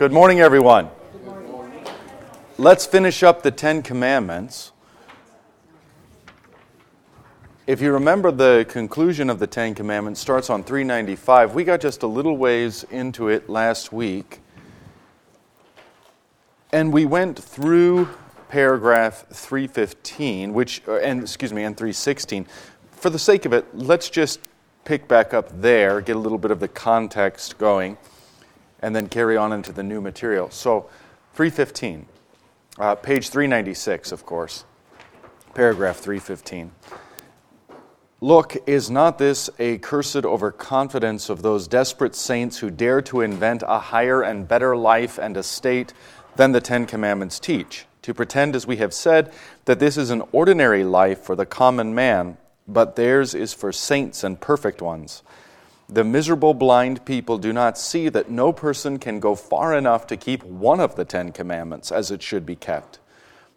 Good 0.00 0.12
morning, 0.12 0.40
everyone. 0.40 0.88
Let's 2.56 2.86
finish 2.86 3.22
up 3.22 3.42
the 3.42 3.50
Ten 3.50 3.82
Commandments. 3.82 4.72
If 7.66 7.82
you 7.82 7.92
remember, 7.92 8.30
the 8.30 8.64
conclusion 8.66 9.28
of 9.28 9.38
the 9.38 9.46
Ten 9.46 9.74
Commandments 9.74 10.18
starts 10.18 10.48
on 10.48 10.64
395. 10.64 11.54
We 11.54 11.64
got 11.64 11.82
just 11.82 12.02
a 12.02 12.06
little 12.06 12.38
ways 12.38 12.82
into 12.84 13.28
it 13.28 13.50
last 13.50 13.92
week. 13.92 14.40
And 16.72 16.94
we 16.94 17.04
went 17.04 17.38
through 17.38 18.08
paragraph 18.48 19.26
315, 19.28 20.54
which, 20.54 20.80
uh, 20.88 20.94
and 20.94 21.20
excuse 21.20 21.52
me, 21.52 21.64
and 21.64 21.76
316. 21.76 22.46
For 22.92 23.10
the 23.10 23.18
sake 23.18 23.44
of 23.44 23.52
it, 23.52 23.66
let's 23.74 24.08
just 24.08 24.40
pick 24.86 25.08
back 25.08 25.34
up 25.34 25.60
there, 25.60 26.00
get 26.00 26.16
a 26.16 26.18
little 26.18 26.38
bit 26.38 26.52
of 26.52 26.58
the 26.58 26.68
context 26.68 27.58
going, 27.58 27.98
and 28.80 28.94
then 28.94 29.08
carry 29.08 29.36
on 29.36 29.52
into 29.52 29.72
the 29.72 29.82
new 29.82 30.00
material. 30.00 30.50
So, 30.50 30.88
315, 31.34 32.06
uh, 32.78 32.94
page 32.96 33.28
396, 33.28 34.12
of 34.12 34.26
course, 34.26 34.64
paragraph 35.54 35.98
315. 35.98 36.72
Look, 38.22 38.56
is 38.68 38.90
not 38.90 39.16
this 39.16 39.48
a 39.58 39.78
cursed 39.78 40.26
overconfidence 40.26 41.30
of 41.30 41.40
those 41.40 41.66
desperate 41.66 42.14
saints 42.14 42.58
who 42.58 42.70
dare 42.70 43.00
to 43.02 43.22
invent 43.22 43.62
a 43.66 43.78
higher 43.78 44.20
and 44.20 44.46
better 44.46 44.76
life 44.76 45.18
and 45.18 45.38
estate 45.38 45.94
than 46.36 46.52
the 46.52 46.60
Ten 46.60 46.84
Commandments 46.84 47.38
teach? 47.40 47.86
To 48.02 48.12
pretend, 48.12 48.54
as 48.54 48.66
we 48.66 48.76
have 48.76 48.92
said, 48.92 49.32
that 49.64 49.78
this 49.78 49.96
is 49.96 50.10
an 50.10 50.22
ordinary 50.32 50.84
life 50.84 51.20
for 51.20 51.34
the 51.34 51.46
common 51.46 51.94
man, 51.94 52.36
but 52.68 52.96
theirs 52.96 53.34
is 53.34 53.54
for 53.54 53.72
saints 53.72 54.22
and 54.22 54.38
perfect 54.38 54.82
ones. 54.82 55.22
The 55.92 56.04
miserable 56.04 56.54
blind 56.54 57.04
people 57.04 57.36
do 57.36 57.52
not 57.52 57.76
see 57.76 58.08
that 58.10 58.30
no 58.30 58.52
person 58.52 59.00
can 59.00 59.18
go 59.18 59.34
far 59.34 59.74
enough 59.74 60.06
to 60.06 60.16
keep 60.16 60.44
one 60.44 60.78
of 60.78 60.94
the 60.94 61.04
Ten 61.04 61.32
Commandments 61.32 61.90
as 61.90 62.12
it 62.12 62.22
should 62.22 62.46
be 62.46 62.54
kept. 62.54 63.00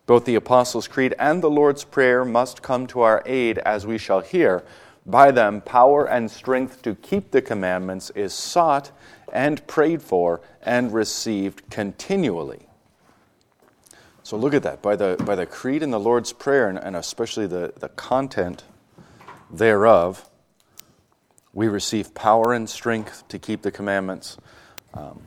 Both 0.08 0.26
the 0.26 0.34
Apostles' 0.34 0.88
Creed 0.88 1.14
and 1.20 1.44
the 1.44 1.50
Lord's 1.52 1.84
Prayer 1.84 2.26
must 2.26 2.64
come 2.64 2.88
to 2.88 3.02
our 3.02 3.22
aid, 3.28 3.60
as 3.60 3.86
we 3.86 4.00
shall 4.00 4.22
hear. 4.22 4.64
By 5.06 5.30
them, 5.30 5.62
power 5.62 6.10
and 6.10 6.32
strength 6.32 6.82
to 6.82 6.96
keep 6.96 7.30
the 7.30 7.42
commandments 7.42 8.10
is 8.16 8.34
sought 8.34 8.90
and 9.32 9.66
prayed 9.68 10.02
for 10.02 10.42
and 10.64 10.92
received 10.92 11.70
continually. 11.70 12.68
So 14.24 14.38
look 14.38 14.56
at 14.56 14.64
that. 14.64 14.82
By 14.82 14.96
the, 14.96 15.22
by 15.24 15.36
the 15.36 15.46
Creed 15.46 15.84
and 15.84 15.94
the 15.94 16.00
Lord's 16.00 16.34
Prayer, 16.34 16.68
and, 16.68 16.80
and 16.80 16.96
especially 16.96 17.46
the, 17.46 17.74
the 17.78 17.90
content 17.90 18.64
thereof, 19.52 20.28
we 21.54 21.68
receive 21.68 22.14
power 22.14 22.54
and 22.54 22.70
strength 22.70 23.28
to 23.30 23.40
keep 23.40 23.62
the 23.62 23.72
commandments, 23.72 24.38
um, 24.94 25.22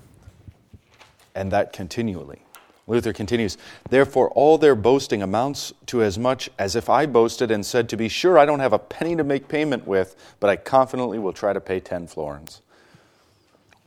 and 1.34 1.52
that 1.52 1.72
continually. 1.72 2.40
Luther 2.88 3.12
continues, 3.12 3.58
Therefore, 3.90 4.30
all 4.30 4.58
their 4.58 4.76
boasting 4.76 5.22
amounts 5.22 5.72
to 5.86 6.02
as 6.02 6.18
much 6.18 6.50
as 6.58 6.76
if 6.76 6.88
I 6.88 7.06
boasted 7.06 7.50
and 7.50 7.66
said, 7.66 7.88
To 7.88 7.96
be 7.96 8.08
sure, 8.08 8.38
I 8.38 8.46
don't 8.46 8.60
have 8.60 8.72
a 8.72 8.78
penny 8.78 9.16
to 9.16 9.24
make 9.24 9.48
payment 9.48 9.86
with, 9.86 10.14
but 10.38 10.50
I 10.50 10.56
confidently 10.56 11.18
will 11.18 11.32
try 11.32 11.52
to 11.52 11.60
pay 11.60 11.80
ten 11.80 12.06
florins. 12.06 12.60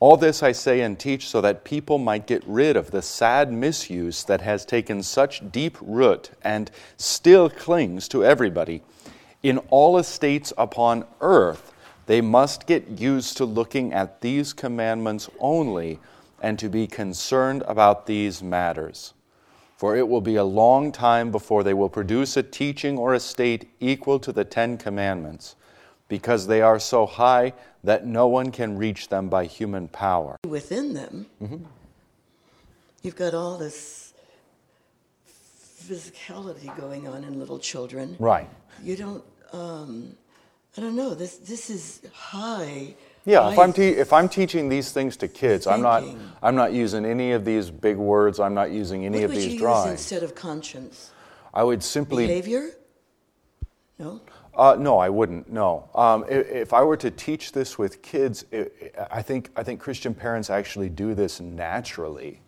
All 0.01 0.15
this 0.15 0.41
I 0.43 0.53
say 0.53 0.79
and 0.81 0.97
teach 0.97 1.27
so 1.27 1.41
that 1.41 1.65
people 1.65 1.97
might 1.97 2.25
get 2.25 2.43
rid 2.45 2.77
of 2.77 2.91
the 2.91 3.01
sad 3.01 3.51
misuse 3.51 4.23
that 4.25 4.41
has 4.41 4.63
taken 4.63 5.03
such 5.03 5.49
deep 5.51 5.77
root 5.81 6.31
and 6.41 6.71
still 6.95 7.49
clings 7.49 8.07
to 8.09 8.23
everybody. 8.23 8.81
In 9.43 9.57
all 9.69 9.97
estates 9.97 10.53
upon 10.57 11.05
earth, 11.19 11.73
they 12.09 12.21
must 12.21 12.65
get 12.65 12.99
used 12.99 13.37
to 13.37 13.45
looking 13.45 13.93
at 13.93 14.19
these 14.21 14.51
commandments 14.51 15.29
only 15.39 15.99
and 16.41 16.57
to 16.57 16.67
be 16.67 16.87
concerned 16.87 17.61
about 17.67 18.07
these 18.07 18.41
matters. 18.41 19.13
For 19.77 19.95
it 19.95 20.07
will 20.07 20.19
be 20.19 20.35
a 20.35 20.43
long 20.43 20.91
time 20.91 21.29
before 21.29 21.63
they 21.63 21.75
will 21.75 21.87
produce 21.87 22.35
a 22.35 22.41
teaching 22.41 22.97
or 22.97 23.13
a 23.13 23.19
state 23.19 23.69
equal 23.79 24.17
to 24.21 24.31
the 24.31 24.43
Ten 24.43 24.75
Commandments, 24.75 25.55
because 26.07 26.47
they 26.47 26.63
are 26.63 26.79
so 26.79 27.05
high 27.05 27.53
that 27.83 28.07
no 28.07 28.25
one 28.27 28.51
can 28.51 28.75
reach 28.75 29.09
them 29.09 29.29
by 29.29 29.45
human 29.45 29.87
power. 29.87 30.37
Within 30.47 30.95
them, 30.95 31.27
mm-hmm. 31.39 31.63
you've 33.03 33.17
got 33.17 33.35
all 33.35 33.59
this 33.59 34.15
physicality 35.85 36.75
going 36.75 37.07
on 37.07 37.23
in 37.23 37.37
little 37.37 37.59
children. 37.59 38.15
Right. 38.17 38.49
You 38.83 38.95
don't, 38.95 39.23
um, 39.53 40.15
I 40.77 40.81
don't 40.81 40.95
know, 40.95 41.13
this, 41.13 41.37
this 41.37 41.69
is 41.69 42.01
high 42.13 42.95
yeah, 43.29 43.51
if 43.51 43.59
I'm, 43.59 43.73
te- 43.73 43.89
if 43.89 44.13
I'm 44.13 44.29
teaching 44.29 44.69
these 44.69 44.91
things 44.91 45.17
to 45.17 45.27
kids, 45.27 45.67
I'm 45.67 45.81
not, 45.81 46.03
I'm 46.41 46.55
not 46.55 46.73
using 46.73 47.05
any 47.05 47.33
of 47.33 47.43
these 47.45 47.69
big 47.69 47.97
words. 47.97 48.39
I'm 48.39 48.53
not 48.53 48.71
using 48.71 49.05
any 49.05 49.19
what 49.19 49.25
of 49.25 49.31
these 49.31 49.53
you 49.53 49.59
drawings. 49.59 49.91
Use 49.91 49.99
instead 49.99 50.23
of 50.23 50.35
conscience? 50.35 51.11
I 51.53 51.63
would 51.63 51.83
simply. 51.83 52.27
Behavior? 52.27 52.71
No? 53.97 54.21
Uh, 54.55 54.75
no, 54.79 54.97
I 54.97 55.09
wouldn't. 55.09 55.51
No. 55.51 55.89
Um, 55.93 56.25
if, 56.29 56.49
if, 56.49 56.73
I 56.73 56.81
were 56.81 56.97
to 56.97 57.11
teach 57.11 57.51
this 57.51 57.77
with 57.77 58.01
kids, 58.01 58.45
it, 58.51 58.95
I, 59.11 59.21
think, 59.21 59.51
I 59.55 59.63
think 59.63 59.79
Christian 59.79 60.13
parents 60.13 60.49
actually 60.49 60.89
do 60.89 61.13
this 61.13 61.39
naturally 61.39 62.41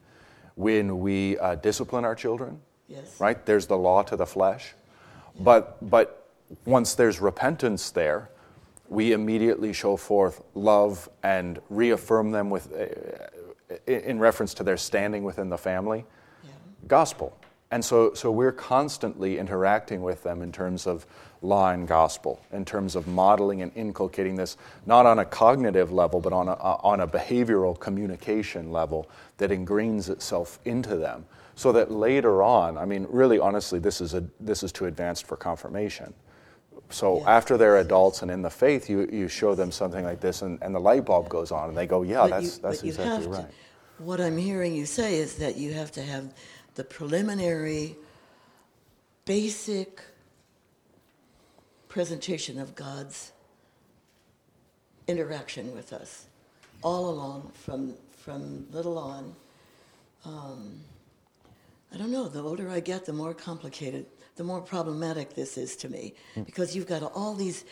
when 0.56 1.00
we 1.00 1.38
uh, 1.38 1.56
discipline 1.56 2.06
our 2.06 2.16
children. 2.16 2.60
Yes. 2.88 3.20
Right? 3.20 3.46
There's 3.46 3.68
the 3.68 3.78
law 3.78 4.04
to 4.04 4.16
the 4.16 4.26
flesh. 4.26 4.74
Yeah. 5.36 5.44
But, 5.44 5.90
but 5.90 6.21
once 6.66 6.96
there's 6.96 7.20
repentance 7.20 7.92
there, 7.92 8.30
we 8.90 9.14
immediately 9.14 9.72
show 9.72 9.96
forth 9.96 10.44
love 10.54 11.10
and 11.24 11.60
reaffirm 11.70 12.32
them 12.32 12.50
with, 12.50 12.72
uh, 12.74 13.76
in 13.88 14.20
reference 14.20 14.54
to 14.56 14.64
their 14.64 14.78
standing 14.78 15.24
within 15.24 15.50
the 15.50 15.58
family. 15.58 16.06
Yeah. 16.44 16.50
Gospel. 16.88 17.38
And 17.72 17.84
so, 17.84 18.14
so 18.14 18.30
we're 18.32 18.52
constantly 18.52 19.40
interacting 19.40 20.02
with 20.02 20.24
them 20.24 20.42
in 20.42 20.52
terms 20.52 20.86
of 20.86 21.06
law 21.42 21.72
and 21.72 21.88
gospel, 21.88 22.42
in 22.52 22.66
terms 22.66 22.98
of 22.98 23.08
modeling 23.08 23.62
and 23.62 23.72
inculcating 23.76 24.36
this, 24.36 24.58
not 24.86 25.06
on 25.06 25.20
a 25.20 25.26
cognitive 25.26 25.92
level, 25.94 26.20
but 26.20 26.34
on 26.34 26.50
a, 26.50 26.54
on 26.54 27.00
a 27.00 27.08
behavioral 27.08 27.80
communication 27.80 28.74
level 28.74 29.10
that 29.38 29.52
ingrains 29.52 30.10
itself 30.10 30.60
into 30.66 30.98
them. 30.98 31.26
So 31.56 31.72
that 31.72 31.92
later 31.92 32.44
on, 32.44 32.78
I 32.78 32.84
mean, 32.84 33.08
really 33.10 33.40
honestly, 33.40 33.80
this 33.80 34.02
is, 34.02 34.14
a, 34.14 34.24
this 34.42 34.64
is 34.64 34.74
too 34.74 34.86
advanced 34.86 35.26
for 35.26 35.38
confirmation. 35.38 36.14
So 36.92 37.20
yeah. 37.20 37.38
after 37.38 37.58
they're 37.58 37.78
adults 37.78 38.22
and 38.22 38.30
in 38.30 38.42
the 38.42 38.50
faith, 38.50 38.90
you, 38.90 39.08
you 39.12 39.28
show 39.28 39.56
them 39.56 39.72
something 39.72 40.04
like 40.04 40.20
this, 40.20 40.42
and, 40.42 40.62
and 40.62 40.76
the 40.76 40.80
light 40.80 41.06
bulb 41.06 41.30
goes 41.30 41.52
on, 41.52 41.70
and 41.70 41.78
they 41.78 41.88
go, 41.88 42.04
"Yeah, 42.04 42.22
but 42.22 42.30
that's 42.30 42.58
you, 42.58 42.62
that's 42.62 42.84
exactly 42.84 43.28
right." 43.28 43.50
To, 43.50 44.04
what 44.04 44.20
I'm 44.20 44.38
hearing 44.38 44.76
you 44.76 44.86
say 44.86 45.16
is 45.16 45.36
that 45.36 45.58
you 45.58 45.74
have 45.74 45.92
to 45.94 46.02
have 46.02 46.34
the 46.76 46.84
preliminary, 46.84 47.96
basic 49.26 50.02
presentation 51.88 52.60
of 52.60 52.76
God's 52.76 53.32
interaction 55.08 55.74
with 55.74 55.94
us, 55.94 56.26
all 56.82 57.10
along 57.10 57.52
from 57.54 57.96
from 58.12 58.68
little 58.72 58.98
on. 58.98 59.36
Um, 60.26 60.80
I 61.94 61.98
don't 61.98 62.12
know. 62.12 62.30
The 62.30 62.42
older 62.42 62.70
I 62.70 62.80
get, 62.80 63.06
the 63.06 63.14
more 63.14 63.34
complicated 63.34 64.06
the 64.36 64.44
more 64.44 64.62
problematic 64.62 65.36
this 65.36 65.58
is 65.58 65.76
to 65.78 65.90
me 65.90 66.14
mm-hmm. 66.32 66.44
because 66.44 66.76
you've 66.76 66.88
got 66.88 67.04
all 67.04 67.34
these 67.34 67.66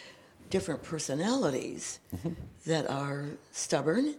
different 0.49 0.83
personalities 0.83 1.99
mm-hmm. 2.15 2.33
that 2.65 2.89
are 2.89 3.25
stubborn 3.51 4.15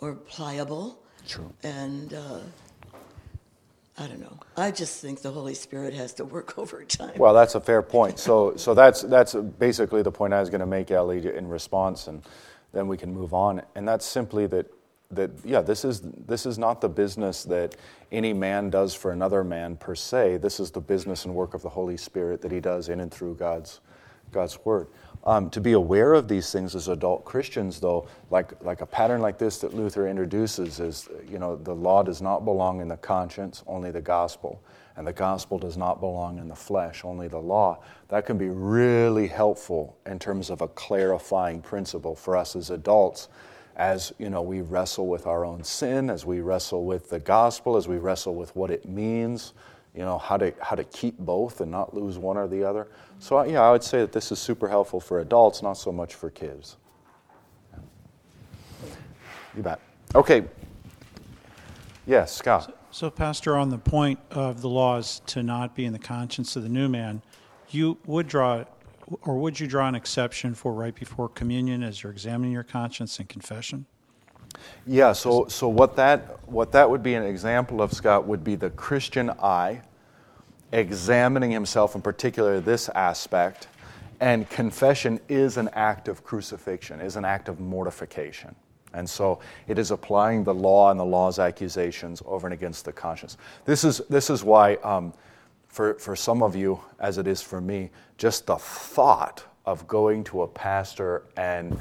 or 0.00 0.14
pliable. 0.14 0.98
True. 1.26 1.52
And 1.62 2.14
uh, 2.14 2.40
I 3.98 4.06
don't 4.06 4.20
know. 4.20 4.38
I 4.56 4.70
just 4.70 5.00
think 5.00 5.22
the 5.22 5.30
Holy 5.30 5.54
Spirit 5.54 5.92
has 5.94 6.14
to 6.14 6.24
work 6.24 6.58
over 6.58 6.84
time. 6.84 7.14
Well, 7.16 7.34
that's 7.34 7.54
a 7.54 7.60
fair 7.60 7.82
point. 7.82 8.18
So, 8.18 8.56
so 8.56 8.74
that's 8.74 9.02
that's 9.02 9.34
basically 9.34 10.02
the 10.02 10.12
point 10.12 10.32
I 10.32 10.40
was 10.40 10.50
going 10.50 10.60
to 10.60 10.66
make, 10.66 10.90
Ellie, 10.90 11.34
in 11.34 11.48
response, 11.48 12.06
and 12.06 12.22
then 12.72 12.86
we 12.86 12.96
can 12.96 13.12
move 13.12 13.34
on. 13.34 13.62
And 13.74 13.86
that's 13.88 14.06
simply 14.06 14.46
that 14.48 14.66
that 15.10 15.30
yeah 15.44 15.62
this 15.62 15.84
is 15.84 16.02
this 16.26 16.44
is 16.44 16.58
not 16.58 16.80
the 16.80 16.88
business 16.88 17.42
that 17.44 17.76
any 18.12 18.32
man 18.32 18.68
does 18.68 18.94
for 18.94 19.12
another 19.12 19.42
man 19.42 19.76
per 19.76 19.94
se. 19.94 20.38
This 20.38 20.60
is 20.60 20.70
the 20.70 20.80
business 20.80 21.24
and 21.24 21.34
work 21.34 21.54
of 21.54 21.62
the 21.62 21.68
holy 21.68 21.96
spirit 21.96 22.42
that 22.42 22.52
he 22.52 22.60
does 22.60 22.88
in 22.88 23.00
and 23.00 23.10
through 23.10 23.36
god's 23.36 23.80
god's 24.32 24.58
word. 24.64 24.88
Um, 25.24 25.50
to 25.50 25.60
be 25.60 25.72
aware 25.72 26.12
of 26.12 26.28
these 26.28 26.52
things 26.52 26.74
as 26.74 26.88
adult 26.88 27.24
christians 27.24 27.80
though 27.80 28.06
like 28.30 28.52
like 28.62 28.82
a 28.82 28.86
pattern 28.86 29.20
like 29.20 29.38
this 29.38 29.58
that 29.58 29.74
luther 29.74 30.06
introduces 30.06 30.78
is 30.78 31.08
you 31.28 31.38
know 31.38 31.56
the 31.56 31.74
law 31.74 32.02
does 32.02 32.20
not 32.20 32.44
belong 32.44 32.80
in 32.80 32.88
the 32.88 32.96
conscience 32.96 33.64
only 33.66 33.90
the 33.90 34.02
gospel. 34.02 34.62
And 34.96 35.06
the 35.06 35.12
gospel 35.12 35.60
does 35.60 35.76
not 35.76 36.00
belong 36.00 36.38
in 36.38 36.48
the 36.48 36.56
flesh 36.56 37.04
only 37.04 37.28
the 37.28 37.38
law. 37.38 37.78
That 38.08 38.26
can 38.26 38.36
be 38.36 38.48
really 38.48 39.28
helpful 39.28 39.96
in 40.06 40.18
terms 40.18 40.50
of 40.50 40.60
a 40.60 40.66
clarifying 40.66 41.62
principle 41.62 42.16
for 42.16 42.36
us 42.36 42.56
as 42.56 42.70
adults 42.70 43.28
as 43.78 44.12
you 44.18 44.28
know 44.28 44.42
we 44.42 44.60
wrestle 44.60 45.06
with 45.06 45.26
our 45.26 45.44
own 45.44 45.62
sin 45.64 46.10
as 46.10 46.26
we 46.26 46.40
wrestle 46.40 46.84
with 46.84 47.08
the 47.08 47.20
gospel 47.20 47.76
as 47.76 47.88
we 47.88 47.96
wrestle 47.96 48.34
with 48.34 48.54
what 48.56 48.70
it 48.70 48.88
means 48.88 49.54
you 49.94 50.00
know 50.00 50.18
how 50.18 50.36
to 50.36 50.52
how 50.60 50.76
to 50.76 50.84
keep 50.84 51.16
both 51.18 51.60
and 51.60 51.70
not 51.70 51.94
lose 51.94 52.18
one 52.18 52.36
or 52.36 52.46
the 52.46 52.62
other. 52.62 52.88
So 53.18 53.42
yeah 53.44 53.62
i 53.62 53.72
would 53.72 53.82
say 53.82 53.98
that 53.98 54.12
this 54.12 54.30
is 54.30 54.38
super 54.38 54.68
helpful 54.68 55.00
for 55.00 55.20
adults 55.20 55.62
not 55.62 55.74
so 55.74 55.92
much 55.92 56.14
for 56.14 56.30
kids. 56.30 56.76
You 59.56 59.64
bet. 59.64 59.80
Okay. 60.14 60.44
Yes, 62.06 62.32
Scott. 62.32 62.74
So, 62.92 63.10
Pastor, 63.10 63.56
on 63.56 63.70
the 63.70 63.78
point 63.78 64.20
of 64.30 64.62
the 64.62 64.68
laws 64.68 65.20
to 65.26 65.42
not 65.42 65.74
be 65.74 65.84
in 65.84 65.92
the 65.92 65.98
conscience 65.98 66.54
of 66.54 66.62
the 66.62 66.68
new 66.68 66.88
man, 66.88 67.22
you 67.68 67.98
would 68.06 68.28
draw, 68.28 68.64
or 69.22 69.38
would 69.38 69.58
you 69.58 69.66
draw 69.66 69.88
an 69.88 69.94
exception 69.94 70.54
for 70.54 70.72
right 70.72 70.94
before 70.94 71.28
communion 71.28 71.82
as 71.82 72.02
you're 72.02 72.12
examining 72.12 72.52
your 72.52 72.62
conscience 72.62 73.18
and 73.18 73.28
confession? 73.28 73.86
Yeah, 74.86 75.12
so, 75.12 75.46
so 75.48 75.68
what, 75.68 75.96
that, 75.96 76.48
what 76.48 76.72
that 76.72 76.88
would 76.88 77.02
be 77.02 77.14
an 77.14 77.22
example 77.22 77.82
of, 77.82 77.92
Scott, 77.92 78.26
would 78.26 78.42
be 78.42 78.54
the 78.54 78.70
Christian 78.70 79.30
I 79.42 79.82
examining 80.72 81.50
himself, 81.50 81.94
in 81.94 82.02
particular 82.02 82.60
this 82.60 82.88
aspect, 82.90 83.68
and 84.20 84.48
confession 84.50 85.20
is 85.28 85.56
an 85.56 85.70
act 85.72 86.08
of 86.08 86.24
crucifixion, 86.24 87.00
is 87.00 87.16
an 87.16 87.24
act 87.24 87.48
of 87.48 87.60
mortification. 87.60 88.54
And 88.94 89.08
so 89.08 89.40
it 89.66 89.78
is 89.78 89.90
applying 89.90 90.44
the 90.44 90.54
law 90.54 90.90
and 90.90 90.98
the 90.98 91.04
law's 91.04 91.38
accusations 91.38 92.22
over 92.26 92.46
and 92.46 92.54
against 92.54 92.84
the 92.84 92.92
conscience. 92.92 93.36
This 93.64 93.84
is, 93.84 94.00
this 94.08 94.30
is 94.30 94.42
why, 94.42 94.76
um, 94.76 95.12
for, 95.78 95.94
for 95.94 96.16
some 96.16 96.42
of 96.42 96.56
you, 96.56 96.80
as 96.98 97.18
it 97.18 97.28
is 97.28 97.40
for 97.40 97.60
me, 97.60 97.90
just 98.16 98.46
the 98.46 98.56
thought 98.56 99.44
of 99.64 99.86
going 99.86 100.24
to 100.24 100.42
a 100.42 100.48
pastor 100.48 101.22
and 101.36 101.80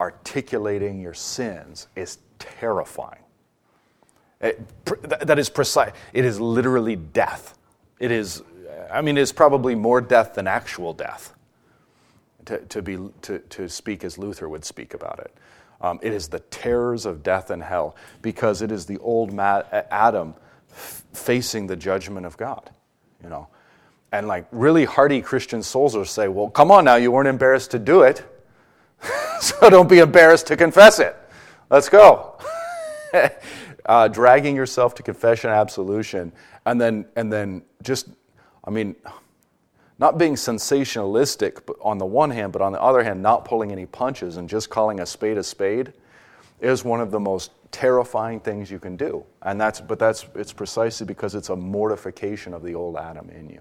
articulating 0.00 1.00
your 1.00 1.14
sins 1.14 1.86
is 1.94 2.18
terrifying. 2.40 3.22
It, 4.40 4.60
that 5.20 5.38
is 5.38 5.48
precise. 5.48 5.92
It 6.12 6.24
is 6.24 6.40
literally 6.40 6.96
death. 6.96 7.56
It 8.00 8.10
is, 8.10 8.42
I 8.90 9.00
mean, 9.00 9.16
it's 9.16 9.30
probably 9.30 9.76
more 9.76 10.00
death 10.00 10.34
than 10.34 10.48
actual 10.48 10.92
death, 10.92 11.32
to, 12.46 12.58
to, 12.58 12.82
be, 12.82 12.98
to, 13.22 13.38
to 13.38 13.68
speak 13.68 14.02
as 14.02 14.18
Luther 14.18 14.48
would 14.48 14.64
speak 14.64 14.92
about 14.92 15.20
it. 15.20 15.32
Um, 15.80 16.00
it 16.02 16.12
is 16.12 16.26
the 16.26 16.40
terrors 16.40 17.06
of 17.06 17.22
death 17.22 17.50
and 17.50 17.62
hell 17.62 17.94
because 18.22 18.60
it 18.60 18.72
is 18.72 18.86
the 18.86 18.98
old 18.98 19.38
Adam 19.38 20.34
facing 21.12 21.68
the 21.68 21.76
judgment 21.76 22.26
of 22.26 22.36
God, 22.36 22.70
you 23.22 23.28
know. 23.28 23.48
And 24.12 24.26
like 24.26 24.46
really 24.50 24.84
hardy 24.84 25.20
Christian 25.22 25.62
souls 25.62 25.96
will 25.96 26.04
say, 26.04 26.28
well, 26.28 26.48
come 26.48 26.70
on 26.70 26.84
now, 26.84 26.96
you 26.96 27.12
weren't 27.12 27.28
embarrassed 27.28 27.70
to 27.72 27.78
do 27.78 28.02
it. 28.02 28.24
so 29.40 29.70
don't 29.70 29.88
be 29.88 29.98
embarrassed 29.98 30.46
to 30.48 30.56
confess 30.56 30.98
it. 30.98 31.16
Let's 31.70 31.88
go. 31.88 32.38
uh, 33.86 34.08
dragging 34.08 34.56
yourself 34.56 34.94
to 34.96 35.02
confession 35.02 35.50
absolution, 35.50 36.32
and 36.66 36.80
then, 36.80 37.06
and 37.16 37.32
then 37.32 37.62
just, 37.82 38.08
I 38.64 38.70
mean, 38.70 38.96
not 39.98 40.18
being 40.18 40.34
sensationalistic 40.34 41.60
on 41.82 41.98
the 41.98 42.06
one 42.06 42.30
hand, 42.30 42.52
but 42.52 42.62
on 42.62 42.72
the 42.72 42.80
other 42.80 43.02
hand, 43.02 43.22
not 43.22 43.44
pulling 43.44 43.70
any 43.70 43.86
punches 43.86 44.36
and 44.36 44.48
just 44.48 44.70
calling 44.70 45.00
a 45.00 45.06
spade 45.06 45.38
a 45.38 45.42
spade 45.42 45.92
is 46.60 46.84
one 46.84 47.00
of 47.00 47.10
the 47.10 47.20
most 47.20 47.52
terrifying 47.70 48.40
things 48.40 48.70
you 48.70 48.78
can 48.78 48.96
do. 48.96 49.24
And 49.42 49.60
that's, 49.60 49.80
but 49.80 49.98
that's, 49.98 50.26
it's 50.34 50.52
precisely 50.52 51.06
because 51.06 51.34
it's 51.34 51.48
a 51.48 51.56
mortification 51.56 52.54
of 52.54 52.62
the 52.62 52.74
old 52.74 52.96
Adam 52.96 53.30
in 53.30 53.48
you. 53.48 53.60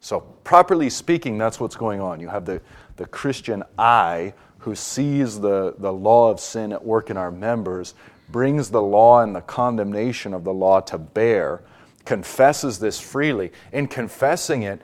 So, 0.00 0.20
properly 0.44 0.90
speaking, 0.90 1.38
that's 1.38 1.58
what's 1.58 1.76
going 1.76 2.00
on. 2.00 2.20
You 2.20 2.28
have 2.28 2.44
the, 2.44 2.60
the 2.96 3.06
Christian 3.06 3.62
I 3.78 4.34
who 4.58 4.74
sees 4.74 5.40
the, 5.40 5.74
the 5.78 5.92
law 5.92 6.30
of 6.30 6.40
sin 6.40 6.72
at 6.72 6.84
work 6.84 7.10
in 7.10 7.16
our 7.16 7.30
members, 7.30 7.94
brings 8.28 8.70
the 8.70 8.82
law 8.82 9.22
and 9.22 9.34
the 9.34 9.40
condemnation 9.40 10.34
of 10.34 10.44
the 10.44 10.52
law 10.52 10.80
to 10.80 10.98
bear, 10.98 11.62
confesses 12.04 12.78
this 12.78 12.98
freely. 12.98 13.52
In 13.72 13.86
confessing 13.86 14.62
it, 14.62 14.82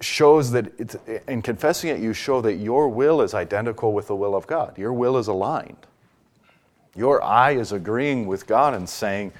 shows 0.00 0.50
that 0.50 1.22
in 1.28 1.40
confessing 1.40 1.90
it, 1.90 2.00
you 2.00 2.12
show 2.12 2.40
that 2.40 2.54
your 2.54 2.88
will 2.88 3.22
is 3.22 3.32
identical 3.32 3.92
with 3.92 4.08
the 4.08 4.16
will 4.16 4.34
of 4.34 4.46
God. 4.46 4.76
Your 4.76 4.92
will 4.92 5.16
is 5.16 5.28
aligned. 5.28 5.86
Your 6.96 7.22
I 7.22 7.52
is 7.52 7.72
agreeing 7.72 8.26
with 8.26 8.46
God 8.46 8.74
and 8.74 8.88
saying, 8.88 9.32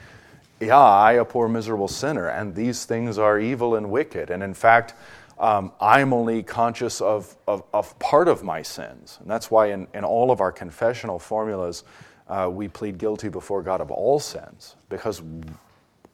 Yeah, 0.61 0.79
I, 0.79 1.13
a 1.13 1.25
poor, 1.25 1.49
miserable 1.49 1.89
sinner, 1.89 2.29
and 2.29 2.55
these 2.55 2.85
things 2.85 3.19
are 3.19 3.39
evil 3.39 3.77
and 3.77 3.91
wicked. 3.91 4.31
And 4.31 4.43
in 4.43 4.55
fact, 4.55 4.95
um, 5.39 5.73
I'm 5.81 6.13
only 6.13 6.43
conscious 6.43 7.01
of, 7.01 7.37
of, 7.47 7.65
of, 7.73 7.99
part 7.99 8.29
of 8.29 8.43
my 8.43 8.63
sins. 8.63 9.19
And 9.21 9.31
that's 9.31 9.51
why 9.51 9.73
in, 9.73 9.89
in 9.93 10.05
all 10.05 10.31
of 10.31 10.41
our 10.41 10.53
confessional 10.53 11.19
formulas, 11.19 11.85
uh, 12.29 12.49
we 12.53 12.69
plead 12.69 12.99
guilty 12.99 13.29
before 13.29 13.63
God 13.63 13.81
of 13.81 13.91
all 13.91 14.19
sins, 14.21 14.77
because 14.89 15.23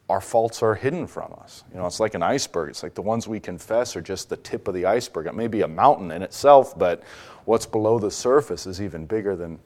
our 0.09 0.21
faults 0.21 0.63
are 0.63 0.75
hidden 0.75 1.07
from 1.07 1.33
us. 1.41 1.63
You 1.73 1.79
know, 1.79 1.87
it's 1.87 2.01
like 2.01 2.15
an 2.15 2.23
iceberg. 2.23 2.71
It's 2.71 2.83
like 2.83 2.95
the 2.95 3.03
ones 3.03 3.29
we 3.29 3.39
confess 3.39 3.95
are 3.95 4.01
just 4.01 4.29
the 4.29 4.37
tip 4.39 4.67
of 4.67 4.75
the 4.75 4.87
iceberg. 4.87 5.27
It 5.27 5.35
may 5.35 5.47
be 5.47 5.63
a 5.63 5.69
mountain 5.69 6.11
in 6.11 6.23
itself, 6.23 6.77
but 6.77 7.03
what's 7.45 7.67
below 7.67 7.99
the 7.99 8.11
surface 8.11 8.67
is 8.67 8.81
even 8.81 9.07
bigger 9.07 9.37
than, 9.37 9.61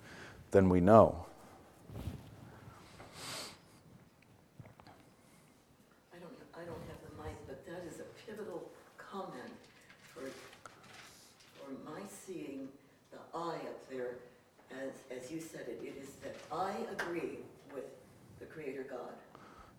than 0.50 0.68
we 0.68 0.80
know. 0.80 1.24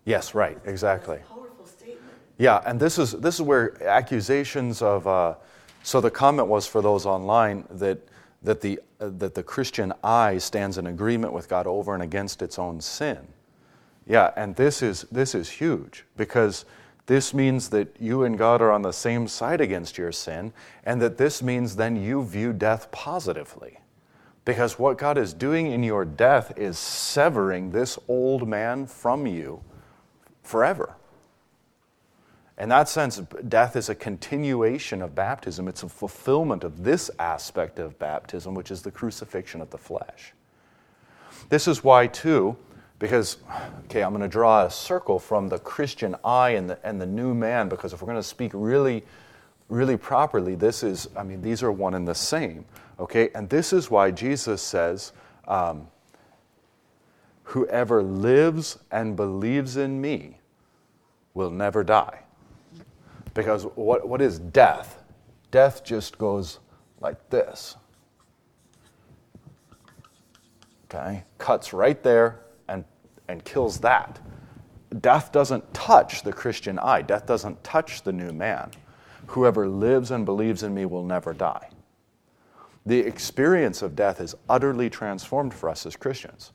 Yes, 0.05 0.35
right, 0.35 0.59
exactly. 0.65 1.17
powerful 1.27 1.65
statement. 1.65 2.13
Yeah, 2.37 2.61
and 2.65 2.79
this 2.79 2.99
is 2.99 3.13
this 3.13 3.35
is 3.35 3.41
where 3.41 3.81
accusations 3.83 4.81
of 4.81 5.07
uh, 5.07 5.35
so 5.83 5.99
the 5.99 6.11
comment 6.11 6.47
was 6.47 6.67
for 6.67 6.81
those 6.81 7.07
online 7.07 7.65
that 7.71 7.99
that 8.43 8.61
the 8.61 8.79
uh, 8.99 9.09
that 9.17 9.33
the 9.33 9.41
Christian 9.43 9.91
I 10.03 10.37
stands 10.37 10.77
in 10.77 10.85
agreement 10.87 11.33
with 11.33 11.49
God 11.49 11.65
over 11.65 11.95
and 11.95 12.03
against 12.03 12.43
its 12.43 12.59
own 12.59 12.81
sin. 12.81 13.17
Yeah, 14.05 14.31
and 14.37 14.55
this 14.55 14.83
is 14.83 15.07
this 15.11 15.33
is 15.33 15.49
huge 15.49 16.05
because 16.15 16.65
this 17.07 17.33
means 17.33 17.69
that 17.69 17.95
you 17.99 18.23
and 18.23 18.37
God 18.37 18.61
are 18.61 18.71
on 18.71 18.83
the 18.83 18.91
same 18.91 19.27
side 19.27 19.59
against 19.59 19.97
your 19.97 20.11
sin, 20.11 20.53
and 20.85 21.01
that 21.01 21.17
this 21.17 21.41
means 21.41 21.75
then 21.75 21.95
you 21.95 22.23
view 22.23 22.53
death 22.53 22.91
positively. 22.91 23.79
Because 24.43 24.77
what 24.77 24.99
God 24.99 25.17
is 25.17 25.33
doing 25.33 25.71
in 25.71 25.81
your 25.81 26.05
death 26.05 26.55
is 26.55 26.77
severing 26.77 27.71
this 27.71 27.97
old 28.07 28.47
man 28.47 28.85
from 28.85 29.25
you 29.25 29.63
forever. 30.45 30.95
In 32.57 32.69
that 32.69 32.87
sense, 32.87 33.21
death 33.49 33.75
is 33.75 33.89
a 33.89 33.95
continuation 33.95 35.01
of 35.01 35.13
baptism. 35.13 35.67
It's 35.67 35.83
a 35.83 35.89
fulfillment 35.89 36.63
of 36.63 36.83
this 36.83 37.11
aspect 37.19 37.79
of 37.79 37.99
baptism, 37.99 38.55
which 38.55 38.71
is 38.71 38.81
the 38.81 38.91
crucifixion 38.91 39.59
of 39.59 39.69
the 39.71 39.77
flesh. 39.77 40.33
This 41.49 41.67
is 41.67 41.83
why, 41.83 42.07
too, 42.07 42.55
because, 42.97 43.37
okay, 43.85 44.03
I'm 44.03 44.11
going 44.11 44.21
to 44.21 44.29
draw 44.29 44.65
a 44.65 44.71
circle 44.71 45.19
from 45.19 45.49
the 45.49 45.59
Christian 45.59 46.15
I 46.23 46.51
and 46.51 46.69
the, 46.69 46.79
and 46.87 46.99
the 47.01 47.05
new 47.05 47.33
man, 47.33 47.67
because 47.67 47.91
if 47.91 48.01
we're 48.01 48.07
going 48.07 48.15
to 48.15 48.23
speak 48.23 48.51
really, 48.53 49.03
really 49.67 49.97
properly, 49.97 50.55
this 50.55 50.81
is, 50.81 51.09
I 51.17 51.23
mean, 51.23 51.41
these 51.41 51.61
are 51.61 51.73
one 51.73 51.93
and 51.93 52.07
the 52.07 52.15
same, 52.15 52.63
okay? 52.99 53.31
And 53.35 53.49
this 53.49 53.73
is 53.73 53.91
why 53.91 54.11
Jesus 54.11 54.61
says, 54.61 55.11
um, 55.45 55.87
Whoever 57.45 58.03
lives 58.03 58.79
and 58.91 59.15
believes 59.15 59.77
in 59.77 60.01
me 60.01 60.39
will 61.33 61.51
never 61.51 61.83
die. 61.83 62.19
Because 63.33 63.63
what, 63.75 64.07
what 64.07 64.21
is 64.21 64.39
death? 64.39 65.03
Death 65.51 65.83
just 65.83 66.17
goes 66.17 66.59
like 66.99 67.29
this. 67.29 67.75
Okay? 70.85 71.23
Cuts 71.37 71.73
right 71.73 72.01
there 72.01 72.41
and, 72.67 72.83
and 73.27 73.43
kills 73.43 73.79
that. 73.79 74.19
Death 75.01 75.31
doesn't 75.31 75.73
touch 75.73 76.23
the 76.23 76.33
Christian 76.33 76.79
I, 76.79 77.01
death 77.01 77.25
doesn't 77.25 77.63
touch 77.63 78.03
the 78.03 78.13
new 78.13 78.31
man. 78.31 78.71
Whoever 79.27 79.67
lives 79.67 80.11
and 80.11 80.25
believes 80.25 80.63
in 80.63 80.73
me 80.73 80.85
will 80.85 81.03
never 81.03 81.33
die. 81.33 81.69
The 82.85 82.99
experience 82.99 83.81
of 83.81 83.95
death 83.95 84.21
is 84.21 84.35
utterly 84.47 84.89
transformed 84.89 85.53
for 85.53 85.69
us 85.69 85.85
as 85.85 85.95
Christians. 85.95 86.51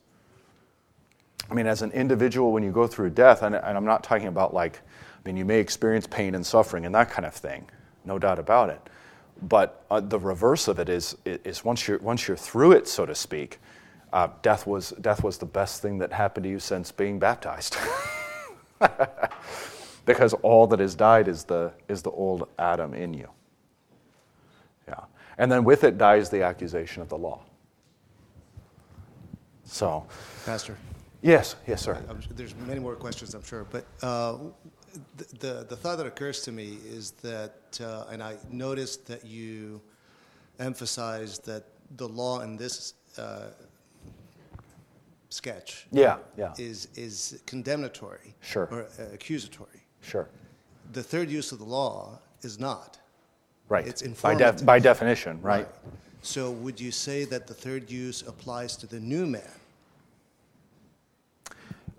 I 1.51 1.55
mean, 1.55 1.67
as 1.67 1.83
an 1.83 1.91
individual, 1.91 2.53
when 2.53 2.63
you 2.63 2.71
go 2.71 2.87
through 2.87 3.11
death, 3.11 3.43
and, 3.43 3.55
and 3.55 3.77
I'm 3.77 3.85
not 3.85 4.05
talking 4.05 4.29
about 4.29 4.55
like, 4.55 4.81
I 5.25 5.29
mean, 5.29 5.37
you 5.37 5.45
may 5.45 5.59
experience 5.59 6.07
pain 6.07 6.35
and 6.35 6.47
suffering 6.47 6.87
and 6.87 6.95
that 6.95 7.11
kind 7.11 7.27
of 7.27 7.35
thing, 7.35 7.69
no 8.05 8.19
doubt 8.19 8.39
about 8.39 8.71
it. 8.71 8.81
But 9.43 9.85
uh, 9.91 10.01
the 10.01 10.19
reverse 10.19 10.69
of 10.69 10.79
it 10.79 10.89
is, 10.89 11.17
is 11.25 11.65
once, 11.65 11.89
you're, 11.89 11.99
once 11.99 12.29
you're 12.29 12.37
through 12.37 12.73
it, 12.73 12.87
so 12.87 13.05
to 13.05 13.15
speak, 13.15 13.59
uh, 14.13 14.29
death, 14.43 14.67
was, 14.67 14.91
death 15.01 15.25
was 15.25 15.39
the 15.39 15.47
best 15.47 15.83
thing 15.83 15.99
that 15.99 16.13
happened 16.13 16.45
to 16.45 16.51
you 16.51 16.59
since 16.59 16.93
being 16.93 17.19
baptized. 17.19 17.77
because 20.07 20.35
all 20.35 20.67
that 20.67 20.81
has 20.81 20.95
died 20.95 21.27
is 21.27 21.45
the, 21.45 21.73
is 21.89 22.03
the 22.03 22.11
old 22.11 22.49
Adam 22.59 22.95
in 22.95 23.15
you. 23.15 23.29
Yeah. 24.89 25.01
And 25.39 25.51
then 25.51 25.65
with 25.65 25.85
it 25.85 25.99
dies 25.99 26.31
the 26.31 26.43
accusation 26.43 27.03
of 27.03 27.09
the 27.09 27.19
law. 27.19 27.41
So, 29.65 30.07
Pastor. 30.45 30.77
Yes, 31.23 31.57
yes, 31.67 31.83
sir. 31.83 32.03
there's 32.35 32.55
many 32.67 32.81
more 32.81 32.95
questions, 32.97 33.35
I'm 33.35 33.43
sure, 33.45 33.67
but 33.71 33.85
uh, 34.03 34.39
the, 35.19 35.25
the, 35.39 35.67
the 35.69 35.77
thought 35.77 35.99
that 35.99 36.07
occurs 36.07 36.43
to 36.43 36.53
me 36.53 36.79
is 36.89 37.11
that, 37.23 37.79
uh, 37.83 38.05
and 38.11 38.23
I 38.23 38.37
noticed 38.51 39.07
that 39.07 39.25
you 39.25 39.81
emphasized 40.59 41.45
that 41.47 41.65
the 41.97 42.09
law 42.09 42.41
in 42.41 42.57
this 42.57 42.95
uh, 43.19 43.49
sketch 45.29 45.87
Yeah, 45.93 46.19
yeah. 46.37 46.53
is 46.59 46.89
is 46.97 47.41
condemnatory 47.47 48.35
Sure. 48.41 48.69
or 48.71 48.83
uh, 48.99 49.13
accusatory. 49.15 49.81
Sure. 50.01 50.29
The 50.93 51.03
third 51.03 51.31
use 51.31 51.53
of 51.53 51.59
the 51.59 51.65
law 51.65 52.19
is 52.43 52.59
not. 52.59 52.99
Right. 53.69 53.87
It's 53.87 54.03
by, 54.03 54.09
informative. 54.09 54.67
by 54.67 54.79
definition, 54.81 55.41
right? 55.43 55.69
So 56.23 56.51
would 56.51 56.81
you 56.81 56.91
say 56.91 57.25
that 57.27 57.47
the 57.47 57.55
third 57.55 57.91
use 57.91 58.23
applies 58.27 58.77
to 58.79 58.87
the 58.87 58.99
new 59.01 59.27
man? 59.27 59.60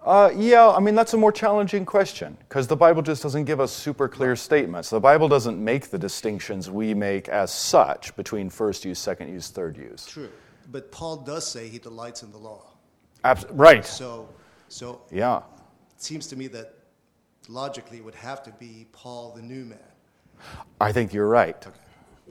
Uh, 0.04 0.32
yeah, 0.36 0.68
I 0.68 0.80
mean, 0.80 0.96
that's 0.96 1.14
a 1.14 1.18
more 1.18 1.32
challenging 1.32 1.86
question 1.86 2.36
because 2.50 2.66
the 2.66 2.76
Bible 2.76 3.04
just 3.04 3.22
doesn't 3.22 3.46
give 3.46 3.60
us 3.60 3.72
super 3.72 4.08
clear 4.10 4.36
statements. 4.36 4.90
The 4.90 5.00
Bible 5.00 5.28
doesn't 5.28 5.64
make 5.64 5.92
the 5.92 6.00
distinctions 6.00 6.72
we 6.72 6.96
make 6.96 7.30
as 7.30 7.54
such 7.54 8.16
between 8.16 8.50
first 8.50 8.84
use, 8.84 8.98
second 8.98 9.32
use, 9.32 9.50
third 9.50 9.78
use. 9.78 10.08
True. 10.08 10.30
But 10.72 10.92
Paul 10.92 11.18
does 11.18 11.46
say 11.46 11.68
he 11.68 11.78
delights 11.78 12.24
in 12.24 12.32
the 12.32 12.40
law. 12.40 12.64
Abs- 13.24 13.46
right. 13.52 13.86
So, 13.86 14.28
so 14.70 15.02
Yeah. 15.12 15.38
it 15.38 16.02
seems 16.02 16.26
to 16.28 16.36
me 16.36 16.48
that 16.48 16.74
logically 17.48 17.98
it 17.98 18.04
would 18.06 18.16
have 18.16 18.42
to 18.44 18.52
be 18.52 18.88
Paul 18.92 19.34
the 19.36 19.44
new 19.44 19.66
man. 19.66 19.78
I 20.80 20.92
think 20.92 21.14
you're 21.14 21.28
right. 21.28 21.56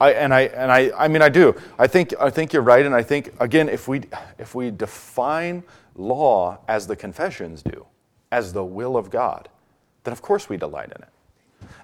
I, 0.01 0.13
and 0.13 0.33
I 0.33 0.41
and 0.41 0.71
I, 0.71 0.91
I 0.97 1.07
mean 1.07 1.21
I 1.21 1.29
do. 1.29 1.55
I 1.77 1.85
think 1.87 2.13
I 2.19 2.31
think 2.31 2.53
you're 2.53 2.63
right, 2.63 2.85
and 2.85 2.93
I 2.95 3.03
think 3.03 3.31
again 3.39 3.69
if 3.69 3.87
we 3.87 4.01
if 4.39 4.55
we 4.55 4.71
define 4.71 5.63
law 5.95 6.59
as 6.67 6.87
the 6.87 6.95
confessions 6.95 7.61
do, 7.61 7.85
as 8.31 8.53
the 8.53 8.63
will 8.63 8.97
of 8.97 9.09
God, 9.09 9.49
then 10.03 10.11
of 10.11 10.21
course 10.21 10.49
we 10.49 10.57
delight 10.57 10.91
in 10.95 11.01
it. 11.01 11.09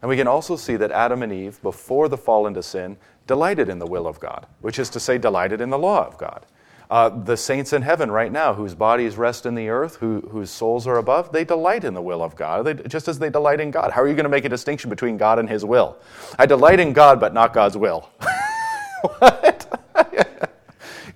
And 0.01 0.09
we 0.09 0.17
can 0.17 0.27
also 0.27 0.55
see 0.55 0.75
that 0.75 0.91
Adam 0.91 1.23
and 1.23 1.33
Eve, 1.33 1.61
before 1.61 2.07
the 2.09 2.17
fall 2.17 2.47
into 2.47 2.63
sin, 2.63 2.97
delighted 3.25 3.69
in 3.69 3.79
the 3.79 3.87
will 3.87 4.07
of 4.07 4.19
God, 4.19 4.45
which 4.61 4.79
is 4.79 4.89
to 4.91 4.99
say, 4.99 5.17
delighted 5.17 5.61
in 5.61 5.69
the 5.69 5.77
law 5.77 6.05
of 6.05 6.17
God. 6.17 6.45
Uh, 6.89 7.09
the 7.09 7.35
saints 7.35 7.73
in 7.73 7.81
heaven 7.81 8.09
right 8.09 8.31
now, 8.31 8.53
whose 8.53 8.73
bodies 8.73 9.17
rest 9.17 9.45
in 9.45 9.55
the 9.55 9.67
earth, 9.67 9.97
who, 9.97 10.21
whose 10.31 10.49
souls 10.49 10.87
are 10.87 10.97
above, 10.97 11.33
they 11.33 11.43
delight 11.43 11.83
in 11.83 11.93
the 11.93 12.01
will 12.01 12.23
of 12.23 12.35
God, 12.37 12.65
they, 12.65 12.73
just 12.75 13.09
as 13.09 13.19
they 13.19 13.29
delight 13.29 13.59
in 13.59 13.71
God. 13.71 13.91
How 13.91 14.01
are 14.01 14.07
you 14.07 14.13
going 14.13 14.23
to 14.23 14.29
make 14.29 14.45
a 14.45 14.49
distinction 14.49 14.89
between 14.89 15.17
God 15.17 15.37
and 15.37 15.49
His 15.49 15.65
will? 15.65 15.97
I 16.39 16.45
delight 16.45 16.79
in 16.79 16.93
God, 16.93 17.19
but 17.19 17.33
not 17.33 17.53
God's 17.53 17.75
will. 17.75 18.09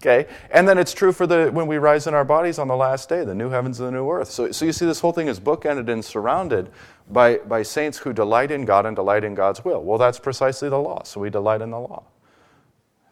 okay, 0.01 0.27
and 0.49 0.67
then 0.67 0.77
it's 0.77 0.93
true 0.93 1.11
for 1.11 1.27
the 1.27 1.49
when 1.51 1.67
we 1.67 1.77
rise 1.77 2.07
in 2.07 2.13
our 2.13 2.25
bodies 2.25 2.59
on 2.59 2.67
the 2.67 2.75
last 2.75 3.07
day, 3.07 3.23
the 3.23 3.35
new 3.35 3.49
heavens 3.49 3.79
and 3.79 3.87
the 3.87 3.91
new 3.91 4.09
earth. 4.09 4.29
So, 4.29 4.51
so 4.51 4.65
you 4.65 4.73
see, 4.73 4.85
this 4.85 4.99
whole 4.99 5.11
thing 5.11 5.27
is 5.27 5.39
bookended 5.39 5.89
and 5.89 6.03
surrounded 6.03 6.71
by, 7.09 7.37
by 7.37 7.63
saints 7.63 7.99
who 7.99 8.13
delight 8.13 8.51
in 8.51 8.65
God 8.65 8.85
and 8.85 8.95
delight 8.95 9.23
in 9.23 9.35
God's 9.35 9.63
will. 9.63 9.83
Well, 9.83 9.97
that's 9.97 10.19
precisely 10.19 10.69
the 10.69 10.79
law. 10.79 11.03
So 11.03 11.19
we 11.19 11.29
delight 11.29 11.61
in 11.61 11.71
the 11.71 11.79
law. 11.79 12.03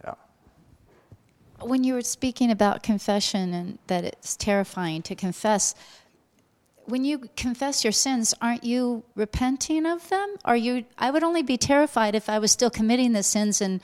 Yeah. 0.04 0.16
when 1.62 1.84
you 1.84 1.94
were 1.94 2.02
speaking 2.02 2.50
about 2.50 2.84
confession 2.84 3.54
and 3.54 3.80
that 3.88 4.04
it's 4.04 4.36
terrifying 4.36 5.02
to 5.04 5.16
confess 5.16 5.76
when 6.86 7.06
you 7.06 7.30
confess 7.36 7.84
your 7.84 7.92
sins 7.92 8.34
aren't 8.42 8.64
you 8.64 9.04
repenting 9.14 9.86
of 9.86 10.10
them 10.10 10.38
are 10.44 10.58
you 10.58 10.86
i 10.98 11.12
would 11.12 11.22
only 11.22 11.44
be 11.44 11.56
terrified 11.56 12.16
if 12.16 12.28
i 12.28 12.40
was 12.40 12.52
still 12.52 12.72
committing 12.72 13.14
the 13.14 13.22
sins 13.22 13.62
and 13.62 13.80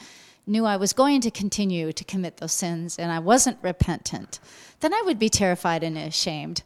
knew 0.48 0.66
i 0.66 0.78
was 0.78 0.94
going 0.94 1.22
to 1.22 1.32
continue 1.32 1.92
to 1.92 2.04
commit 2.04 2.38
those 2.38 2.54
sins 2.54 2.98
and 2.98 3.12
i 3.12 3.20
wasn't 3.20 3.58
repentant 3.62 4.40
then 4.80 4.94
i 4.94 5.02
would 5.06 5.20
be 5.20 5.30
terrified 5.30 5.84
and 5.84 5.98
ashamed 5.98 6.64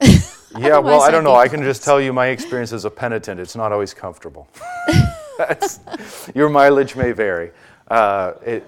Yeah, 0.56 0.78
well, 0.78 1.02
I 1.02 1.10
don't 1.10 1.24
know. 1.24 1.34
I 1.34 1.48
can 1.48 1.62
just 1.62 1.84
tell 1.84 2.00
you 2.00 2.12
my 2.12 2.26
experience 2.36 2.72
as 2.72 2.84
a 2.84 2.90
penitent. 2.90 3.40
It's 3.40 3.56
not 3.56 3.72
always 3.72 3.92
comfortable. 3.92 4.48
Your 6.34 6.48
mileage 6.48 6.96
may 6.96 7.12
vary. 7.12 7.50
Uh, 7.88 8.34
it, 8.44 8.66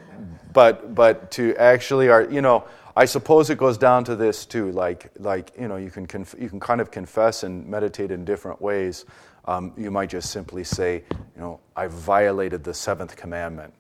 but, 0.53 0.95
but 0.95 1.31
to 1.33 1.57
actually, 1.57 2.09
are, 2.09 2.31
you 2.31 2.43
know, 2.43 2.65
I 2.97 3.05
suppose 3.05 3.51
it 3.51 3.59
goes 3.59 3.79
down 3.79 4.05
to 4.05 4.17
this 4.17 4.45
too. 4.45 4.73
Like, 4.73 5.11
like 5.19 5.53
you 5.59 5.69
know, 5.69 5.77
you 5.77 5.91
can, 5.91 6.07
conf- 6.07 6.35
you 6.39 6.49
can 6.49 6.61
kind 6.61 6.81
of 6.81 6.91
confess 6.91 7.45
and 7.45 7.67
meditate 7.67 8.11
in 8.11 8.25
different 8.25 8.61
ways. 8.61 9.05
Um, 9.47 9.73
you 9.77 9.91
might 9.91 10.11
just 10.11 10.31
simply 10.31 10.65
say, 10.65 11.03
you 11.11 11.41
know, 11.41 11.61
I 11.75 11.87
violated 11.87 12.63
the 12.63 12.75
seventh 12.75 13.17
commandment. 13.17 13.73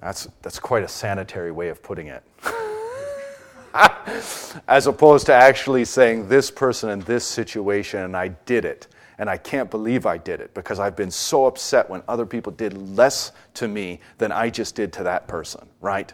That's, 0.00 0.28
that's 0.42 0.58
quite 0.58 0.82
a 0.82 0.88
sanitary 0.88 1.52
way 1.52 1.68
of 1.68 1.82
putting 1.82 2.08
it 2.08 2.22
as 4.68 4.86
opposed 4.86 5.26
to 5.26 5.34
actually 5.34 5.84
saying 5.84 6.28
this 6.28 6.50
person 6.50 6.90
in 6.90 7.00
this 7.00 7.24
situation 7.24 8.00
and 8.00 8.16
I 8.16 8.28
did 8.28 8.64
it 8.64 8.88
and 9.18 9.30
I 9.30 9.36
can't 9.36 9.70
believe 9.70 10.06
I 10.06 10.18
did 10.18 10.40
it 10.40 10.52
because 10.54 10.78
I've 10.78 10.96
been 10.96 11.10
so 11.10 11.46
upset 11.46 11.88
when 11.88 12.02
other 12.08 12.26
people 12.26 12.52
did 12.52 12.96
less 12.96 13.32
to 13.54 13.68
me 13.68 14.00
than 14.18 14.30
I 14.30 14.50
just 14.50 14.74
did 14.74 14.92
to 14.94 15.04
that 15.04 15.26
person, 15.26 15.66
right? 15.80 16.12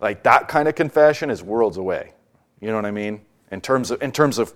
Like 0.00 0.22
that 0.24 0.48
kind 0.48 0.68
of 0.68 0.74
confession 0.74 1.30
is 1.30 1.42
worlds 1.42 1.76
away. 1.76 2.12
You 2.60 2.68
know 2.68 2.76
what 2.76 2.86
I 2.86 2.90
mean? 2.90 3.20
In 3.52 3.60
terms 3.60 3.90
of 3.90 4.02
in 4.02 4.12
terms 4.12 4.38
of 4.38 4.52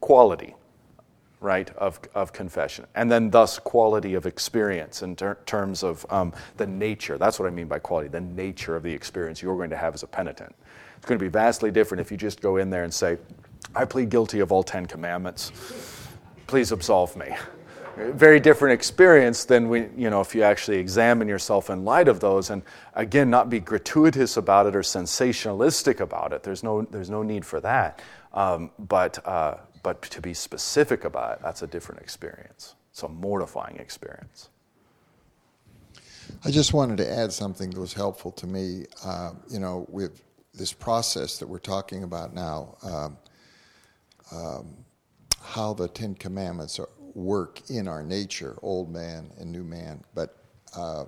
quality, 0.00 0.54
right, 1.42 1.68
of, 1.76 2.00
of 2.14 2.32
confession. 2.32 2.86
And 2.94 3.10
then, 3.10 3.30
thus, 3.30 3.58
quality 3.58 4.14
of 4.14 4.26
experience 4.26 5.02
in 5.02 5.16
ter- 5.16 5.38
terms 5.44 5.82
of 5.82 6.06
um, 6.10 6.32
the 6.56 6.66
nature. 6.66 7.18
That's 7.18 7.38
what 7.38 7.46
I 7.46 7.50
mean 7.50 7.66
by 7.66 7.80
quality, 7.80 8.08
the 8.08 8.20
nature 8.20 8.76
of 8.76 8.82
the 8.82 8.92
experience 8.92 9.42
you're 9.42 9.56
going 9.56 9.70
to 9.70 9.76
have 9.76 9.94
as 9.94 10.02
a 10.02 10.06
penitent. 10.06 10.54
It's 10.96 11.06
going 11.06 11.18
to 11.18 11.24
be 11.24 11.28
vastly 11.28 11.70
different 11.70 12.00
if 12.00 12.10
you 12.10 12.16
just 12.16 12.40
go 12.40 12.58
in 12.58 12.70
there 12.70 12.84
and 12.84 12.94
say, 12.94 13.18
I 13.74 13.84
plead 13.84 14.08
guilty 14.08 14.40
of 14.40 14.52
all 14.52 14.62
Ten 14.62 14.86
Commandments. 14.86 15.50
Please 16.46 16.72
absolve 16.72 17.16
me. 17.16 17.34
Very 17.96 18.40
different 18.40 18.72
experience 18.72 19.44
than 19.44 19.68
we, 19.68 19.88
you 19.96 20.08
know, 20.08 20.20
if 20.20 20.34
you 20.34 20.42
actually 20.42 20.78
examine 20.78 21.28
yourself 21.28 21.70
in 21.70 21.84
light 21.84 22.08
of 22.08 22.20
those, 22.20 22.50
and 22.50 22.62
again, 22.94 23.28
not 23.28 23.50
be 23.50 23.60
gratuitous 23.60 24.36
about 24.36 24.66
it 24.66 24.74
or 24.74 24.80
sensationalistic 24.80 26.00
about 26.00 26.32
it. 26.32 26.42
There's 26.42 26.62
no, 26.62 26.82
there's 26.82 27.10
no 27.10 27.22
need 27.22 27.44
for 27.44 27.60
that. 27.60 28.00
Um, 28.32 28.70
but, 28.78 29.26
uh, 29.26 29.56
but 29.82 30.02
to 30.02 30.20
be 30.20 30.34
specific 30.34 31.04
about 31.04 31.38
it, 31.38 31.42
that's 31.42 31.62
a 31.62 31.66
different 31.66 32.00
experience. 32.00 32.74
It's 32.90 33.02
a 33.02 33.08
mortifying 33.08 33.76
experience. 33.78 34.48
I 36.44 36.50
just 36.50 36.72
wanted 36.72 36.98
to 36.98 37.10
add 37.10 37.32
something 37.32 37.70
that 37.70 37.80
was 37.80 37.92
helpful 37.92 38.32
to 38.32 38.46
me. 38.46 38.84
Uh, 39.04 39.32
you 39.50 39.58
know, 39.58 39.86
with 39.88 40.22
this 40.54 40.72
process 40.72 41.38
that 41.38 41.48
we're 41.48 41.58
talking 41.58 42.04
about 42.04 42.34
now, 42.34 42.76
um, 42.82 43.18
um, 44.30 44.76
how 45.42 45.74
the 45.74 45.88
Ten 45.88 46.14
Commandments 46.14 46.78
are, 46.78 46.88
work 47.14 47.60
in 47.70 47.88
our 47.88 48.02
nature, 48.02 48.58
old 48.62 48.90
man 48.90 49.30
and 49.38 49.50
new 49.50 49.64
man. 49.64 50.02
But 50.14 50.36
uh, 50.76 51.04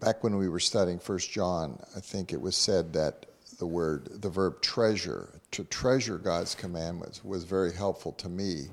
back 0.00 0.22
when 0.22 0.36
we 0.36 0.48
were 0.48 0.60
studying 0.60 0.98
First 0.98 1.30
John, 1.30 1.78
I 1.96 2.00
think 2.00 2.32
it 2.32 2.40
was 2.40 2.56
said 2.56 2.92
that 2.94 3.26
the 3.60 3.66
word, 3.66 4.08
the 4.22 4.28
verb 4.28 4.60
treasure, 4.60 5.40
to 5.52 5.62
treasure 5.64 6.18
God's 6.18 6.56
commandments 6.56 7.24
was 7.24 7.44
very 7.44 7.72
helpful 7.72 8.12
to 8.12 8.28
me. 8.28 8.64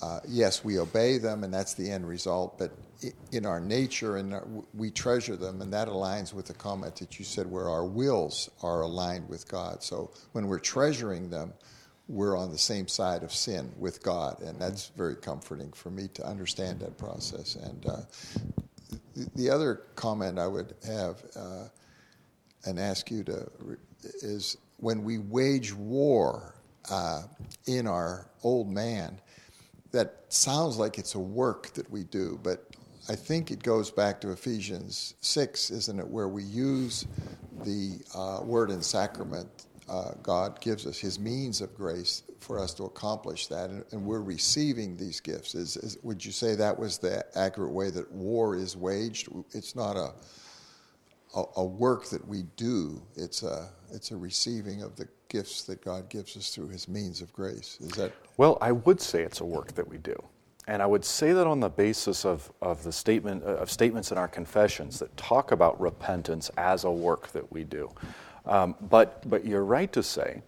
Uh, 0.00 0.20
yes, 0.26 0.64
we 0.64 0.78
obey 0.78 1.18
them, 1.18 1.44
and 1.44 1.52
that's 1.52 1.74
the 1.74 1.90
end 1.90 2.08
result. 2.08 2.56
But 2.58 2.72
in 3.32 3.44
our 3.44 3.60
nature, 3.60 4.16
and 4.16 4.64
we 4.72 4.90
treasure 4.90 5.36
them, 5.36 5.60
and 5.60 5.70
that 5.72 5.88
aligns 5.88 6.32
with 6.32 6.46
the 6.46 6.54
comment 6.54 6.96
that 6.96 7.18
you 7.18 7.24
said, 7.24 7.50
where 7.50 7.68
our 7.68 7.84
wills 7.84 8.48
are 8.62 8.82
aligned 8.82 9.28
with 9.28 9.46
God. 9.48 9.82
So 9.82 10.10
when 10.32 10.46
we're 10.46 10.60
treasuring 10.60 11.28
them, 11.28 11.52
we're 12.08 12.38
on 12.38 12.50
the 12.50 12.58
same 12.58 12.88
side 12.88 13.22
of 13.22 13.32
sin 13.32 13.72
with 13.76 14.02
God, 14.02 14.40
and 14.42 14.60
that's 14.60 14.88
very 14.96 15.16
comforting 15.16 15.72
for 15.72 15.90
me 15.90 16.08
to 16.14 16.24
understand 16.24 16.80
that 16.80 16.96
process. 16.96 17.56
And 17.56 17.86
uh, 17.86 18.00
the 19.34 19.50
other 19.50 19.82
comment 19.96 20.38
I 20.38 20.46
would 20.46 20.74
have 20.86 21.22
uh, 21.36 21.64
and 22.64 22.78
ask 22.78 23.10
you 23.10 23.24
to 23.24 23.48
is 24.04 24.56
when 24.78 25.04
we 25.04 25.18
wage 25.18 25.74
war 25.74 26.54
uh, 26.90 27.22
in 27.66 27.86
our 27.86 28.26
old 28.42 28.70
man, 28.70 29.20
that 29.92 30.24
sounds 30.28 30.78
like 30.78 30.98
it's 30.98 31.14
a 31.14 31.18
work 31.18 31.72
that 31.74 31.90
we 31.90 32.04
do, 32.04 32.38
but 32.42 32.66
I 33.08 33.16
think 33.16 33.50
it 33.50 33.62
goes 33.62 33.90
back 33.90 34.20
to 34.20 34.30
Ephesians 34.30 35.14
6, 35.20 35.70
isn't 35.70 35.98
it, 35.98 36.06
where 36.06 36.28
we 36.28 36.44
use 36.44 37.06
the 37.64 37.98
uh, 38.14 38.44
word 38.44 38.70
and 38.70 38.84
sacrament. 38.84 39.48
Uh, 39.88 40.12
God 40.22 40.60
gives 40.60 40.86
us 40.86 40.98
His 40.98 41.18
means 41.18 41.60
of 41.60 41.74
grace 41.74 42.22
for 42.38 42.60
us 42.60 42.72
to 42.74 42.84
accomplish 42.84 43.48
that, 43.48 43.70
and, 43.70 43.84
and 43.90 44.04
we're 44.04 44.22
receiving 44.22 44.96
these 44.96 45.18
gifts. 45.18 45.54
Is, 45.54 45.76
is, 45.78 45.98
would 46.02 46.24
you 46.24 46.30
say 46.30 46.54
that 46.54 46.78
was 46.78 46.98
the 46.98 47.24
accurate 47.36 47.72
way 47.72 47.90
that 47.90 48.10
war 48.12 48.54
is 48.54 48.76
waged? 48.76 49.28
It's 49.52 49.74
not 49.74 49.96
a, 49.96 50.12
a, 51.34 51.44
a 51.56 51.64
work 51.64 52.06
that 52.10 52.26
we 52.26 52.44
do. 52.56 53.02
It's 53.16 53.42
a 53.42 53.70
it's 53.92 54.10
a 54.10 54.16
receiving 54.16 54.82
of 54.82 54.96
the 54.96 55.08
gifts 55.28 55.62
that 55.64 55.82
God 55.84 56.08
gives 56.08 56.36
us 56.36 56.54
through 56.54 56.68
His 56.68 56.88
means 56.88 57.20
of 57.20 57.32
grace. 57.32 57.78
Is 57.80 57.92
that? 57.92 58.12
Well, 58.36 58.58
I 58.60 58.72
would 58.72 59.00
say 59.00 59.22
it's 59.22 59.40
a 59.40 59.44
work 59.44 59.72
that 59.74 59.86
we 59.86 59.98
do. 59.98 60.16
And 60.66 60.82
I 60.82 60.86
would 60.86 61.04
say 61.04 61.32
that 61.32 61.46
on 61.46 61.58
the 61.58 61.68
basis 61.68 62.24
of, 62.24 62.52
of 62.62 62.84
the 62.84 62.92
statement 62.92 63.42
of 63.42 63.70
statements 63.70 64.12
in 64.12 64.18
our 64.18 64.28
confessions 64.28 64.98
that 65.00 65.16
talk 65.16 65.50
about 65.50 65.80
repentance 65.80 66.50
as 66.56 66.84
a 66.84 66.90
work 66.90 67.28
that 67.32 67.50
we 67.50 67.64
do. 67.64 67.90
Um, 68.46 68.76
but 68.80 69.28
but 69.28 69.44
you're 69.44 69.64
right 69.64 69.92
to 69.92 70.02
say 70.02 70.42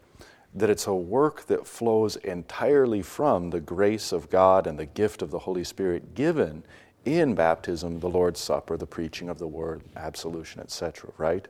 that 0.55 0.69
it's 0.69 0.87
a 0.87 0.95
work 0.95 1.47
that 1.47 1.67
flows 1.67 2.17
entirely 2.17 3.03
from 3.03 3.51
the 3.51 3.61
grace 3.61 4.13
of 4.13 4.29
God 4.29 4.67
and 4.67 4.79
the 4.79 4.87
gift 4.87 5.23
of 5.23 5.31
the 5.31 5.41
Holy 5.41 5.65
Spirit 5.65 6.15
given 6.15 6.63
in 7.05 7.35
baptism, 7.35 8.01
the 8.01 8.09
Lord's 8.09 8.41
Supper, 8.41 8.77
the 8.77 8.87
preaching 8.87 9.29
of 9.29 9.39
the 9.39 9.47
Word, 9.47 9.83
absolution, 9.97 10.61
etc. 10.61 11.11
Right. 11.19 11.47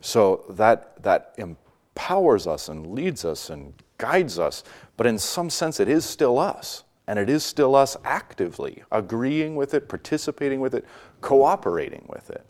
So 0.00 0.44
that 0.50 1.02
that 1.02 1.34
empowers 1.38 2.46
us 2.46 2.68
and 2.68 2.92
leads 2.92 3.24
us 3.24 3.50
and 3.50 3.72
guides 3.98 4.38
us, 4.38 4.64
but 4.96 5.06
in 5.06 5.18
some 5.18 5.50
sense, 5.50 5.80
it 5.80 5.88
is 5.88 6.04
still 6.04 6.38
us. 6.38 6.84
And 7.06 7.18
it 7.18 7.28
is 7.28 7.44
still 7.44 7.76
us 7.76 7.98
actively 8.04 8.82
agreeing 8.90 9.56
with 9.56 9.74
it, 9.74 9.88
participating 9.90 10.60
with 10.60 10.74
it, 10.74 10.86
cooperating 11.20 12.06
with 12.08 12.30
it. 12.30 12.46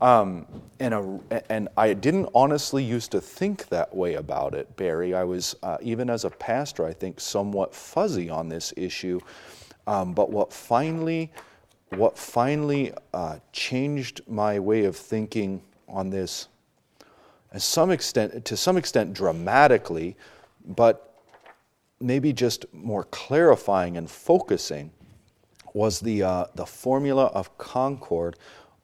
Um, 0.00 0.46
and, 0.80 0.92
a, 0.92 1.52
and 1.52 1.68
I 1.76 1.94
didn't 1.94 2.28
honestly 2.34 2.82
used 2.82 3.12
to 3.12 3.20
think 3.20 3.68
that 3.68 3.94
way 3.94 4.14
about 4.14 4.54
it, 4.54 4.76
Barry. 4.76 5.14
I 5.14 5.22
was, 5.22 5.54
uh, 5.62 5.78
even 5.80 6.10
as 6.10 6.24
a 6.24 6.30
pastor, 6.30 6.84
I 6.84 6.92
think 6.92 7.20
somewhat 7.20 7.72
fuzzy 7.72 8.28
on 8.28 8.48
this 8.48 8.74
issue. 8.76 9.20
Um, 9.86 10.14
but 10.14 10.30
what 10.30 10.52
finally, 10.52 11.30
what 11.96 12.16
finally 12.16 12.92
uh, 13.12 13.38
changed 13.52 14.20
my 14.26 14.58
way 14.58 14.84
of 14.84 14.96
thinking 14.96 15.62
on 15.88 16.10
this, 16.10 16.48
some 17.56 17.90
extent, 17.90 18.44
to 18.44 18.56
some 18.56 18.76
extent 18.76 19.12
dramatically, 19.12 20.16
but 20.64 21.20
maybe 22.00 22.32
just 22.32 22.64
more 22.72 23.04
clarifying 23.04 23.96
and 23.96 24.10
focusing, 24.10 24.90
was 25.74 26.00
the, 26.00 26.22
uh, 26.22 26.44
the 26.54 26.66
formula 26.66 27.26
of 27.26 27.56
concord 27.58 28.36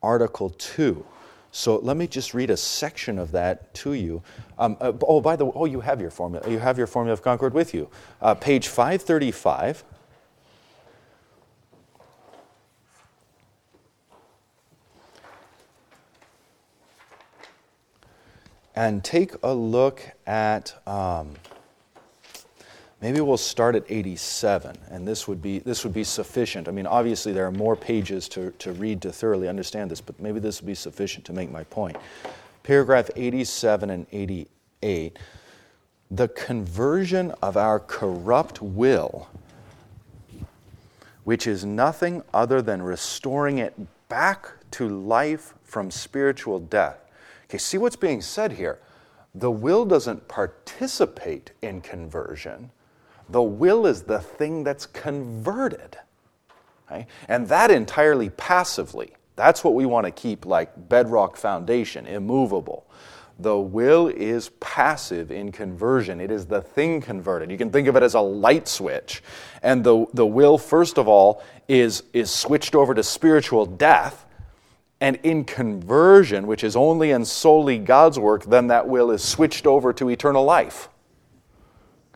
Article 0.03 0.51
2. 0.51 1.05
So 1.51 1.79
let 1.79 1.97
me 1.97 2.07
just 2.07 2.35
read 2.35 2.51
a 2.51 2.57
section 2.57 3.19
of 3.19 3.33
that 3.33 3.73
to 3.75 3.95
you. 3.95 4.23
Um, 4.59 4.77
uh, 4.81 4.93
oh, 5.03 5.21
by 5.21 5.35
the 5.35 5.47
way, 5.47 5.53
oh, 5.55 5.65
you 5.65 5.81
have 5.81 6.01
your 6.01 6.11
formula. 6.11 6.49
You 6.49 6.59
have 6.59 6.79
your 6.79 6.87
formula 6.87 7.13
of 7.13 7.23
concord 7.23 7.55
with 7.55 7.75
you. 7.75 7.89
Uh, 8.21 8.35
page 8.35 8.69
535. 8.69 9.85
And 18.79 19.03
take 19.03 19.33
a 19.43 19.53
look 19.53 20.03
at. 20.27 20.75
Um, 20.87 21.35
Maybe 23.01 23.21
we'll 23.21 23.37
start 23.37 23.77
at 23.77 23.85
87, 23.89 24.77
and 24.91 25.07
this 25.07 25.29
would 25.29 25.41
be, 25.41 25.61
this 25.61 25.85
would 25.85 25.95
be 25.95 26.03
sufficient. 26.03 26.67
I 26.67 26.73
mean, 26.73 26.85
obviously, 26.85 27.33
there 27.33 27.47
are 27.47 27.53
more 27.53 27.77
pages 27.77 28.29
to, 28.31 28.51
to 28.59 28.73
read 28.73 29.03
to 29.03 29.13
thoroughly 29.13 29.47
understand 29.47 29.89
this, 29.89 30.01
but 30.01 30.19
maybe 30.19 30.41
this 30.41 30.61
would 30.61 30.67
be 30.67 30.75
sufficient 30.75 31.25
to 31.27 31.33
make 31.33 31.49
my 31.49 31.63
point. 31.63 31.97
Paragraph 32.65 33.09
87 33.15 33.91
and 33.91 34.05
88 34.11 35.17
the 36.11 36.29
conversion 36.29 37.33
of 37.43 37.57
our 37.57 37.79
corrupt 37.79 38.63
will, 38.63 39.29
which 41.25 41.47
is 41.47 41.65
nothing 41.65 42.23
other 42.33 42.63
than 42.63 42.81
restoring 42.81 43.59
it 43.59 43.75
back 44.09 44.49
to 44.71 44.89
life 44.89 45.55
from 45.65 45.91
spiritual 45.91 46.59
death. 46.59 46.99
Okay, 47.49 47.59
see 47.59 47.79
what's 47.79 47.97
being 47.97 48.21
said 48.21 48.53
here. 48.53 48.79
The 49.35 49.51
will 49.51 49.85
doesn't 49.85 50.29
participate 50.29 51.53
in 51.63 51.81
conversion 51.81 52.71
the 53.29 53.43
will 53.43 53.87
is 53.87 54.03
the 54.03 54.21
thing 54.21 54.65
that's 54.65 54.87
converted. 54.87 55.99
And 57.29 57.47
that 57.49 57.71
entirely 57.71 58.31
passively. 58.31 59.13
That's 59.37 59.63
what 59.63 59.75
we 59.75 59.85
want 59.85 60.07
to 60.07 60.11
keep 60.11 60.47
like 60.47 60.89
bedrock 60.89 61.37
foundation, 61.37 62.07
immovable. 62.07 62.87
The 63.39 63.59
will 63.59 64.09
is 64.09 64.49
passive 64.59 65.31
in 65.31 65.53
conversion. 65.53 66.21
It 66.21 66.31
is 66.31 66.47
the 66.47 66.63
thing 66.63 67.01
converted. 67.01 67.51
You 67.51 67.59
can 67.59 67.71
think 67.71 67.87
of 67.87 67.95
it 67.95 68.03
as 68.03 68.15
a 68.15 68.21
light 68.21 68.67
switch. 68.67 69.23
And 69.63 69.85
the, 69.85 70.07
the 70.15 70.27
will, 70.27 70.59
first 70.59 70.99
of 70.99 71.07
all, 71.07 71.45
is, 71.69 72.03
is 72.13 72.31
switched 72.31 72.75
over 72.75 72.95
to 72.95 73.03
spiritual 73.03 73.67
death. 73.67 74.25
And 75.01 75.17
in 75.23 75.45
conversion, 75.45 76.47
which 76.47 76.65
is 76.65 76.75
only 76.75 77.13
and 77.13 77.27
solely 77.27 77.79
God's 77.79 78.19
work, 78.19 78.45
then 78.45 78.67
that 78.67 78.89
will 78.89 79.11
is 79.11 79.23
switched 79.23 79.67
over 79.67 79.93
to 79.93 80.09
eternal 80.09 80.45
life. 80.45 80.89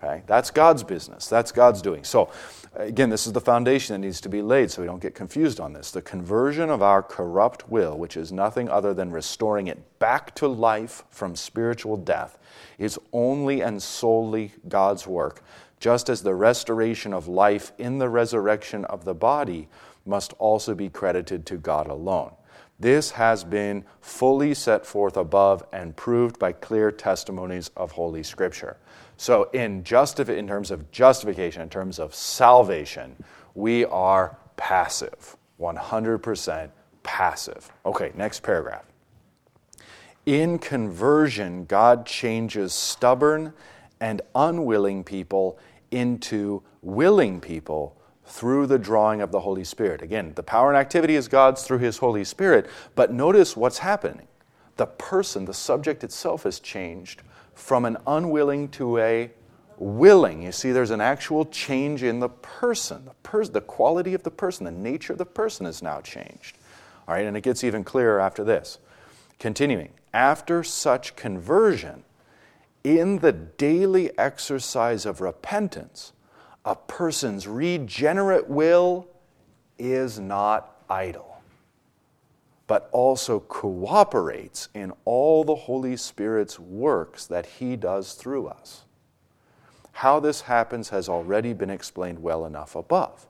Okay? 0.03 0.23
That's 0.27 0.51
God's 0.51 0.83
business. 0.83 1.29
That's 1.29 1.53
God's 1.53 1.81
doing. 1.81 2.03
So, 2.03 2.31
again, 2.75 3.09
this 3.09 3.27
is 3.27 3.33
the 3.33 3.41
foundation 3.41 3.95
that 3.95 4.05
needs 4.05 4.21
to 4.23 4.29
be 4.29 4.43
laid 4.43 4.71
so 4.71 4.83
we 4.83 4.89
don't 4.89 5.03
get 5.03 5.15
confused 5.15 5.61
on 5.61 5.73
this. 5.73 5.93
The 5.93 6.03
conversion 6.03 6.71
of 6.71 6.83
our 6.83 7.03
corrupt 7.03 7.69
will, 7.69 7.97
which 7.97 8.17
is 8.17 8.33
nothing 8.33 8.69
other 8.69 8.95
than 8.95 9.13
restoring 9.13 9.69
it 9.69 9.99
back 10.01 10.35
to 10.37 10.49
life 10.49 11.05
from 11.11 11.37
spiritual 11.37 11.97
death, 11.97 12.39
is 12.79 12.99
only 13.13 13.61
and 13.61 13.81
solely 13.81 14.53
God's 14.69 15.07
work, 15.07 15.45
just 15.79 16.09
as 16.09 16.23
the 16.23 16.35
restoration 16.35 17.13
of 17.13 17.29
life 17.29 17.73
in 17.79 17.99
the 17.99 18.09
resurrection 18.09 18.85
of 18.87 19.05
the 19.05 19.15
body 19.15 19.69
must 20.05 20.33
also 20.35 20.75
be 20.75 20.89
credited 20.89 21.47
to 21.47 21.57
God 21.57 21.87
alone. 21.87 22.33
This 22.83 23.13
has 23.13 23.45
been 23.45 23.85
fully 24.01 24.55
set 24.55 24.85
forth 24.85 25.17
above 25.17 25.63
and 25.73 25.95
proved 25.95 26.41
by 26.41 26.51
clear 26.51 26.91
testimonies 26.91 27.71
of 27.77 27.93
Holy 27.93 28.25
Scripture. 28.25 28.77
So, 29.17 29.45
in, 29.53 29.85
in 29.85 30.49
terms 30.49 30.73
of 30.73 30.91
justification, 30.91 31.63
in 31.63 31.69
terms 31.69 32.01
of 32.01 32.13
salvation, 32.13 33.15
we 33.55 33.85
are 33.85 34.37
passive, 34.57 35.37
100% 35.61 36.71
passive. 37.05 37.71
Okay, 37.87 38.11
next 38.17 38.43
paragraph. 38.43 38.85
In 40.27 40.59
conversion, 40.59 41.67
God 41.67 42.05
changes 42.05 42.73
stubborn 42.73 43.53
and 44.01 44.23
unwilling 44.35 45.05
people 45.05 45.57
into 45.93 46.65
willing 46.83 47.41
people 47.41 47.97
through 48.25 48.67
the 48.67 48.79
drawing 48.79 49.21
of 49.21 49.33
the 49.33 49.41
Holy 49.41 49.65
Spirit. 49.65 50.03
Again, 50.03 50.33
the 50.35 50.43
power 50.43 50.69
and 50.69 50.77
activity 50.77 51.17
is 51.17 51.29
God's 51.29 51.63
through 51.63 51.79
His 51.79 51.99
Holy 51.99 52.25
Spirit, 52.25 52.69
but 52.95 53.13
notice 53.13 53.57
what's 53.57 53.79
happening. 53.79 54.29
The 54.77 54.87
person, 54.87 55.45
the 55.45 55.55
subject 55.55 56.03
itself, 56.03 56.45
has 56.45 56.61
changed 56.61 57.23
from 57.55 57.85
an 57.85 57.99
unwilling 58.07 58.69
to 58.71 58.99
a 58.99 59.31
willing. 59.77 60.43
You 60.43 60.53
see, 60.53 60.73
there's 60.73 60.91
an 60.91 61.01
actual 61.01 61.45
change 61.47 62.03
in 62.03 62.21
the 62.21 62.29
person. 62.29 63.05
The, 63.05 63.15
pers- 63.23 63.51
the 63.51 63.61
quality 63.61 64.15
of 64.15 64.23
the 64.23 64.31
person, 64.31 64.65
the 64.65 64.71
nature 64.71 65.13
of 65.13 65.19
the 65.19 65.27
person 65.27 65.67
is 65.67 65.83
now 65.83 66.01
changed. 66.01 66.57
All 67.07 67.15
right, 67.15 67.27
and 67.27 67.37
it 67.37 67.43
gets 67.43 67.65
even 67.65 67.85
clearer 67.85 68.21
after 68.21 68.45
this. 68.45 68.79
Continuing, 69.39 69.91
after 70.15 70.63
such 70.63 71.17
conversion, 71.17 72.05
in 72.85 73.19
the 73.19 73.33
daily 73.33 74.17
exercise 74.19 75.05
of 75.05 75.21
repentance, 75.21 76.13
a 76.65 76.77
person's 76.77 77.47
regenerate 77.47 78.49
will 78.49 79.09
is 79.79 80.19
not 80.19 80.77
idle 80.89 81.33
but 82.73 82.89
also 82.91 83.39
cooperates 83.39 84.71
in 84.73 84.91
all 85.05 85.45
the 85.45 85.55
Holy 85.55 85.95
Spirit's 85.95 86.59
works 86.59 87.27
that 87.27 87.45
He 87.45 87.77
does 87.77 88.15
through 88.15 88.47
us. 88.47 88.85
How 89.93 90.21
this 90.21 90.41
happens 90.41 90.89
has 90.89 91.07
already 91.07 91.53
been 91.53 91.69
explained 91.69 92.23
well 92.23 92.47
enough 92.47 92.75
above. 92.75 93.27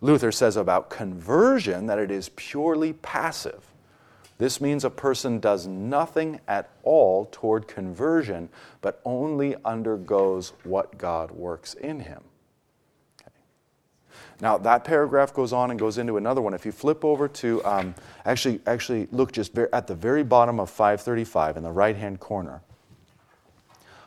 Luther 0.00 0.32
says 0.32 0.56
about 0.56 0.88
conversion 0.88 1.84
that 1.84 1.98
it 1.98 2.10
is 2.10 2.30
purely 2.30 2.94
passive. 2.94 3.71
This 4.42 4.60
means 4.60 4.84
a 4.84 4.90
person 4.90 5.38
does 5.38 5.68
nothing 5.68 6.40
at 6.48 6.68
all 6.82 7.28
toward 7.30 7.68
conversion, 7.68 8.48
but 8.80 9.00
only 9.04 9.54
undergoes 9.64 10.52
what 10.64 10.98
God 10.98 11.30
works 11.30 11.74
in 11.74 12.00
him. 12.00 12.24
Now, 14.40 14.58
that 14.58 14.82
paragraph 14.82 15.32
goes 15.32 15.52
on 15.52 15.70
and 15.70 15.78
goes 15.78 15.96
into 15.96 16.16
another 16.16 16.40
one. 16.40 16.54
If 16.54 16.66
you 16.66 16.72
flip 16.72 17.04
over 17.04 17.28
to, 17.28 17.64
um, 17.64 17.94
actually, 18.24 18.60
actually 18.66 19.06
look 19.12 19.30
just 19.30 19.56
at 19.56 19.86
the 19.86 19.94
very 19.94 20.24
bottom 20.24 20.58
of 20.58 20.68
535 20.68 21.58
in 21.58 21.62
the 21.62 21.70
right 21.70 21.94
hand 21.94 22.18
corner. 22.18 22.62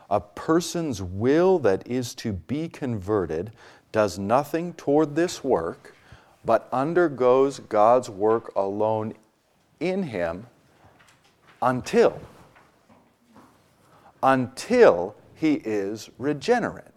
A 0.10 0.20
person's 0.20 1.02
will 1.02 1.60
that 1.60 1.88
is 1.88 2.14
to 2.16 2.34
be 2.34 2.68
converted 2.68 3.54
does 3.94 4.20
nothing 4.20 4.74
toward 4.74 5.16
this 5.16 5.46
work, 5.46 5.96
but 6.44 6.68
undergoes 6.74 7.60
God's 7.60 8.10
work 8.10 8.52
alone 8.58 9.14
in 9.90 10.04
him 10.04 10.48
until 11.62 12.20
until 14.24 15.16
he 15.36 15.54
is 15.56 16.10
regenerate 16.18 16.96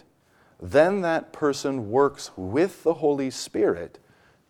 then 0.61 1.03
that 1.03 1.33
person 1.33 1.91
works 1.91 2.31
with 2.37 2.83
the 2.83 2.95
Holy 2.95 3.31
Spirit 3.31 3.99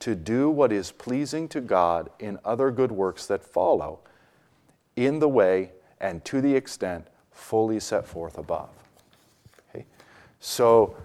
to 0.00 0.14
do 0.14 0.48
what 0.48 0.72
is 0.72 0.92
pleasing 0.92 1.48
to 1.48 1.60
God 1.60 2.08
in 2.18 2.38
other 2.44 2.70
good 2.70 2.92
works 2.92 3.26
that 3.26 3.44
follow, 3.44 4.00
in 4.96 5.18
the 5.18 5.28
way 5.28 5.72
and 6.00 6.24
to 6.24 6.40
the 6.40 6.54
extent 6.54 7.06
fully 7.30 7.80
set 7.80 8.06
forth 8.06 8.38
above. 8.38 8.70
Okay? 9.70 9.84
So, 10.40 10.96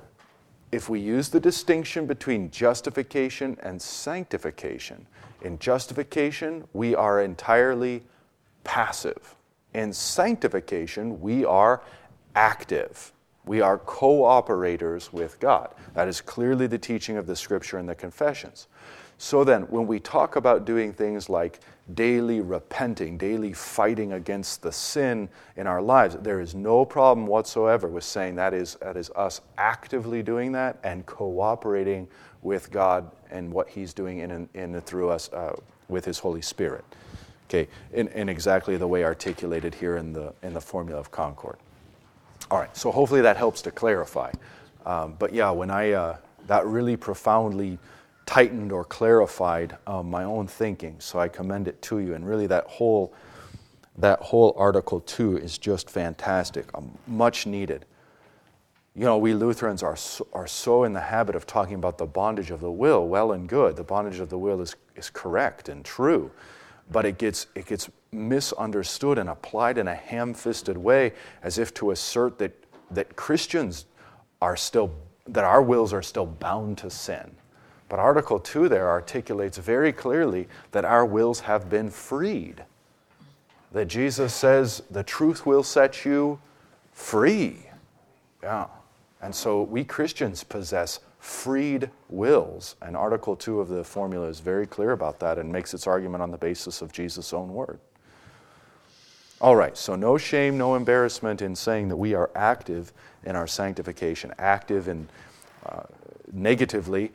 if 0.72 0.89
we 0.89 1.00
use 1.00 1.30
the 1.30 1.39
distinction 1.39 2.08
between 2.08 2.50
justification 2.50 3.58
and 3.62 3.80
sanctification, 3.80 5.06
in 5.43 5.60
justification, 5.60 6.65
we 6.73 6.95
are 6.95 7.21
entirely 7.21 8.03
passive. 8.63 9.36
In 9.73 9.91
sanctification, 9.91 11.19
we 11.21 11.45
are 11.45 11.82
active. 12.36 13.12
We 13.45 13.60
are 13.60 13.77
cooperators 13.77 15.12
with 15.12 15.39
God. 15.39 15.73
That 15.93 16.08
is 16.08 16.21
clearly 16.21 16.67
the 16.67 16.77
teaching 16.77 17.17
of 17.17 17.27
the 17.27 17.36
Scripture 17.36 17.77
and 17.77 17.89
the 17.89 17.95
confessions. 17.95 18.67
So 19.17 19.43
then, 19.43 19.63
when 19.63 19.86
we 19.86 19.99
talk 19.99 20.36
about 20.36 20.65
doing 20.65 20.93
things 20.93 21.29
like 21.29 21.60
daily 21.93 22.41
repenting, 22.41 23.17
daily 23.17 23.53
fighting 23.53 24.13
against 24.13 24.62
the 24.62 24.71
sin 24.71 25.29
in 25.56 25.67
our 25.67 25.82
lives, 25.82 26.17
there 26.21 26.39
is 26.39 26.56
no 26.56 26.86
problem 26.86 27.27
whatsoever 27.27 27.88
with 27.88 28.03
saying 28.03 28.36
that 28.36 28.53
is, 28.53 28.75
that 28.75 28.95
is 28.97 29.10
us 29.12 29.41
actively 29.58 30.23
doing 30.23 30.51
that 30.53 30.79
and 30.84 31.06
cooperating 31.06 32.08
with 32.43 32.71
God 32.71 33.10
and 33.32 33.51
what 33.51 33.69
He's 33.69 33.93
doing 33.93 34.19
in 34.19 34.32
and, 34.32 34.49
in 34.53 34.75
and 34.75 34.86
through 34.86 35.10
us 35.10 35.32
uh, 35.34 35.56
with 35.88 36.06
His 36.06 36.19
Holy 36.19 36.41
Spirit. 36.41 36.86
Okay, 37.49 37.67
in, 37.93 38.08
in 38.10 38.29
exactly 38.29 38.77
the 38.77 38.88
way 38.88 39.03
articulated 39.03 39.75
here 39.75 39.97
in 39.97 40.13
the, 40.13 40.34
in 40.43 40.53
the 40.53 40.62
formula 40.62 40.99
of 40.99 41.12
Concord. 41.12 41.58
All 42.49 42.60
right, 42.60 42.75
so 42.75 42.91
hopefully 42.91 43.21
that 43.21 43.38
helps 43.38 43.62
to 43.63 43.71
clarify. 43.71 44.32
Um, 44.86 45.15
but 45.19 45.34
yeah, 45.34 45.49
when 45.51 45.69
I, 45.69 45.91
uh, 45.91 46.17
that 46.47 46.65
really 46.65 46.97
profoundly 46.97 47.79
tightened 48.25 48.71
or 48.71 48.84
clarified 48.84 49.77
um, 49.88 50.10
my 50.10 50.23
own 50.23 50.47
thinking. 50.47 50.95
So 50.99 51.19
I 51.19 51.27
commend 51.27 51.67
it 51.67 51.82
to 51.84 51.99
you. 51.99 52.13
And 52.13 52.27
really, 52.27 52.47
that 52.47 52.65
whole 52.65 53.13
that 53.97 54.19
whole 54.21 54.56
article 54.58 55.01
two 55.01 55.38
is 55.38 55.60
just 55.60 55.88
fantastic, 55.88 56.65
um, 56.73 56.97
much 57.06 57.45
needed. 57.45 57.86
You 58.95 59.06
know, 59.06 59.17
we 59.17 59.34
Lutherans 59.34 59.82
are 59.82 59.95
so, 59.95 60.27
are 60.34 60.45
so 60.45 60.84
in 60.84 60.93
the 60.93 61.01
habit 61.01 61.36
of 61.36 61.47
talking 61.47 61.75
about 61.75 61.97
the 61.97 62.06
bondage 62.06 62.51
of 62.51 62.60
the 62.60 62.71
will. 62.71 63.08
Well 63.08 63.32
and 63.32 63.49
good, 63.49 63.75
the 63.75 63.84
bondage 63.84 64.19
of 64.19 64.29
the 64.29 64.38
will 64.38 64.62
is 64.62 64.75
is 64.95 65.10
correct 65.10 65.69
and 65.69 65.84
true, 65.84 66.29
but 66.91 67.03
it 67.06 67.17
gets 67.17 67.47
it 67.56 67.65
gets 67.65 67.89
misunderstood 68.12 69.17
and 69.17 69.29
applied 69.29 69.79
in 69.79 69.88
a 69.88 69.95
ham-fisted 69.95 70.77
way, 70.77 71.13
as 71.41 71.58
if 71.58 71.73
to 71.75 71.89
assert 71.89 72.38
that 72.38 72.53
that 72.91 73.15
Christians 73.15 73.86
are 74.41 74.56
still 74.56 74.91
that 75.27 75.43
our 75.43 75.63
wills 75.63 75.91
are 75.91 76.03
still 76.03 76.27
bound 76.27 76.77
to 76.79 76.91
sin. 76.91 77.32
But 77.89 77.99
Article 77.99 78.39
2 78.39 78.69
there 78.69 78.89
articulates 78.89 79.58
very 79.58 79.91
clearly 79.91 80.47
that 80.71 80.86
our 80.86 81.06
wills 81.06 81.39
have 81.41 81.69
been 81.69 81.89
freed. 81.89 82.63
That 83.71 83.86
Jesus 83.88 84.36
says 84.36 84.84
the 84.91 85.03
truth 85.03 85.47
will 85.47 85.63
set 85.63 86.06
you 86.06 86.39
free. 86.91 87.65
Yeah. 88.43 88.67
And 89.24 89.34
so 89.34 89.64
we 89.64 89.86
Christians 89.86 90.44
possess 90.44 91.00
freed 91.18 91.90
wills. 92.10 92.76
And 92.82 92.98
Article 92.98 93.38
2 93.38 93.62
of 93.62 93.70
the 93.70 93.82
formula 93.82 94.28
is 94.28 94.42
very 94.42 94.68
clear 94.68 94.92
about 94.92 95.20
that 95.22 95.38
and 95.38 95.50
makes 95.50 95.74
its 95.74 95.88
argument 95.88 96.22
on 96.22 96.30
the 96.30 96.38
basis 96.38 96.82
of 96.82 96.92
Jesus' 96.92 97.32
own 97.32 97.54
word. 97.54 97.80
All 99.40 99.56
right, 99.56 99.78
so 99.78 99.96
no 99.96 100.18
shame, 100.18 100.58
no 100.58 100.76
embarrassment 100.76 101.42
in 101.42 101.56
saying 101.56 101.88
that 101.88 101.96
we 101.96 102.14
are 102.14 102.32
active 102.36 102.92
in 103.24 103.38
our 103.38 103.48
sanctification, 103.48 104.34
active 104.38 104.90
in 104.90 105.08
uh, 105.66 105.84
negatively 106.34 107.14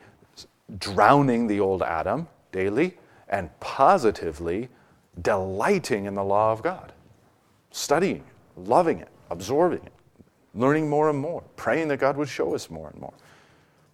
drowning 0.79 1.45
the 1.45 1.59
old 1.59 1.83
Adam 1.83 2.27
daily 2.51 2.97
and 3.29 3.51
positively 3.59 4.69
delighting 5.21 6.05
in 6.05 6.15
the 6.15 6.23
law 6.23 6.51
of 6.51 6.63
God, 6.63 6.91
studying, 7.69 8.23
loving 8.57 8.99
it, 8.99 9.09
absorbing 9.29 9.83
it, 9.83 9.93
learning 10.55 10.89
more 10.89 11.09
and 11.09 11.19
more, 11.19 11.43
praying 11.55 11.87
that 11.89 11.97
God 11.97 12.17
would 12.17 12.29
show 12.29 12.55
us 12.55 12.69
more 12.69 12.89
and 12.89 12.99
more. 12.99 13.13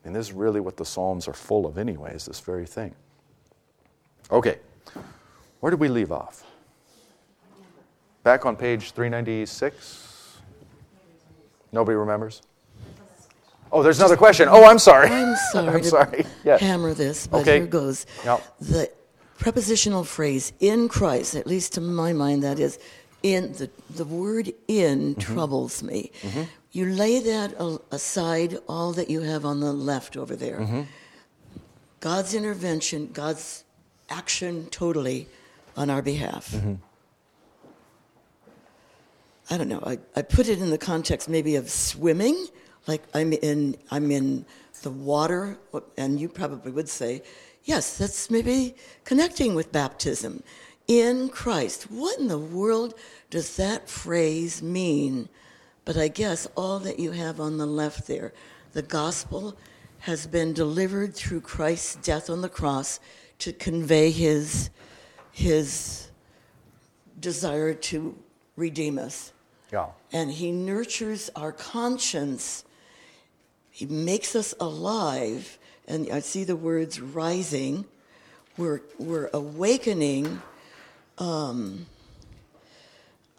And 0.03 0.15
this 0.15 0.27
is 0.27 0.33
really 0.33 0.59
what 0.59 0.77
the 0.77 0.85
Psalms 0.85 1.27
are 1.27 1.33
full 1.33 1.65
of, 1.65 1.77
anyway, 1.77 2.13
is 2.13 2.25
this 2.25 2.39
very 2.39 2.65
thing. 2.65 2.93
Okay, 4.31 4.59
where 5.59 5.69
did 5.71 5.79
we 5.79 5.87
leave 5.87 6.11
off? 6.11 6.43
Back 8.23 8.45
on 8.45 8.55
page 8.55 8.91
396? 8.91 10.37
Nobody 11.71 11.95
remembers? 11.95 12.41
Oh, 13.71 13.83
there's 13.83 13.99
another 13.99 14.15
question. 14.15 14.47
Oh, 14.49 14.63
I'm 14.65 14.79
sorry. 14.79 15.09
I'm 15.09 15.35
sorry. 15.51 15.67
I'm 15.77 15.83
sorry. 15.83 16.25
Yes. 16.43 16.61
hammer 16.61 16.93
this, 16.93 17.27
but 17.27 17.41
Okay. 17.41 17.57
here 17.59 17.67
goes. 17.67 18.05
Yep. 18.23 18.57
The 18.61 18.91
prepositional 19.37 20.03
phrase 20.05 20.53
"in 20.59 20.87
Christ," 20.87 21.35
at 21.35 21.45
least 21.45 21.73
to 21.73 21.81
my 21.81 22.13
mind, 22.13 22.43
that 22.43 22.57
is, 22.59 22.79
in 23.25 23.53
the 23.53 23.69
the 23.89 24.05
word 24.05 24.53
"in" 24.67 25.15
Mm-hmm. 25.15 25.19
troubles 25.19 25.81
me. 25.81 26.11
You 26.71 26.85
lay 26.85 27.19
that 27.19 27.55
aside, 27.91 28.59
all 28.67 28.93
that 28.93 29.09
you 29.09 29.21
have 29.21 29.45
on 29.45 29.61
the 29.61 29.73
left 29.73 30.15
over 30.15 30.35
there. 30.35 30.59
Mm-hmm. 30.59 30.81
God's 32.01 32.33
intervention, 32.35 33.09
God's 33.13 33.63
action, 34.09 34.67
totally 34.69 35.27
on 35.75 35.89
our 35.89 36.03
behalf. 36.03 36.51
Mm-hmm. 36.51 36.75
I 39.49 39.57
don't 39.57 39.69
know. 39.69 39.83
I, 39.83 39.97
I 40.15 40.21
put 40.21 40.47
it 40.47 40.59
in 40.59 40.69
the 40.69 40.77
context 40.77 41.29
maybe 41.29 41.55
of 41.55 41.69
swimming, 41.69 42.47
like 42.85 43.03
I'm 43.13 43.33
in 43.33 43.75
I'm 43.89 44.11
in 44.11 44.45
the 44.83 44.91
water, 44.91 45.57
and 45.97 46.19
you 46.19 46.29
probably 46.29 46.71
would 46.71 46.89
say, 46.89 47.23
yes, 47.63 47.97
that's 47.97 48.29
maybe 48.29 48.75
connecting 49.03 49.55
with 49.55 49.71
baptism 49.71 50.43
in 50.87 51.29
Christ. 51.29 51.83
What 51.91 52.19
in 52.19 52.27
the 52.27 52.37
world 52.37 52.93
does 53.29 53.55
that 53.57 53.89
phrase 53.89 54.61
mean? 54.61 55.29
But 55.83 55.97
I 55.97 56.07
guess 56.07 56.47
all 56.55 56.79
that 56.79 56.99
you 56.99 57.11
have 57.11 57.39
on 57.39 57.57
the 57.57 57.65
left 57.65 58.07
there, 58.07 58.33
the 58.73 58.81
gospel 58.81 59.55
has 59.99 60.27
been 60.27 60.53
delivered 60.53 61.15
through 61.15 61.41
Christ's 61.41 61.95
death 61.95 62.29
on 62.29 62.41
the 62.41 62.49
cross 62.49 62.99
to 63.39 63.53
convey 63.53 64.11
his 64.11 64.69
his 65.31 66.09
desire 67.19 67.73
to 67.73 68.15
redeem 68.55 68.97
us 68.97 69.33
Yeah. 69.71 69.87
and 70.13 70.31
he 70.31 70.51
nurtures 70.51 71.29
our 71.35 71.51
conscience. 71.51 72.63
He 73.69 73.85
makes 73.85 74.33
us 74.35 74.53
alive, 74.61 75.57
and 75.87 76.09
I 76.09 76.19
see 76.21 76.45
the 76.45 76.55
words 76.55 77.01
rising. 77.01 77.83
We're, 78.57 78.81
we're 78.97 79.29
awakening 79.33 80.41
um, 81.17 81.85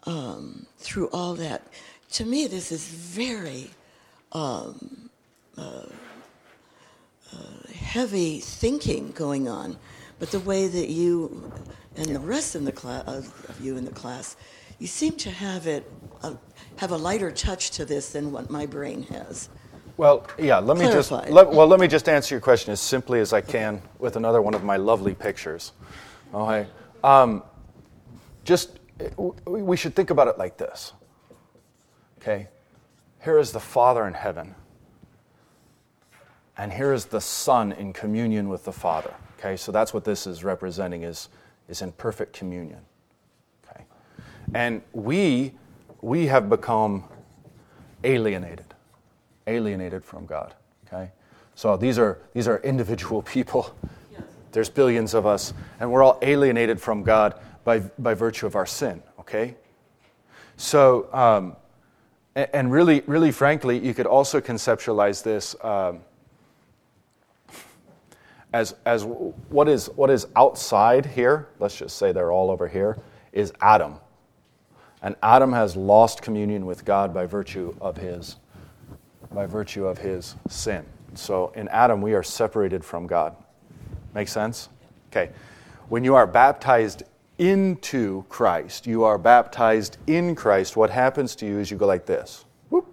um, 0.03 0.65
through 0.77 1.09
all 1.09 1.35
that. 1.35 1.67
To 2.13 2.25
me, 2.25 2.47
this 2.47 2.71
is 2.71 2.87
very 2.87 3.69
um, 4.31 5.09
uh, 5.57 5.83
uh, 7.33 7.37
heavy 7.73 8.39
thinking 8.39 9.11
going 9.11 9.47
on. 9.47 9.77
But 10.19 10.31
the 10.31 10.39
way 10.39 10.67
that 10.67 10.89
you 10.89 11.51
and 11.95 12.15
the 12.15 12.19
rest 12.19 12.55
of 12.55 12.65
the 12.65 12.71
class, 12.71 13.03
of 13.05 13.59
you 13.61 13.77
in 13.77 13.85
the 13.85 13.91
class, 13.91 14.35
you 14.79 14.87
seem 14.87 15.13
to 15.17 15.29
have 15.29 15.67
it 15.67 15.89
uh, 16.23 16.35
have 16.77 16.91
a 16.91 16.97
lighter 16.97 17.31
touch 17.31 17.71
to 17.71 17.85
this 17.85 18.11
than 18.11 18.31
what 18.31 18.49
my 18.49 18.65
brain 18.65 19.03
has. 19.03 19.49
Well, 19.97 20.27
yeah, 20.37 20.59
let 20.59 20.77
me 20.77 20.85
just 20.85 21.11
let, 21.11 21.31
well, 21.31 21.65
let 21.65 21.79
me 21.79 21.87
just 21.87 22.07
answer 22.07 22.35
your 22.35 22.41
question 22.41 22.71
as 22.71 22.79
simply 22.79 23.19
as 23.19 23.33
I 23.33 23.41
can 23.41 23.81
with 23.97 24.15
another 24.15 24.43
one 24.43 24.53
of 24.53 24.63
my 24.63 24.77
lovely 24.77 25.15
pictures. 25.15 25.71
Okay. 26.33 26.67
Um, 27.03 27.41
just 28.47 28.79
we 29.45 29.77
should 29.77 29.93
think 29.93 30.09
about 30.09 30.27
it 30.27 30.37
like 30.37 30.57
this. 30.57 30.93
Okay. 32.19 32.47
Here 33.23 33.37
is 33.37 33.51
the 33.51 33.59
Father 33.59 34.07
in 34.07 34.13
heaven. 34.13 34.55
And 36.57 36.73
here 36.73 36.93
is 36.93 37.05
the 37.05 37.21
Son 37.21 37.71
in 37.73 37.93
communion 37.93 38.49
with 38.49 38.63
the 38.63 38.71
Father. 38.71 39.13
Okay, 39.37 39.55
so 39.55 39.71
that's 39.71 39.93
what 39.93 40.03
this 40.03 40.25
is 40.25 40.43
representing 40.43 41.03
is, 41.03 41.29
is 41.67 41.83
in 41.83 41.91
perfect 41.91 42.33
communion. 42.33 42.79
Okay. 43.69 43.83
And 44.55 44.81
we 44.93 45.53
we 46.01 46.25
have 46.27 46.49
become 46.49 47.03
alienated 48.03 48.73
alienated 49.47 50.03
from 50.03 50.25
God. 50.25 50.53
Okay? 50.85 51.11
So 51.55 51.75
these 51.75 51.97
are 51.97 52.19
these 52.33 52.47
are 52.47 52.59
individual 52.59 53.21
people. 53.33 53.75
There's 54.53 54.69
billions 54.69 55.13
of 55.13 55.25
us, 55.25 55.53
and 55.79 55.91
we're 55.91 56.01
all 56.01 56.17
alienated 56.21 56.79
from 56.79 57.03
God 57.03 57.39
by, 57.67 57.79
by 57.79 58.13
virtue 58.13 58.45
of 58.45 58.55
our 58.55 58.65
sin. 58.65 59.03
Okay? 59.19 59.53
So, 60.55 61.13
um, 61.13 61.57
and 62.33 62.71
really, 62.71 63.01
really 63.07 63.33
frankly, 63.33 63.77
you 63.77 63.93
could 63.93 64.05
also 64.05 64.39
conceptualize 64.39 65.21
this 65.21 65.53
um, 65.61 65.99
as, 68.53 68.73
as 68.85 69.03
what, 69.03 69.67
is, 69.67 69.87
what 69.97 70.09
is 70.09 70.27
outside 70.37 71.07
here, 71.07 71.49
let's 71.59 71.75
just 71.75 71.97
say 71.97 72.13
they're 72.13 72.31
all 72.31 72.49
over 72.51 72.69
here, 72.69 72.99
is 73.33 73.51
Adam. 73.59 73.95
And 75.01 75.17
Adam 75.21 75.51
has 75.51 75.75
lost 75.75 76.21
communion 76.21 76.65
with 76.65 76.85
God 76.85 77.13
by 77.13 77.25
virtue 77.25 77.75
of 77.81 77.97
his 77.97 78.37
by 79.29 79.45
virtue 79.45 79.85
of 79.85 79.97
his 79.97 80.35
sin. 80.47 80.85
So 81.15 81.51
in 81.53 81.67
Adam, 81.67 82.01
we 82.01 82.13
are 82.13 82.23
separated 82.23 82.85
from 82.85 83.07
God. 83.07 83.35
Make 84.15 84.29
sense? 84.29 84.69
Okay. 85.11 85.31
When 85.89 86.05
you 86.05 86.15
are 86.15 86.25
baptized 86.25 87.03
into 87.37 88.25
Christ, 88.29 88.87
you 88.87 89.03
are 89.03 89.17
baptized 89.17 89.97
in 90.07 90.35
Christ, 90.35 90.75
what 90.75 90.89
happens 90.89 91.35
to 91.37 91.45
you 91.45 91.59
is 91.59 91.69
you 91.69 91.77
go 91.77 91.85
like 91.85 92.05
this. 92.05 92.45
Whoop. 92.69 92.87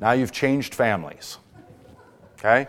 Now 0.00 0.12
you've 0.12 0.32
changed 0.32 0.74
families. 0.74 1.38
Okay? 2.38 2.66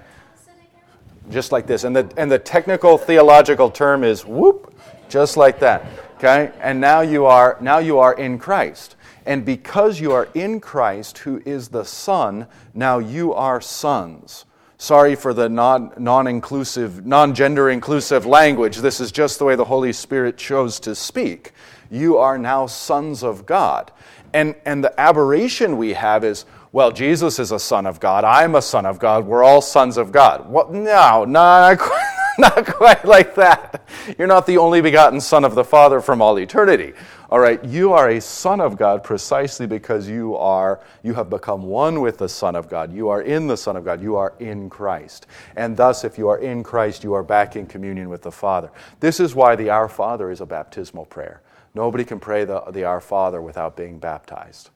Just 1.30 1.52
like 1.52 1.68
this. 1.68 1.84
And 1.84 1.96
the, 1.96 2.12
and 2.18 2.32
the 2.32 2.40
technical 2.40 2.98
theological 2.98 3.70
term 3.70 4.04
is 4.04 4.26
whoop, 4.26 4.74
just 5.10 5.38
like 5.38 5.60
that. 5.60 5.86
Okay? 6.18 6.52
And 6.60 6.82
now 6.82 7.02
you 7.02 7.26
are 7.26 7.58
now 7.62 7.78
you 7.80 8.00
are 8.00 8.14
in 8.14 8.40
Christ. 8.40 8.96
And 9.26 9.44
because 9.44 10.00
you 10.00 10.14
are 10.14 10.30
in 10.34 10.62
Christ, 10.62 11.20
who 11.20 11.42
is 11.46 11.68
the 11.68 11.84
Son, 11.84 12.48
now 12.74 13.00
you 13.00 13.34
are 13.34 13.60
sons. 13.60 14.46
Sorry 14.80 15.16
for 15.16 15.34
the 15.34 15.50
non, 15.50 15.92
non-inclusive, 15.98 17.06
non-gender 17.06 17.70
inclusive 17.70 18.28
language. 18.28 18.78
This 18.78 19.00
is 19.00 19.12
just 19.12 19.40
the 19.40 19.46
way 19.46 19.56
the 19.56 19.66
Holy 19.66 19.92
Spirit 19.92 20.38
chose 20.38 20.80
to 20.82 20.94
speak. 20.94 21.52
You 21.90 22.18
are 22.18 22.38
now 22.38 22.68
sons 22.68 23.24
of 23.24 23.46
God. 23.48 23.92
And, 24.34 24.56
and 24.66 24.84
the 24.84 25.00
aberration 25.00 25.78
we 25.78 25.94
have 25.94 26.24
is, 26.24 26.46
well, 26.72 26.92
Jesus 26.92 27.40
is 27.40 27.52
a 27.52 27.60
son 27.60 27.86
of 27.86 28.00
God. 28.00 28.24
I'm 28.24 28.56
a 28.56 28.62
son 28.62 28.86
of 28.86 29.00
God. 29.00 29.26
We're 29.26 29.44
all 29.44 29.62
sons 29.62 29.98
of 29.98 30.12
God. 30.12 30.50
Well, 30.50 30.70
no, 30.70 31.26
not 31.26 31.80
quite, 31.80 32.18
not 32.40 32.66
quite 32.66 33.06
like 33.06 33.36
that. 33.36 33.88
You're 34.18 34.28
not 34.28 34.46
the 34.46 34.58
only 34.58 34.82
begotten 34.82 35.22
son 35.22 35.46
of 35.46 35.56
the 35.56 35.64
Father 35.64 36.02
from 36.02 36.22
all 36.22 36.38
eternity. 36.38 36.94
All 37.30 37.40
right, 37.40 37.62
you 37.66 37.92
are 37.92 38.10
a 38.10 38.22
son 38.22 38.62
of 38.62 38.78
God 38.78 39.04
precisely 39.04 39.68
because 39.68 40.08
you 40.08 40.38
are 40.38 40.80
you 41.04 41.14
have 41.14 41.30
become 41.30 41.64
one 41.64 42.00
with 42.00 42.18
the 42.18 42.30
Son 42.30 42.56
of 42.56 42.70
God. 42.70 42.94
You 42.94 43.10
are 43.10 43.22
in 43.22 43.48
the 43.48 43.58
Son 43.58 43.76
of 43.76 43.84
God. 43.84 44.02
You 44.02 44.16
are 44.16 44.34
in 44.40 44.70
Christ. 44.70 45.28
And 45.58 45.76
thus 45.76 46.06
if 46.06 46.18
you 46.18 46.30
are 46.30 46.38
in 46.38 46.64
Christ, 46.64 47.04
you 47.04 47.14
are 47.14 47.24
back 47.24 47.58
in 47.58 47.66
communion 47.66 48.08
with 48.08 48.22
the 48.22 48.32
Father. 48.32 48.72
This 49.02 49.20
is 49.20 49.36
why 49.36 49.58
the 49.58 49.70
Our 49.70 49.90
Father 49.90 50.32
is 50.32 50.40
a 50.40 50.46
baptismal 50.46 51.06
prayer. 51.06 51.42
Nobody 51.76 52.06
can 52.06 52.20
pray 52.20 52.46
the, 52.46 52.62
the 52.72 52.86
Our 52.86 53.02
Father 53.02 53.42
without 53.42 53.76
being 53.76 54.00
baptized. 54.00 54.70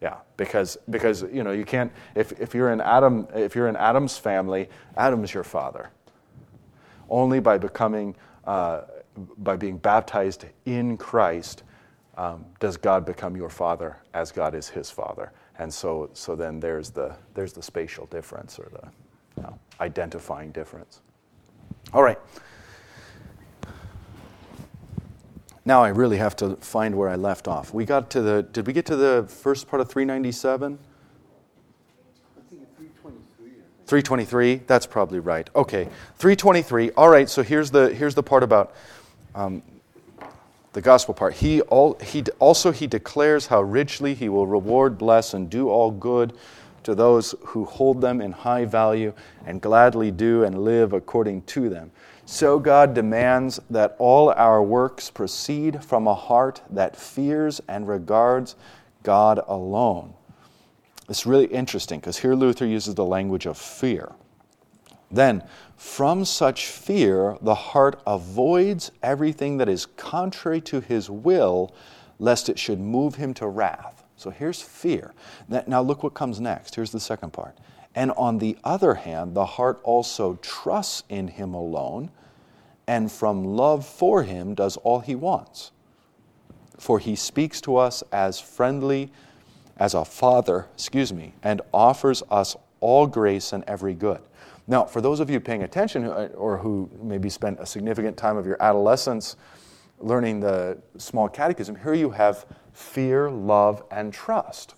Yeah, 0.00 0.16
because 0.36 0.78
because 0.90 1.22
you 1.22 1.42
know 1.42 1.50
you 1.50 1.64
can't 1.64 1.92
if, 2.14 2.32
if 2.40 2.54
you're 2.54 2.70
in 2.70 2.80
Adam 2.80 3.26
if 3.34 3.56
you're 3.56 3.68
in 3.68 3.76
Adam's 3.76 4.16
family, 4.16 4.68
Adam's 4.96 5.34
your 5.34 5.44
father. 5.44 5.90
Only 7.10 7.40
by 7.40 7.58
becoming 7.58 8.14
uh, 8.44 8.82
by 9.38 9.56
being 9.56 9.78
baptized 9.78 10.44
in 10.66 10.96
Christ 10.96 11.64
um, 12.16 12.44
does 12.60 12.76
God 12.76 13.04
become 13.04 13.36
your 13.36 13.48
father 13.48 13.96
as 14.14 14.30
God 14.30 14.54
is 14.54 14.68
his 14.68 14.90
father. 14.90 15.32
And 15.58 15.72
so 15.72 16.10
so 16.12 16.36
then 16.36 16.60
there's 16.60 16.90
the 16.90 17.16
there's 17.34 17.52
the 17.52 17.62
spatial 17.62 18.06
difference 18.06 18.58
or 18.58 18.68
the 18.70 18.88
you 19.36 19.42
know, 19.42 19.58
identifying 19.80 20.52
difference. 20.52 21.00
All 21.92 22.02
right. 22.02 22.18
Now 25.68 25.84
I 25.84 25.88
really 25.88 26.16
have 26.16 26.34
to 26.36 26.56
find 26.56 26.94
where 26.94 27.10
I 27.10 27.16
left 27.16 27.46
off. 27.46 27.74
We 27.74 27.84
got 27.84 28.08
to 28.12 28.22
the, 28.22 28.42
did 28.42 28.66
we 28.66 28.72
get 28.72 28.86
to 28.86 28.96
the 28.96 29.26
first 29.28 29.68
part 29.68 29.82
of 29.82 29.90
397? 29.90 30.78
323 33.84 34.62
that's 34.66 34.86
probably 34.86 35.18
right. 35.18 35.50
Okay. 35.54 35.84
323 36.16 36.92
all 36.92 37.10
right 37.10 37.28
so 37.28 37.42
here's 37.42 37.70
the 37.70 37.92
here's 37.94 38.14
the 38.14 38.22
part 38.22 38.42
about 38.42 38.74
um, 39.34 39.62
the 40.72 40.80
gospel 40.80 41.12
part. 41.12 41.34
He, 41.34 41.60
all, 41.62 41.98
he 42.02 42.24
also 42.38 42.70
he 42.70 42.86
declares 42.86 43.46
how 43.46 43.60
richly 43.60 44.14
he 44.14 44.30
will 44.30 44.46
reward 44.46 44.96
bless 44.96 45.34
and 45.34 45.50
do 45.50 45.68
all 45.68 45.90
good 45.90 46.32
to 46.84 46.94
those 46.94 47.34
who 47.44 47.66
hold 47.66 48.00
them 48.00 48.22
in 48.22 48.32
high 48.32 48.64
value 48.64 49.12
and 49.44 49.60
gladly 49.60 50.10
do 50.10 50.44
and 50.44 50.64
live 50.64 50.94
according 50.94 51.42
to 51.42 51.68
them 51.68 51.90
so 52.30 52.58
God 52.58 52.92
demands 52.92 53.58
that 53.70 53.96
all 53.98 54.32
our 54.32 54.62
works 54.62 55.08
proceed 55.08 55.82
from 55.82 56.06
a 56.06 56.14
heart 56.14 56.60
that 56.68 56.94
fears 56.94 57.58
and 57.68 57.88
regards 57.88 58.54
God 59.02 59.40
alone. 59.48 60.12
It's 61.08 61.24
really 61.24 61.46
interesting 61.46 62.00
because 62.00 62.18
here 62.18 62.34
Luther 62.34 62.66
uses 62.66 62.94
the 62.94 63.04
language 63.06 63.46
of 63.46 63.56
fear. 63.56 64.12
Then, 65.10 65.42
from 65.78 66.26
such 66.26 66.66
fear, 66.66 67.38
the 67.40 67.54
heart 67.54 68.02
avoids 68.06 68.92
everything 69.02 69.56
that 69.56 69.70
is 69.70 69.86
contrary 69.86 70.60
to 70.60 70.80
his 70.82 71.08
will, 71.08 71.74
lest 72.18 72.50
it 72.50 72.58
should 72.58 72.78
move 72.78 73.14
him 73.14 73.32
to 73.34 73.46
wrath. 73.46 74.04
So 74.16 74.28
here's 74.28 74.60
fear. 74.60 75.14
Now, 75.66 75.80
look 75.80 76.02
what 76.02 76.12
comes 76.12 76.42
next. 76.42 76.74
Here's 76.74 76.92
the 76.92 77.00
second 77.00 77.32
part. 77.32 77.56
And 77.94 78.10
on 78.12 78.38
the 78.38 78.56
other 78.64 78.94
hand, 78.94 79.34
the 79.34 79.44
heart 79.44 79.80
also 79.82 80.38
trusts 80.42 81.02
in 81.08 81.28
him 81.28 81.54
alone, 81.54 82.10
and 82.86 83.10
from 83.10 83.44
love 83.44 83.86
for 83.86 84.22
him 84.22 84.54
does 84.54 84.76
all 84.78 85.00
he 85.00 85.14
wants. 85.14 85.72
For 86.78 86.98
he 86.98 87.16
speaks 87.16 87.60
to 87.62 87.76
us 87.76 88.02
as 88.12 88.40
friendly 88.40 89.10
as 89.76 89.94
a 89.94 90.04
father, 90.04 90.66
excuse 90.74 91.12
me, 91.12 91.34
and 91.42 91.60
offers 91.72 92.22
us 92.30 92.56
all 92.80 93.06
grace 93.06 93.52
and 93.52 93.64
every 93.66 93.94
good. 93.94 94.20
Now, 94.66 94.84
for 94.84 95.00
those 95.00 95.20
of 95.20 95.30
you 95.30 95.40
paying 95.40 95.62
attention 95.62 96.04
uh, 96.04 96.28
or 96.34 96.58
who 96.58 96.90
maybe 97.02 97.30
spent 97.30 97.58
a 97.58 97.66
significant 97.66 98.16
time 98.16 98.36
of 98.36 98.46
your 98.46 98.62
adolescence 98.62 99.36
learning 99.98 100.40
the 100.40 100.78
small 100.98 101.28
catechism, 101.28 101.74
here 101.76 101.94
you 101.94 102.10
have 102.10 102.46
fear, 102.72 103.30
love, 103.30 103.82
and 103.90 104.12
trust. 104.12 104.74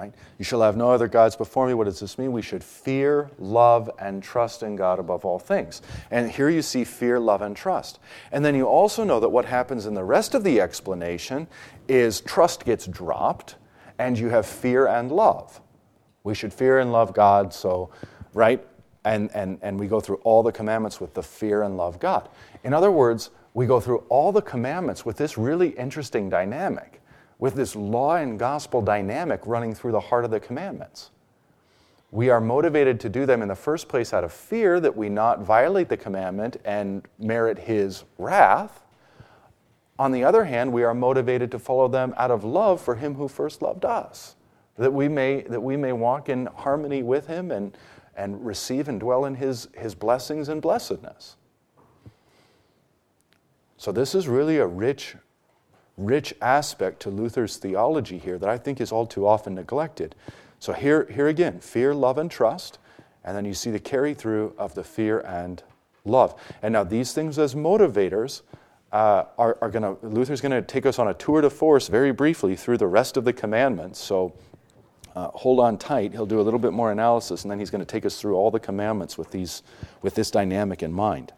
Right? 0.00 0.14
You 0.38 0.46
shall 0.46 0.62
have 0.62 0.78
no 0.78 0.92
other 0.92 1.08
gods 1.08 1.36
before 1.36 1.66
me. 1.66 1.74
What 1.74 1.84
does 1.84 2.00
this 2.00 2.16
mean? 2.16 2.32
We 2.32 2.40
should 2.40 2.64
fear, 2.64 3.30
love, 3.38 3.90
and 3.98 4.22
trust 4.22 4.62
in 4.62 4.74
God 4.74 4.98
above 4.98 5.26
all 5.26 5.38
things. 5.38 5.82
And 6.10 6.30
here 6.30 6.48
you 6.48 6.62
see 6.62 6.84
fear, 6.84 7.20
love, 7.20 7.42
and 7.42 7.54
trust. 7.54 7.98
And 8.32 8.42
then 8.42 8.54
you 8.54 8.64
also 8.64 9.04
know 9.04 9.20
that 9.20 9.28
what 9.28 9.44
happens 9.44 9.84
in 9.84 9.92
the 9.92 10.02
rest 10.02 10.34
of 10.34 10.42
the 10.42 10.58
explanation 10.58 11.48
is 11.86 12.22
trust 12.22 12.64
gets 12.64 12.86
dropped, 12.86 13.56
and 13.98 14.18
you 14.18 14.30
have 14.30 14.46
fear 14.46 14.86
and 14.86 15.12
love. 15.12 15.60
We 16.24 16.34
should 16.34 16.54
fear 16.54 16.78
and 16.78 16.92
love 16.92 17.12
God, 17.12 17.52
so, 17.52 17.90
right? 18.32 18.66
And, 19.04 19.30
and, 19.34 19.58
and 19.60 19.78
we 19.78 19.86
go 19.86 20.00
through 20.00 20.22
all 20.24 20.42
the 20.42 20.52
commandments 20.52 20.98
with 20.98 21.12
the 21.12 21.22
fear 21.22 21.64
and 21.64 21.76
love 21.76 22.00
God. 22.00 22.30
In 22.64 22.72
other 22.72 22.90
words, 22.90 23.28
we 23.52 23.66
go 23.66 23.80
through 23.80 23.98
all 24.08 24.32
the 24.32 24.40
commandments 24.40 25.04
with 25.04 25.18
this 25.18 25.36
really 25.36 25.68
interesting 25.70 26.30
dynamic 26.30 26.99
with 27.40 27.54
this 27.54 27.74
law 27.74 28.16
and 28.16 28.38
gospel 28.38 28.82
dynamic 28.82 29.40
running 29.46 29.74
through 29.74 29.92
the 29.92 30.00
heart 30.00 30.24
of 30.24 30.30
the 30.30 30.38
commandments. 30.38 31.10
We 32.12 32.28
are 32.28 32.40
motivated 32.40 33.00
to 33.00 33.08
do 33.08 33.24
them 33.24 33.40
in 33.40 33.48
the 33.48 33.54
first 33.54 33.88
place 33.88 34.12
out 34.12 34.24
of 34.24 34.32
fear 34.32 34.78
that 34.80 34.96
we 34.96 35.08
not 35.08 35.40
violate 35.40 35.88
the 35.88 35.96
commandment 35.96 36.58
and 36.64 37.06
merit 37.18 37.58
his 37.58 38.04
wrath. 38.18 38.84
On 39.98 40.12
the 40.12 40.22
other 40.22 40.44
hand, 40.44 40.72
we 40.72 40.82
are 40.82 40.94
motivated 40.94 41.50
to 41.52 41.58
follow 41.58 41.88
them 41.88 42.14
out 42.16 42.30
of 42.30 42.44
love 42.44 42.80
for 42.80 42.96
him 42.96 43.14
who 43.14 43.26
first 43.26 43.62
loved 43.62 43.84
us, 43.84 44.34
that 44.76 44.92
we 44.92 45.08
may, 45.08 45.42
that 45.42 45.62
we 45.62 45.76
may 45.76 45.92
walk 45.92 46.28
in 46.28 46.46
harmony 46.46 47.02
with 47.02 47.26
him 47.26 47.50
and, 47.50 47.76
and 48.16 48.44
receive 48.44 48.88
and 48.88 49.00
dwell 49.00 49.24
in 49.24 49.34
his, 49.36 49.68
his 49.74 49.94
blessings 49.94 50.48
and 50.48 50.60
blessedness. 50.60 51.36
So, 53.76 53.92
this 53.92 54.14
is 54.14 54.28
really 54.28 54.58
a 54.58 54.66
rich 54.66 55.16
rich 56.00 56.34
aspect 56.40 57.00
to 57.00 57.10
Luther's 57.10 57.56
theology 57.56 58.18
here 58.18 58.38
that 58.38 58.48
I 58.48 58.58
think 58.58 58.80
is 58.80 58.90
all 58.90 59.06
too 59.06 59.26
often 59.26 59.54
neglected. 59.54 60.14
So 60.58 60.72
here, 60.72 61.06
here 61.10 61.28
again, 61.28 61.60
fear, 61.60 61.94
love, 61.94 62.18
and 62.18 62.30
trust, 62.30 62.78
and 63.24 63.36
then 63.36 63.44
you 63.44 63.54
see 63.54 63.70
the 63.70 63.78
carry 63.78 64.14
through 64.14 64.54
of 64.58 64.74
the 64.74 64.84
fear 64.84 65.20
and 65.20 65.62
love. 66.04 66.34
And 66.62 66.72
now 66.72 66.84
these 66.84 67.12
things 67.12 67.38
as 67.38 67.54
motivators 67.54 68.42
uh, 68.92 69.24
are, 69.38 69.56
are 69.60 69.70
going 69.70 69.82
to, 69.82 70.06
Luther's 70.06 70.40
going 70.40 70.52
to 70.52 70.62
take 70.62 70.86
us 70.86 70.98
on 70.98 71.08
a 71.08 71.14
tour 71.14 71.40
de 71.40 71.50
force 71.50 71.88
very 71.88 72.12
briefly 72.12 72.56
through 72.56 72.78
the 72.78 72.86
rest 72.86 73.16
of 73.16 73.24
the 73.24 73.32
commandments. 73.32 74.00
So 74.00 74.34
uh, 75.14 75.28
hold 75.28 75.60
on 75.60 75.78
tight. 75.78 76.12
He'll 76.12 76.26
do 76.26 76.40
a 76.40 76.42
little 76.42 76.60
bit 76.60 76.72
more 76.72 76.90
analysis, 76.92 77.42
and 77.42 77.50
then 77.50 77.58
he's 77.58 77.70
going 77.70 77.84
to 77.84 77.90
take 77.90 78.04
us 78.06 78.20
through 78.20 78.36
all 78.36 78.50
the 78.50 78.60
commandments 78.60 79.18
with, 79.18 79.30
these, 79.30 79.62
with 80.02 80.14
this 80.14 80.30
dynamic 80.30 80.82
in 80.82 80.92
mind. 80.92 81.32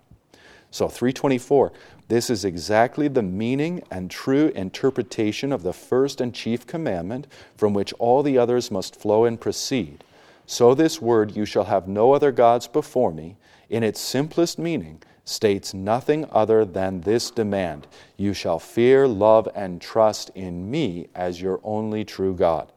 So 0.72 0.88
324, 0.88 1.70
this 2.08 2.30
is 2.30 2.46
exactly 2.46 3.06
the 3.06 3.22
meaning 3.22 3.82
and 3.90 4.10
true 4.10 4.48
interpretation 4.54 5.52
of 5.52 5.62
the 5.62 5.74
first 5.74 6.18
and 6.18 6.34
chief 6.34 6.66
commandment 6.66 7.26
from 7.54 7.74
which 7.74 7.92
all 7.98 8.22
the 8.22 8.38
others 8.38 8.70
must 8.70 8.96
flow 8.96 9.26
and 9.26 9.38
proceed. 9.38 10.02
So 10.46 10.74
this 10.74 11.00
word, 11.00 11.36
you 11.36 11.44
shall 11.44 11.64
have 11.64 11.88
no 11.88 12.14
other 12.14 12.32
gods 12.32 12.66
before 12.68 13.12
me, 13.12 13.36
in 13.68 13.82
its 13.82 14.00
simplest 14.00 14.58
meaning, 14.58 15.02
states 15.26 15.74
nothing 15.74 16.26
other 16.32 16.64
than 16.64 17.02
this 17.02 17.30
demand 17.30 17.86
You 18.16 18.32
shall 18.32 18.58
fear, 18.58 19.06
love, 19.06 19.46
and 19.54 19.78
trust 19.78 20.30
in 20.34 20.70
me 20.70 21.08
as 21.14 21.42
your 21.42 21.60
only 21.62 22.02
true 22.02 22.34
God. 22.34 22.71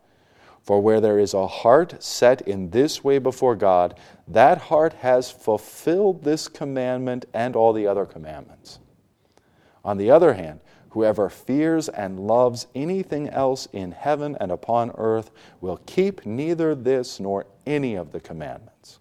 For 0.65 0.81
where 0.81 0.99
there 0.99 1.19
is 1.19 1.35
a 1.35 1.45
heart 1.45 2.01
set 2.01 2.41
in 2.41 2.71
this 2.71 3.03
way 3.03 3.19
before 3.19 3.55
God, 3.55 3.99
that 4.27 4.57
heart 4.57 4.93
has 4.93 5.29
fulfilled 5.29 6.23
this 6.23 6.47
commandment 6.47 7.25
and 7.35 7.55
all 7.55 7.71
the 7.71 7.85
other 7.85 8.07
commandments. 8.07 8.79
On 9.83 9.97
the 9.97 10.09
other 10.09 10.33
hand, 10.33 10.61
whoever 10.89 11.29
fears 11.29 11.87
and 11.87 12.19
loves 12.19 12.65
anything 12.73 13.29
else 13.29 13.67
in 13.73 13.91
heaven 13.91 14.35
and 14.39 14.51
upon 14.51 14.89
earth 14.97 15.29
will 15.61 15.77
keep 15.85 16.25
neither 16.25 16.73
this 16.73 17.19
nor 17.19 17.45
any 17.67 17.93
of 17.93 18.11
the 18.11 18.19
commandments. 18.19 18.99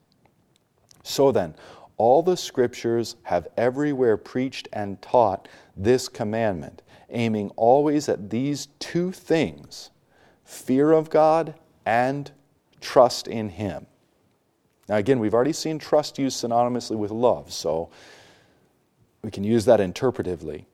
So 1.03 1.33
then, 1.33 1.55
all 1.97 2.23
the 2.23 2.37
scriptures 2.37 3.17
have 3.23 3.49
everywhere 3.57 4.19
preached 4.19 4.69
and 4.71 5.01
taught 5.01 5.49
this 5.75 6.11
commandment, 6.11 6.83
aiming 7.09 7.51
always 7.57 8.11
at 8.11 8.29
these 8.29 8.69
two 8.81 9.13
things 9.13 9.91
fear 10.55 10.93
of 10.93 11.11
God 11.11 11.55
and 11.85 12.31
trust 12.81 13.29
in 13.29 13.51
Him. 13.51 13.87
Now, 14.89 14.97
again, 14.97 15.19
we've 15.19 15.35
already 15.35 15.53
seen 15.53 15.79
trust 15.79 16.19
used 16.19 16.43
synonymously 16.43 16.97
with 16.97 17.11
love, 17.11 17.53
so 17.53 17.91
we 19.23 19.31
can 19.31 19.45
use 19.45 19.65
that 19.65 19.81
interpretively. 19.81 20.67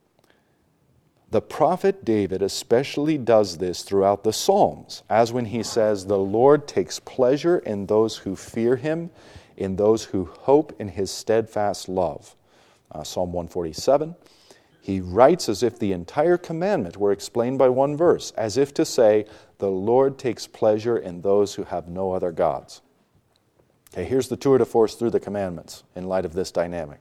The 1.31 1.41
prophet 1.41 2.05
David 2.05 2.43
especially 2.43 3.17
does 3.17 3.59
this 3.59 3.83
throughout 3.83 4.25
the 4.25 4.33
Psalms, 4.33 5.05
as 5.09 5.33
when 5.33 5.45
he 5.47 5.63
says, 5.63 6.07
The 6.07 6.19
Lord 6.19 6.67
takes 6.67 6.99
pleasure 6.99 7.59
in 7.59 7.87
those 7.87 8.19
who 8.19 8.35
fear 8.35 8.75
him, 8.75 9.11
in 9.57 9.77
those 9.77 10.07
who 10.07 10.25
hope 10.25 10.75
in 10.81 10.89
his 10.89 11.11
steadfast 11.11 11.89
love. 11.89 12.35
Uh, 12.91 13.05
Psalm 13.05 13.33
147. 13.33 14.17
He 14.81 15.01
writes 15.01 15.49
as 15.49 15.63
if 15.63 15.79
the 15.79 15.93
entire 15.93 16.39
commandment 16.39 16.97
were 16.97 17.13
explained 17.13 17.59
by 17.59 17.69
one 17.69 17.97
verse, 17.97 18.33
as 18.33 18.57
if 18.57 18.73
to 18.75 18.85
say, 18.85 19.27
The 19.59 19.71
Lord 19.71 20.19
takes 20.19 20.47
pleasure 20.47 20.97
in 20.97 21.21
those 21.21 21.55
who 21.55 21.65
have 21.65 21.89
no 21.89 22.13
other 22.13 22.33
gods. 22.33 22.81
Okay, 23.93 24.05
here's 24.05 24.29
the 24.29 24.37
tour 24.37 24.59
de 24.59 24.65
force 24.65 24.95
through 24.95 25.11
the 25.11 25.21
commandments 25.21 25.83
in 25.95 26.09
light 26.09 26.25
of 26.25 26.33
this 26.33 26.51
dynamic. 26.51 27.01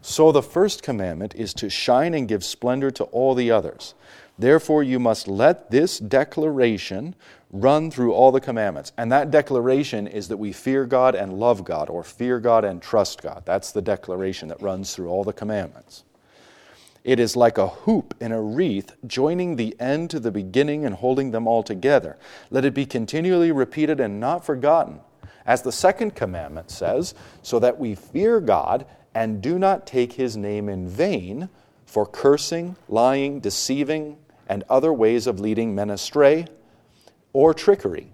So 0.00 0.32
the 0.32 0.42
first 0.42 0.82
commandment 0.82 1.34
is 1.34 1.54
to 1.54 1.70
shine 1.70 2.14
and 2.14 2.28
give 2.28 2.44
splendor 2.44 2.90
to 2.92 3.04
all 3.04 3.34
the 3.34 3.50
others. 3.50 3.94
Therefore, 4.38 4.82
you 4.82 4.98
must 4.98 5.28
let 5.28 5.70
this 5.70 5.98
declaration 5.98 7.14
run 7.50 7.90
through 7.90 8.12
all 8.12 8.32
the 8.32 8.40
commandments. 8.40 8.92
And 8.98 9.10
that 9.12 9.30
declaration 9.30 10.06
is 10.06 10.28
that 10.28 10.36
we 10.36 10.52
fear 10.52 10.84
God 10.84 11.14
and 11.14 11.34
love 11.34 11.64
God, 11.64 11.88
or 11.88 12.02
fear 12.02 12.40
God 12.40 12.64
and 12.64 12.82
trust 12.82 13.22
God. 13.22 13.44
That's 13.46 13.72
the 13.72 13.82
declaration 13.82 14.48
that 14.48 14.60
runs 14.60 14.94
through 14.94 15.08
all 15.08 15.24
the 15.24 15.32
commandments. 15.32 16.04
It 17.04 17.20
is 17.20 17.36
like 17.36 17.58
a 17.58 17.68
hoop 17.68 18.14
in 18.18 18.32
a 18.32 18.40
wreath, 18.40 18.96
joining 19.06 19.56
the 19.56 19.76
end 19.78 20.08
to 20.10 20.18
the 20.18 20.30
beginning 20.30 20.86
and 20.86 20.94
holding 20.94 21.32
them 21.32 21.46
all 21.46 21.62
together. 21.62 22.16
Let 22.50 22.64
it 22.64 22.72
be 22.72 22.86
continually 22.86 23.52
repeated 23.52 24.00
and 24.00 24.18
not 24.18 24.42
forgotten. 24.42 25.00
As 25.44 25.60
the 25.60 25.70
second 25.70 26.14
commandment 26.14 26.70
says, 26.70 27.14
so 27.42 27.58
that 27.58 27.78
we 27.78 27.94
fear 27.94 28.40
God 28.40 28.86
and 29.14 29.42
do 29.42 29.58
not 29.58 29.86
take 29.86 30.14
his 30.14 30.34
name 30.34 30.70
in 30.70 30.88
vain 30.88 31.50
for 31.84 32.06
cursing, 32.06 32.74
lying, 32.88 33.38
deceiving, 33.38 34.16
and 34.48 34.64
other 34.70 34.92
ways 34.92 35.26
of 35.26 35.38
leading 35.38 35.74
men 35.74 35.90
astray 35.90 36.46
or 37.34 37.52
trickery. 37.52 38.13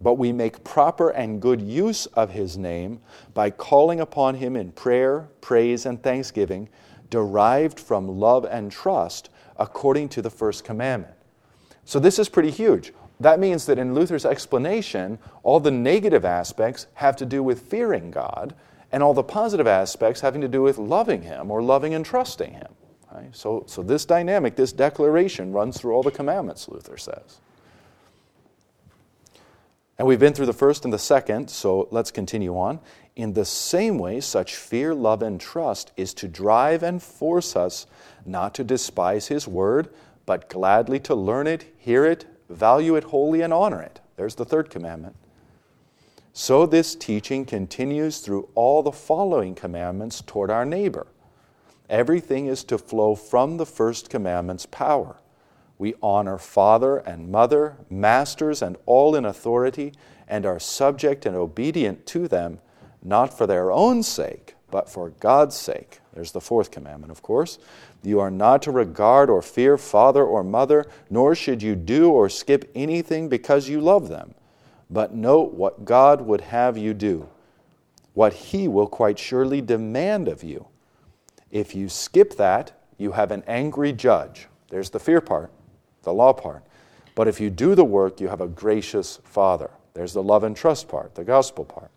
But 0.00 0.14
we 0.14 0.32
make 0.32 0.64
proper 0.64 1.10
and 1.10 1.42
good 1.42 1.60
use 1.60 2.06
of 2.06 2.30
his 2.30 2.56
name 2.56 3.00
by 3.34 3.50
calling 3.50 4.00
upon 4.00 4.36
him 4.36 4.54
in 4.56 4.72
prayer, 4.72 5.28
praise, 5.40 5.86
and 5.86 6.02
thanksgiving, 6.02 6.68
derived 7.10 7.80
from 7.80 8.06
love 8.08 8.44
and 8.44 8.70
trust 8.70 9.30
according 9.56 10.08
to 10.10 10.22
the 10.22 10.30
first 10.30 10.64
commandment. 10.64 11.14
So, 11.84 11.98
this 11.98 12.18
is 12.18 12.28
pretty 12.28 12.50
huge. 12.50 12.92
That 13.20 13.40
means 13.40 13.66
that 13.66 13.78
in 13.78 13.94
Luther's 13.94 14.24
explanation, 14.24 15.18
all 15.42 15.58
the 15.58 15.70
negative 15.70 16.24
aspects 16.24 16.86
have 16.94 17.16
to 17.16 17.26
do 17.26 17.42
with 17.42 17.62
fearing 17.62 18.10
God, 18.10 18.54
and 18.92 19.02
all 19.02 19.14
the 19.14 19.22
positive 19.22 19.66
aspects 19.66 20.20
having 20.20 20.40
to 20.40 20.48
do 20.48 20.62
with 20.62 20.78
loving 20.78 21.22
Him 21.22 21.50
or 21.50 21.62
loving 21.62 21.94
and 21.94 22.04
trusting 22.04 22.52
Him. 22.52 22.68
Right? 23.12 23.34
So, 23.34 23.64
so 23.66 23.82
this 23.82 24.04
dynamic, 24.04 24.54
this 24.54 24.72
declaration 24.72 25.52
runs 25.52 25.78
through 25.78 25.94
all 25.94 26.02
the 26.02 26.10
commandments, 26.10 26.68
Luther 26.68 26.96
says. 26.96 27.40
And 29.98 30.06
we've 30.06 30.20
been 30.20 30.32
through 30.32 30.46
the 30.46 30.52
first 30.52 30.84
and 30.84 30.94
the 30.94 30.98
second, 30.98 31.50
so 31.50 31.88
let's 31.90 32.12
continue 32.12 32.56
on. 32.56 32.78
In 33.16 33.32
the 33.32 33.44
same 33.44 33.98
way, 33.98 34.20
such 34.20 34.54
fear, 34.54 34.94
love, 34.94 35.22
and 35.22 35.40
trust 35.40 35.90
is 35.96 36.14
to 36.14 36.28
drive 36.28 36.84
and 36.84 37.02
force 37.02 37.56
us 37.56 37.86
not 38.24 38.54
to 38.54 38.64
despise 38.64 39.26
His 39.26 39.48
word, 39.48 39.88
but 40.24 40.48
gladly 40.48 41.00
to 41.00 41.16
learn 41.16 41.48
it, 41.48 41.74
hear 41.78 42.04
it, 42.04 42.26
value 42.48 42.94
it 42.94 43.04
wholly, 43.04 43.40
and 43.40 43.52
honor 43.52 43.82
it. 43.82 44.00
There's 44.14 44.36
the 44.36 44.44
third 44.44 44.70
commandment. 44.70 45.16
So 46.32 46.64
this 46.64 46.94
teaching 46.94 47.44
continues 47.44 48.18
through 48.20 48.48
all 48.54 48.84
the 48.84 48.92
following 48.92 49.56
commandments 49.56 50.22
toward 50.24 50.50
our 50.50 50.64
neighbor. 50.64 51.08
Everything 51.90 52.46
is 52.46 52.62
to 52.64 52.78
flow 52.78 53.16
from 53.16 53.56
the 53.56 53.66
first 53.66 54.10
commandment's 54.10 54.66
power. 54.66 55.16
We 55.78 55.94
honor 56.02 56.38
father 56.38 56.98
and 56.98 57.30
mother, 57.30 57.76
masters, 57.88 58.62
and 58.62 58.76
all 58.84 59.14
in 59.14 59.24
authority, 59.24 59.92
and 60.26 60.44
are 60.44 60.58
subject 60.58 61.24
and 61.24 61.36
obedient 61.36 62.04
to 62.06 62.26
them, 62.26 62.58
not 63.02 63.36
for 63.36 63.46
their 63.46 63.70
own 63.70 64.02
sake, 64.02 64.56
but 64.70 64.90
for 64.90 65.10
God's 65.10 65.56
sake. 65.56 66.00
There's 66.12 66.32
the 66.32 66.40
fourth 66.40 66.72
commandment, 66.72 67.12
of 67.12 67.22
course. 67.22 67.58
You 68.02 68.18
are 68.18 68.30
not 68.30 68.62
to 68.62 68.72
regard 68.72 69.30
or 69.30 69.40
fear 69.40 69.78
father 69.78 70.24
or 70.24 70.42
mother, 70.42 70.86
nor 71.10 71.34
should 71.36 71.62
you 71.62 71.76
do 71.76 72.10
or 72.10 72.28
skip 72.28 72.70
anything 72.74 73.28
because 73.28 73.68
you 73.68 73.80
love 73.80 74.08
them. 74.08 74.34
But 74.90 75.14
note 75.14 75.54
what 75.54 75.84
God 75.84 76.22
would 76.22 76.40
have 76.40 76.76
you 76.76 76.92
do, 76.92 77.28
what 78.14 78.32
He 78.32 78.66
will 78.66 78.88
quite 78.88 79.18
surely 79.18 79.60
demand 79.60 80.26
of 80.26 80.42
you. 80.42 80.66
If 81.50 81.74
you 81.74 81.88
skip 81.88 82.36
that, 82.36 82.72
you 82.98 83.12
have 83.12 83.30
an 83.30 83.44
angry 83.46 83.92
judge. 83.92 84.48
There's 84.70 84.90
the 84.90 84.98
fear 84.98 85.20
part 85.20 85.52
the 86.08 86.14
law 86.14 86.32
part. 86.32 86.64
But 87.14 87.28
if 87.28 87.40
you 87.40 87.50
do 87.50 87.74
the 87.74 87.84
work, 87.84 88.20
you 88.20 88.28
have 88.28 88.40
a 88.40 88.48
gracious 88.48 89.20
Father. 89.24 89.70
There's 89.92 90.14
the 90.14 90.22
love 90.22 90.44
and 90.44 90.56
trust 90.56 90.88
part, 90.88 91.14
the 91.14 91.24
gospel 91.24 91.64
part. 91.64 91.90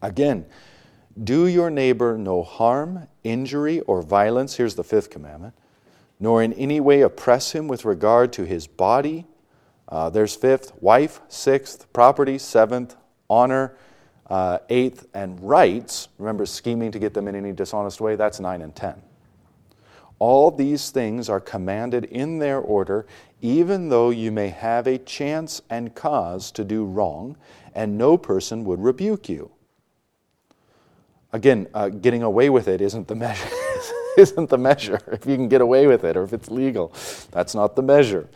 Again, 0.00 0.46
do 1.22 1.46
your 1.46 1.70
neighbor 1.70 2.16
no 2.16 2.42
harm, 2.42 3.08
injury, 3.24 3.80
or 3.80 4.02
violence. 4.02 4.56
Here's 4.56 4.74
the 4.74 4.84
fifth 4.84 5.10
commandment. 5.10 5.54
Nor 6.20 6.42
in 6.42 6.52
any 6.52 6.78
way 6.78 7.00
oppress 7.00 7.52
him 7.52 7.68
with 7.68 7.84
regard 7.84 8.32
to 8.34 8.44
his 8.44 8.66
body. 8.66 9.26
Uh, 9.88 10.08
there's 10.08 10.36
fifth, 10.36 10.72
wife, 10.80 11.20
sixth, 11.28 11.92
property, 11.92 12.38
seventh, 12.38 12.94
honor, 13.28 13.74
uh, 14.28 14.58
eighth, 14.68 15.06
and 15.12 15.40
rights. 15.40 16.08
Remember, 16.18 16.46
scheming 16.46 16.92
to 16.92 16.98
get 16.98 17.14
them 17.14 17.26
in 17.28 17.34
any 17.34 17.52
dishonest 17.52 18.00
way, 18.00 18.16
that's 18.16 18.38
nine 18.40 18.62
and 18.62 18.74
ten. 18.74 19.02
All 20.22 20.52
these 20.52 20.90
things 20.90 21.28
are 21.28 21.40
commanded 21.40 22.04
in 22.04 22.38
their 22.38 22.60
order, 22.60 23.06
even 23.40 23.88
though 23.88 24.10
you 24.10 24.30
may 24.30 24.50
have 24.50 24.86
a 24.86 24.96
chance 24.96 25.62
and 25.68 25.96
cause 25.96 26.52
to 26.52 26.62
do 26.62 26.84
wrong, 26.84 27.36
and 27.74 27.98
no 27.98 28.16
person 28.16 28.62
would 28.66 28.78
rebuke 28.78 29.28
you. 29.28 29.50
Again, 31.32 31.66
uh, 31.74 31.88
getting 31.88 32.22
away 32.22 32.50
with 32.50 32.68
it 32.68 32.80
isn't 32.80 33.08
the 33.08 33.16
measure. 33.16 33.48
isn't 34.16 34.48
the 34.48 34.58
measure. 34.58 35.00
If 35.08 35.26
you 35.26 35.34
can 35.34 35.48
get 35.48 35.60
away 35.60 35.88
with 35.88 36.04
it 36.04 36.16
or 36.16 36.22
if 36.22 36.32
it's 36.32 36.48
legal, 36.48 36.94
that's 37.32 37.56
not 37.56 37.74
the 37.74 37.82
measure. 37.82 38.28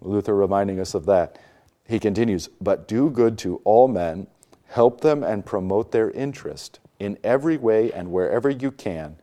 Luther 0.00 0.34
reminding 0.34 0.80
us 0.80 0.94
of 0.94 1.06
that. 1.06 1.38
He 1.86 2.00
continues, 2.00 2.48
but 2.60 2.88
do 2.88 3.08
good 3.08 3.38
to 3.38 3.60
all 3.62 3.86
men, 3.86 4.26
help 4.66 5.00
them 5.00 5.22
and 5.22 5.46
promote 5.46 5.92
their 5.92 6.10
interest 6.10 6.80
in 6.98 7.18
every 7.22 7.56
way 7.56 7.92
and 7.92 8.10
wherever 8.10 8.50
you 8.50 8.72
can 8.72 9.14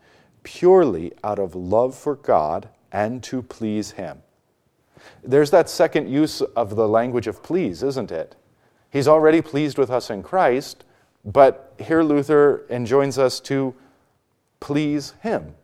purely 0.43 1.13
out 1.23 1.39
of 1.39 1.55
love 1.55 1.95
for 1.95 2.15
God 2.15 2.69
and 2.91 3.23
to 3.23 3.41
please 3.41 3.91
Him. 3.91 4.21
There's 5.23 5.51
that 5.51 5.69
second 5.69 6.09
use 6.09 6.41
of 6.41 6.75
the 6.75 6.87
language 6.87 7.27
of 7.27 7.41
please, 7.41 7.83
isn't 7.83 8.11
it? 8.11 8.35
He's 8.89 9.07
already 9.07 9.41
pleased 9.41 9.77
with 9.77 9.89
us 9.89 10.09
in 10.09 10.21
Christ, 10.21 10.83
but 11.23 11.73
here 11.79 12.03
Luther 12.03 12.65
enjoins 12.69 13.17
us 13.17 13.39
to 13.41 13.73
please 14.59 15.13
Him. 15.21 15.55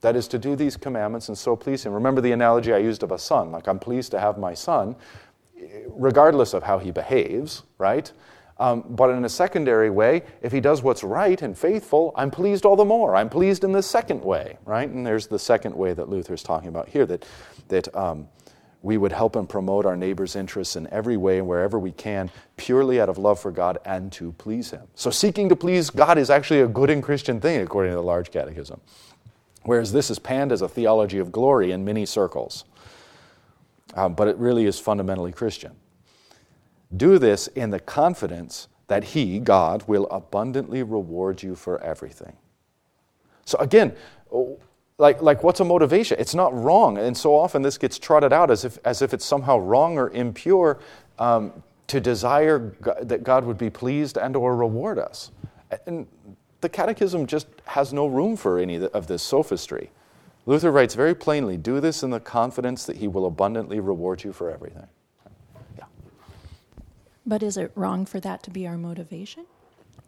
That 0.00 0.16
is, 0.16 0.26
to 0.28 0.38
do 0.38 0.56
these 0.56 0.76
commandments 0.76 1.28
and 1.28 1.36
so 1.36 1.54
please 1.54 1.84
Him. 1.84 1.92
Remember 1.92 2.20
the 2.20 2.32
analogy 2.32 2.72
I 2.72 2.78
used 2.78 3.02
of 3.02 3.12
a 3.12 3.18
son. 3.18 3.52
Like, 3.52 3.68
I'm 3.68 3.78
pleased 3.78 4.10
to 4.12 4.20
have 4.20 4.38
my 4.38 4.54
son, 4.54 4.96
regardless 5.88 6.54
of 6.54 6.62
how 6.62 6.78
he 6.78 6.90
behaves, 6.90 7.64
right? 7.78 8.10
Um, 8.60 8.84
but 8.90 9.08
in 9.08 9.24
a 9.24 9.28
secondary 9.28 9.88
way, 9.88 10.22
if 10.42 10.52
he 10.52 10.60
does 10.60 10.82
what's 10.82 11.02
right 11.02 11.40
and 11.40 11.56
faithful, 11.56 12.12
I'm 12.14 12.30
pleased 12.30 12.66
all 12.66 12.76
the 12.76 12.84
more. 12.84 13.16
I'm 13.16 13.30
pleased 13.30 13.64
in 13.64 13.72
the 13.72 13.82
second 13.82 14.22
way, 14.22 14.58
right? 14.66 14.86
And 14.86 15.04
there's 15.04 15.26
the 15.26 15.38
second 15.38 15.74
way 15.74 15.94
that 15.94 16.10
Luther's 16.10 16.42
talking 16.42 16.68
about 16.68 16.86
here 16.86 17.06
that, 17.06 17.24
that 17.68 17.96
um, 17.96 18.28
we 18.82 18.98
would 18.98 19.12
help 19.12 19.34
and 19.34 19.48
promote 19.48 19.86
our 19.86 19.96
neighbor's 19.96 20.36
interests 20.36 20.76
in 20.76 20.86
every 20.92 21.16
way 21.16 21.38
and 21.38 21.48
wherever 21.48 21.78
we 21.78 21.90
can, 21.92 22.30
purely 22.58 23.00
out 23.00 23.08
of 23.08 23.16
love 23.16 23.40
for 23.40 23.50
God 23.50 23.78
and 23.86 24.12
to 24.12 24.32
please 24.32 24.70
Him. 24.70 24.86
So 24.94 25.10
seeking 25.10 25.48
to 25.48 25.56
please 25.56 25.88
God 25.88 26.18
is 26.18 26.28
actually 26.28 26.60
a 26.60 26.68
good 26.68 26.90
and 26.90 27.02
Christian 27.02 27.40
thing, 27.40 27.62
according 27.62 27.92
to 27.92 27.96
the 27.96 28.02
Large 28.02 28.30
Catechism. 28.30 28.78
Whereas 29.62 29.90
this 29.90 30.10
is 30.10 30.18
panned 30.18 30.52
as 30.52 30.60
a 30.60 30.68
theology 30.68 31.18
of 31.18 31.32
glory 31.32 31.72
in 31.72 31.82
many 31.82 32.04
circles. 32.04 32.66
Um, 33.94 34.12
but 34.14 34.28
it 34.28 34.36
really 34.36 34.66
is 34.66 34.78
fundamentally 34.78 35.32
Christian. 35.32 35.76
Do 36.96 37.18
this 37.18 37.46
in 37.48 37.70
the 37.70 37.80
confidence 37.80 38.68
that 38.88 39.04
He, 39.04 39.38
God, 39.38 39.84
will 39.86 40.06
abundantly 40.10 40.82
reward 40.82 41.42
you 41.42 41.54
for 41.54 41.80
everything. 41.80 42.36
So, 43.44 43.58
again, 43.58 43.94
like, 44.98 45.22
like 45.22 45.42
what's 45.42 45.60
a 45.60 45.64
motivation? 45.64 46.18
It's 46.20 46.34
not 46.34 46.54
wrong. 46.54 46.98
And 46.98 47.16
so 47.16 47.34
often 47.34 47.62
this 47.62 47.78
gets 47.78 47.98
trotted 47.98 48.32
out 48.32 48.50
as 48.50 48.64
if, 48.64 48.78
as 48.84 49.02
if 49.02 49.14
it's 49.14 49.24
somehow 49.24 49.58
wrong 49.58 49.96
or 49.96 50.10
impure 50.10 50.78
um, 51.18 51.62
to 51.86 52.00
desire 52.00 52.72
that 53.00 53.24
God 53.24 53.44
would 53.44 53.58
be 53.58 53.70
pleased 53.70 54.18
and 54.18 54.36
or 54.36 54.54
reward 54.54 54.98
us. 54.98 55.30
And 55.86 56.06
the 56.60 56.68
Catechism 56.68 57.26
just 57.26 57.46
has 57.64 57.92
no 57.92 58.06
room 58.06 58.36
for 58.36 58.58
any 58.58 58.76
of 58.76 59.06
this 59.06 59.22
sophistry. 59.22 59.90
Luther 60.46 60.70
writes 60.70 60.94
very 60.94 61.14
plainly 61.14 61.56
do 61.56 61.80
this 61.80 62.02
in 62.02 62.10
the 62.10 62.20
confidence 62.20 62.84
that 62.86 62.96
he 62.96 63.08
will 63.08 63.26
abundantly 63.26 63.80
reward 63.80 64.22
you 64.22 64.32
for 64.32 64.50
everything. 64.50 64.86
But 67.30 67.44
is 67.44 67.56
it 67.56 67.70
wrong 67.76 68.06
for 68.06 68.18
that 68.18 68.42
to 68.42 68.50
be 68.50 68.66
our 68.66 68.76
motivation 68.76 69.46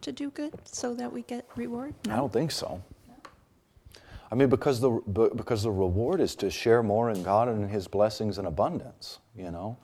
to 0.01 0.11
do 0.11 0.29
good 0.29 0.55
so 0.65 0.93
that 0.95 1.13
we 1.13 1.21
get 1.21 1.47
reward? 1.55 1.93
No. 2.05 2.13
I 2.13 2.17
don't 2.17 2.33
think 2.33 2.51
so. 2.51 2.83
I 4.33 4.35
mean, 4.35 4.49
because 4.49 4.79
the, 4.79 4.89
because 5.35 5.61
the 5.61 5.69
reward 5.69 6.19
is 6.19 6.33
to 6.37 6.49
share 6.49 6.81
more 6.81 7.11
in 7.11 7.21
God 7.21 7.49
and 7.49 7.61
in 7.61 7.69
His 7.69 7.87
blessings 7.87 8.39
and 8.39 8.47
abundance, 8.47 9.19
you 9.35 9.51
know? 9.51 9.77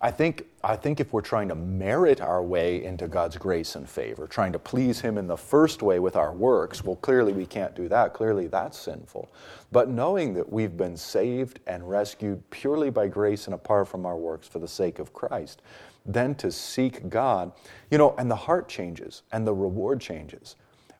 I 0.00 0.12
think, 0.12 0.44
I 0.62 0.76
think 0.76 1.00
if 1.00 1.12
we're 1.12 1.20
trying 1.20 1.48
to 1.48 1.56
merit 1.56 2.20
our 2.20 2.40
way 2.40 2.84
into 2.84 3.08
God's 3.08 3.36
grace 3.36 3.74
and 3.74 3.90
favor, 3.90 4.28
trying 4.28 4.52
to 4.52 4.58
please 4.60 5.00
Him 5.00 5.18
in 5.18 5.26
the 5.26 5.36
first 5.36 5.82
way 5.82 5.98
with 5.98 6.14
our 6.14 6.32
works, 6.32 6.84
well, 6.84 6.94
clearly 6.94 7.32
we 7.32 7.44
can't 7.44 7.74
do 7.74 7.88
that. 7.88 8.14
Clearly 8.14 8.46
that's 8.46 8.78
sinful. 8.78 9.32
But 9.72 9.88
knowing 9.88 10.32
that 10.34 10.48
we've 10.48 10.76
been 10.76 10.96
saved 10.96 11.58
and 11.66 11.90
rescued 11.90 12.48
purely 12.50 12.90
by 12.90 13.08
grace 13.08 13.46
and 13.46 13.54
apart 13.54 13.88
from 13.88 14.06
our 14.06 14.16
works 14.16 14.46
for 14.46 14.60
the 14.60 14.68
sake 14.68 15.00
of 15.00 15.12
Christ, 15.12 15.60
then 16.06 16.36
to 16.36 16.52
seek 16.52 17.08
God, 17.08 17.50
you 17.90 17.98
know, 17.98 18.14
and 18.16 18.30
the 18.30 18.36
heart 18.36 18.68
changes 18.68 19.22
and 19.32 19.44
the 19.44 19.54
reward 19.54 20.00
changes. 20.00 20.54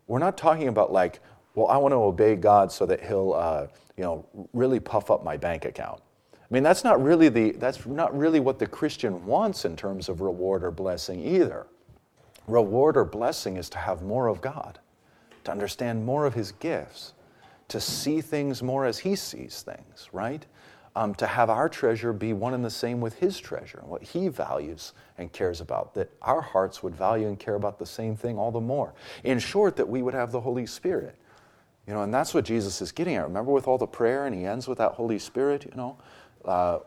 We're 0.09 0.18
not 0.18 0.36
talking 0.36 0.66
about 0.66 0.90
like, 0.90 1.20
well, 1.59 1.67
I 1.67 1.77
want 1.77 1.91
to 1.91 1.97
obey 1.97 2.37
God 2.37 2.71
so 2.71 2.87
that 2.87 3.05
He'll, 3.05 3.33
uh, 3.33 3.67
you 3.97 4.05
know, 4.05 4.25
really 4.53 4.79
puff 4.79 5.11
up 5.11 5.25
my 5.25 5.37
bank 5.37 5.65
account. 5.65 6.01
I 6.33 6.55
mean, 6.55 6.63
that's 6.63 6.85
not 6.85 7.03
really 7.03 7.29
the 7.29 7.51
that's 7.51 7.85
not 7.85 8.17
really 8.17 8.39
what 8.39 8.61
the 8.61 8.67
Christian 8.67 9.27
wants 9.27 9.65
in 9.65 9.75
terms 9.75 10.09
of 10.09 10.21
reward 10.21 10.63
or 10.63 10.71
blessing 10.71 11.21
either. 11.21 11.67
Reward 12.47 12.97
or 12.97 13.05
blessing 13.05 13.57
is 13.57 13.69
to 13.71 13.79
have 13.79 14.03
more 14.03 14.29
of 14.29 14.41
God, 14.41 14.79
to 15.43 15.51
understand 15.51 16.07
more 16.07 16.27
of 16.27 16.33
His 16.33 16.53
gifts, 16.53 17.15
to 17.67 17.81
see 17.81 18.21
things 18.21 18.63
more 18.63 18.87
as 18.87 19.01
He 19.01 19.17
sees 19.17 19.63
things, 19.63 20.09
right? 20.13 20.47
Um, 20.95 21.13
to 21.17 21.27
have 21.27 21.51
our 21.51 21.69
treasure 21.69 22.13
be 22.13 22.33
one 22.35 22.55
and 22.55 22.65
the 22.65 22.71
same 22.71 23.01
with 23.01 23.15
His 23.15 23.39
treasure, 23.41 23.83
what 23.85 24.03
He 24.03 24.29
values 24.29 24.93
and 25.19 25.33
cares 25.33 25.61
about, 25.61 25.93
that 25.95 26.09
our 26.23 26.41
hearts 26.41 26.85
would 26.85 26.95
value 26.95 27.27
and 27.27 27.39
care 27.39 27.57
about 27.57 27.81
the 27.81 27.87
same 27.87 28.15
thing 28.15 28.39
all 28.39 28.53
the 28.53 28.61
more. 28.61 28.95
In 29.25 29.41
short, 29.41 29.75
that 29.77 29.89
we 29.89 30.03
would 30.03 30.15
have 30.15 30.31
the 30.31 30.41
Holy 30.41 30.65
Spirit. 30.65 31.17
You 31.89 31.95
know, 31.95 32.03
and 32.03 32.12
that's 32.12 32.34
what 32.34 32.45
Jesus 32.45 32.82
is 32.82 32.93
getting 32.93 33.16
at. 33.16 33.24
Remember 33.24 33.51
with 33.51 33.66
all 33.66 33.78
the 33.78 33.86
prayer, 33.86 34.26
and 34.26 34.34
He 34.34 34.45
ends 34.45 34.68
with 34.68 34.76
that 34.76 34.93
Holy 34.93 35.18
Spirit, 35.18 35.64
you 35.64 35.74
know? 35.74 35.97
Uh, 36.45 36.80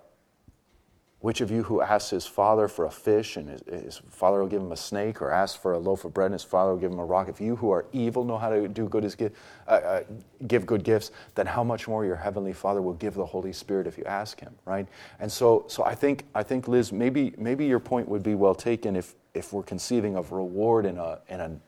which 1.22 1.40
of 1.40 1.52
you 1.52 1.62
who 1.62 1.82
asks 1.82 2.10
his 2.10 2.26
father 2.26 2.68
for 2.68 2.86
a 2.86 2.92
fish 2.92 3.38
and 3.38 3.48
his, 3.48 3.62
his, 3.68 4.02
father 4.10 4.40
will 4.40 4.48
give 4.48 4.62
him 4.62 4.72
a 4.72 4.78
snake, 4.78 5.22
or 5.22 5.32
asks 5.32 5.56
for 5.56 5.74
a 5.74 5.78
loaf 5.78 6.04
of 6.04 6.16
bread 6.16 6.26
and 6.26 6.34
his 6.34 6.44
father 6.44 6.72
will 6.72 6.80
give 6.80 6.92
him 6.92 6.98
a 6.98 7.06
rock? 7.06 7.30
If 7.30 7.40
you 7.40 7.56
who 7.56 7.70
are 7.70 7.86
evil 7.94 8.24
know 8.26 8.40
how 8.40 8.50
to 8.50 8.68
do 8.68 8.90
good 8.90 9.04
give, 9.18 9.32
uh, 9.68 9.72
uh, 9.72 10.04
give 10.48 10.66
good 10.66 10.84
gifts, 10.84 11.12
then 11.36 11.46
how 11.46 11.64
much 11.64 11.88
more 11.88 12.06
your 12.06 12.16
heavenly 12.16 12.54
Father 12.54 12.82
will 12.82 12.96
give 12.96 13.14
the 13.14 13.26
Holy 13.26 13.54
Spirit 13.54 13.86
if 13.86 14.00
you 14.00 14.04
ask 14.06 14.40
Him, 14.40 14.54
right? 14.66 14.88
And 15.20 15.32
so, 15.32 15.66
so 15.68 15.86
I 15.86 15.94
think, 15.94 16.26
I 16.34 16.42
think, 16.42 16.68
Liz, 16.68 16.92
maybe, 16.92 17.36
maybe 17.38 17.68
your 17.68 17.80
point 17.80 18.10
would 18.10 18.24
be 18.24 18.34
well 18.34 18.56
taken 18.56 18.96
if, 18.96 19.14
if 19.36 19.54
we're 19.54 19.62
conceiving 19.62 20.16
of 20.16 20.32
reward 20.32 20.88
in 20.88 20.98
a, 20.98 21.20
in 21.30 21.40
an, 21.40 21.62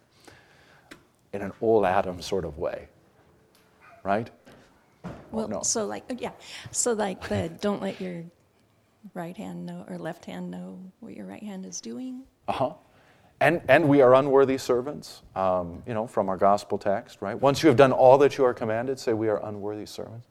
in 1.31 1.43
an 1.43 1.51
old 1.61 1.86
Adam 1.86 2.23
sort 2.23 2.43
of 2.43 2.57
way, 2.57 2.88
right? 4.04 4.30
Well, 5.32 5.47
no. 5.47 5.62
so 5.64 5.86
like 5.86 6.04
yeah, 6.20 6.32
so 6.72 6.93
like 6.93 7.28
the 7.28 7.49
don't 7.62 7.82
let 7.82 7.99
your 7.99 8.24
right 9.14 9.36
hand 9.36 9.66
know 9.66 9.86
or 9.89 9.97
left 9.97 10.26
hand 10.26 10.49
know 10.49 10.80
what 10.99 11.16
your 11.16 11.26
right 11.26 11.43
hand 11.43 11.66
is 11.66 11.82
doing. 11.82 12.24
Uh 12.47 12.54
huh. 12.54 12.74
And, 13.43 13.62
and 13.68 13.89
we 13.89 14.01
are 14.01 14.16
unworthy 14.16 14.58
servants, 14.58 15.22
um, 15.36 15.84
you 15.86 15.93
know, 15.93 16.08
from 16.08 16.30
our 16.30 16.38
gospel 16.38 16.78
text, 16.78 17.22
right? 17.22 17.39
Once 17.39 17.62
you 17.62 17.68
have 17.68 17.76
done 17.76 17.91
all 17.91 18.18
that 18.20 18.38
you 18.38 18.45
are 18.45 18.54
commanded, 18.54 18.97
say 18.97 19.12
we 19.12 19.28
are 19.28 19.45
unworthy 19.45 19.86
servants. 19.86 20.28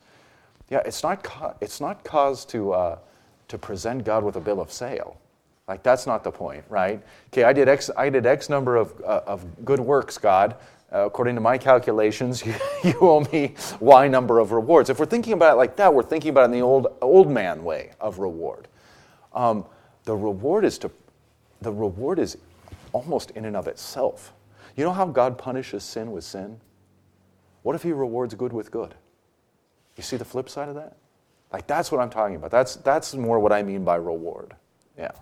Yeah, 0.70 0.80
it's 0.86 1.02
not, 1.02 1.22
ca- 1.22 1.52
it's 1.60 1.78
not 1.78 2.04
cause 2.04 2.46
to, 2.46 2.72
uh, 2.72 2.98
to 3.48 3.58
present 3.58 4.04
God 4.04 4.24
with 4.24 4.36
a 4.36 4.40
bill 4.40 4.62
of 4.62 4.72
sale. 4.72 5.18
Like, 5.68 5.82
that's 5.82 6.06
not 6.06 6.24
the 6.24 6.30
point, 6.30 6.64
right? 6.70 7.02
Okay, 7.28 7.44
I 7.44 7.52
did 7.52 7.68
X, 7.68 7.90
I 7.98 8.08
did 8.08 8.24
X 8.24 8.48
number 8.48 8.76
of, 8.76 8.98
uh, 9.02 9.20
of 9.26 9.44
good 9.62 9.80
works, 9.80 10.16
God. 10.16 10.56
Uh, 10.92 11.06
according 11.06 11.34
to 11.34 11.40
my 11.40 11.56
calculations, 11.56 12.44
you, 12.46 12.54
you 12.84 12.94
owe 13.00 13.20
me 13.32 13.54
Y 13.80 14.08
number 14.08 14.38
of 14.38 14.52
rewards. 14.52 14.90
If 14.90 14.98
we're 14.98 15.06
thinking 15.06 15.32
about 15.32 15.54
it 15.54 15.56
like 15.56 15.76
that, 15.76 15.92
we're 15.92 16.02
thinking 16.02 16.30
about 16.30 16.42
it 16.42 16.44
in 16.46 16.50
the 16.52 16.60
old, 16.60 16.88
old 17.00 17.30
man 17.30 17.64
way 17.64 17.92
of 18.00 18.18
reward. 18.18 18.68
Um, 19.32 19.64
the 20.04 20.14
reward 20.14 20.64
is 20.64 20.78
to, 20.78 20.90
the 21.60 21.72
reward 21.72 22.18
is 22.18 22.36
almost 22.92 23.30
in 23.30 23.44
and 23.44 23.56
of 23.56 23.68
itself. 23.68 24.32
You 24.76 24.84
know 24.84 24.92
how 24.92 25.06
God 25.06 25.38
punishes 25.38 25.84
sin 25.84 26.12
with 26.12 26.24
sin? 26.24 26.60
What 27.62 27.74
if 27.74 27.82
He 27.82 27.92
rewards 27.92 28.34
good 28.34 28.52
with 28.52 28.70
good? 28.70 28.94
You 29.96 30.02
see 30.02 30.16
the 30.16 30.24
flip 30.24 30.48
side 30.48 30.68
of 30.68 30.74
that? 30.74 30.96
Like 31.52 31.66
that's 31.66 31.92
what 31.92 32.00
I'm 32.00 32.10
talking 32.10 32.36
about. 32.36 32.50
That's 32.50 32.76
that's 32.76 33.14
more 33.14 33.38
what 33.38 33.52
I 33.52 33.62
mean 33.62 33.84
by 33.84 33.96
reward. 33.96 34.54
Yeah 34.96 35.12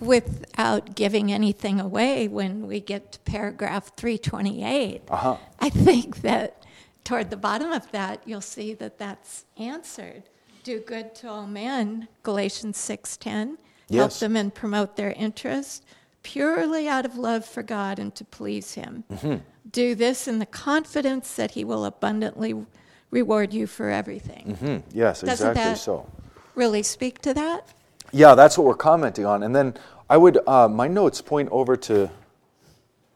without 0.00 0.94
giving 0.94 1.32
anything 1.32 1.80
away 1.80 2.28
when 2.28 2.66
we 2.66 2.80
get 2.80 3.12
to 3.12 3.18
paragraph 3.20 3.92
328 3.96 5.02
uh-huh. 5.08 5.36
i 5.60 5.68
think 5.70 6.20
that 6.20 6.62
toward 7.04 7.30
the 7.30 7.36
bottom 7.36 7.72
of 7.72 7.90
that 7.92 8.20
you'll 8.26 8.40
see 8.40 8.74
that 8.74 8.98
that's 8.98 9.46
answered 9.56 10.24
do 10.64 10.80
good 10.80 11.14
to 11.14 11.28
all 11.28 11.46
men 11.46 12.08
galatians 12.22 12.76
6.10 12.76 13.56
yes. 13.88 13.98
help 13.98 14.12
them 14.14 14.36
and 14.36 14.54
promote 14.54 14.96
their 14.96 15.12
interest 15.12 15.84
purely 16.22 16.88
out 16.88 17.06
of 17.06 17.16
love 17.16 17.44
for 17.44 17.62
god 17.62 17.98
and 17.98 18.14
to 18.14 18.24
please 18.24 18.74
him 18.74 19.04
mm-hmm. 19.10 19.36
do 19.70 19.94
this 19.94 20.28
in 20.28 20.40
the 20.40 20.46
confidence 20.46 21.36
that 21.36 21.52
he 21.52 21.64
will 21.64 21.86
abundantly 21.86 22.66
reward 23.10 23.54
you 23.54 23.66
for 23.66 23.88
everything 23.88 24.58
mm-hmm. 24.60 24.90
yes 24.92 25.22
Doesn't 25.22 25.50
exactly 25.50 25.62
that 25.62 25.78
so 25.78 26.06
really 26.54 26.82
speak 26.82 27.20
to 27.20 27.32
that 27.32 27.72
yeah, 28.12 28.34
that's 28.34 28.56
what 28.56 28.66
we're 28.66 28.74
commenting 28.74 29.26
on. 29.26 29.42
And 29.42 29.54
then 29.54 29.74
I 30.08 30.16
would, 30.16 30.38
uh, 30.46 30.68
my 30.68 30.88
notes 30.88 31.20
point 31.20 31.48
over 31.50 31.76
to, 31.76 32.10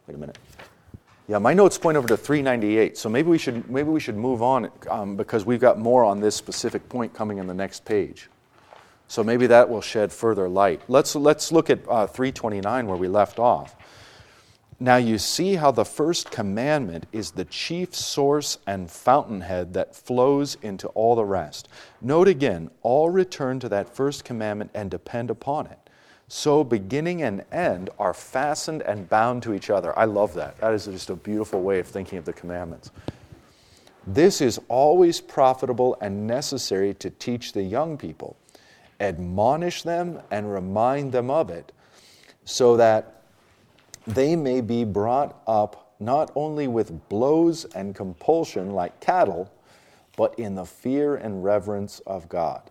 wait 0.06 0.14
a 0.14 0.18
minute. 0.18 0.38
Yeah, 1.28 1.38
my 1.38 1.54
notes 1.54 1.78
point 1.78 1.96
over 1.96 2.08
to 2.08 2.16
398. 2.16 2.98
So 2.98 3.08
maybe 3.08 3.30
we 3.30 3.38
should, 3.38 3.70
maybe 3.70 3.88
we 3.88 4.00
should 4.00 4.16
move 4.16 4.42
on 4.42 4.68
um, 4.90 5.16
because 5.16 5.44
we've 5.44 5.60
got 5.60 5.78
more 5.78 6.04
on 6.04 6.20
this 6.20 6.34
specific 6.34 6.88
point 6.88 7.14
coming 7.14 7.38
in 7.38 7.46
the 7.46 7.54
next 7.54 7.84
page. 7.84 8.28
So 9.06 9.22
maybe 9.22 9.46
that 9.46 9.68
will 9.68 9.80
shed 9.80 10.12
further 10.12 10.48
light. 10.48 10.82
Let's, 10.88 11.14
let's 11.14 11.52
look 11.52 11.70
at 11.70 11.80
uh, 11.88 12.06
329 12.06 12.86
where 12.86 12.96
we 12.96 13.06
left 13.06 13.38
off. 13.38 13.76
Now 14.82 14.96
you 14.96 15.18
see 15.18 15.56
how 15.56 15.72
the 15.72 15.84
first 15.84 16.30
commandment 16.30 17.04
is 17.12 17.32
the 17.32 17.44
chief 17.44 17.94
source 17.94 18.56
and 18.66 18.90
fountainhead 18.90 19.74
that 19.74 19.94
flows 19.94 20.56
into 20.62 20.88
all 20.88 21.14
the 21.14 21.24
rest. 21.24 21.68
Note 22.00 22.28
again, 22.28 22.70
all 22.80 23.10
return 23.10 23.60
to 23.60 23.68
that 23.68 23.94
first 23.94 24.24
commandment 24.24 24.70
and 24.72 24.90
depend 24.90 25.28
upon 25.28 25.66
it. 25.66 25.78
So 26.28 26.64
beginning 26.64 27.20
and 27.22 27.44
end 27.52 27.90
are 27.98 28.14
fastened 28.14 28.80
and 28.80 29.06
bound 29.10 29.42
to 29.42 29.52
each 29.52 29.68
other. 29.68 29.96
I 29.98 30.06
love 30.06 30.32
that. 30.34 30.58
That 30.60 30.72
is 30.72 30.86
just 30.86 31.10
a 31.10 31.16
beautiful 31.16 31.60
way 31.60 31.78
of 31.78 31.86
thinking 31.86 32.18
of 32.18 32.24
the 32.24 32.32
commandments. 32.32 32.90
This 34.06 34.40
is 34.40 34.58
always 34.68 35.20
profitable 35.20 35.98
and 36.00 36.26
necessary 36.26 36.94
to 36.94 37.10
teach 37.10 37.52
the 37.52 37.62
young 37.62 37.98
people, 37.98 38.34
admonish 38.98 39.82
them 39.82 40.22
and 40.30 40.50
remind 40.50 41.12
them 41.12 41.28
of 41.28 41.50
it, 41.50 41.70
so 42.44 42.78
that 42.78 43.19
they 44.06 44.36
may 44.36 44.60
be 44.60 44.84
brought 44.84 45.42
up 45.46 45.94
not 46.00 46.30
only 46.34 46.66
with 46.66 47.08
blows 47.08 47.64
and 47.66 47.94
compulsion 47.94 48.70
like 48.70 49.00
cattle, 49.00 49.52
but 50.16 50.38
in 50.38 50.54
the 50.54 50.64
fear 50.64 51.16
and 51.16 51.44
reverence 51.44 52.00
of 52.00 52.28
God. 52.28 52.70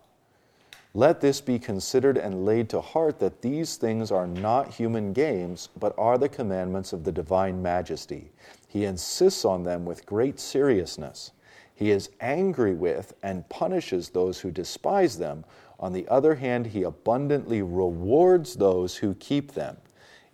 Let 0.92 1.20
this 1.20 1.40
be 1.40 1.60
considered 1.60 2.18
and 2.18 2.44
laid 2.44 2.68
to 2.70 2.80
heart 2.80 3.20
that 3.20 3.42
these 3.42 3.76
things 3.76 4.10
are 4.10 4.26
not 4.26 4.74
human 4.74 5.12
games, 5.12 5.68
but 5.78 5.94
are 5.96 6.18
the 6.18 6.28
commandments 6.28 6.92
of 6.92 7.04
the 7.04 7.12
divine 7.12 7.62
majesty. 7.62 8.32
He 8.66 8.84
insists 8.84 9.44
on 9.44 9.62
them 9.62 9.84
with 9.84 10.04
great 10.04 10.40
seriousness. 10.40 11.30
He 11.72 11.92
is 11.92 12.10
angry 12.20 12.74
with 12.74 13.14
and 13.22 13.48
punishes 13.48 14.08
those 14.08 14.40
who 14.40 14.50
despise 14.50 15.16
them. 15.16 15.44
On 15.78 15.92
the 15.92 16.08
other 16.08 16.34
hand, 16.34 16.66
he 16.66 16.82
abundantly 16.82 17.62
rewards 17.62 18.56
those 18.56 18.96
who 18.96 19.14
keep 19.14 19.52
them. 19.52 19.76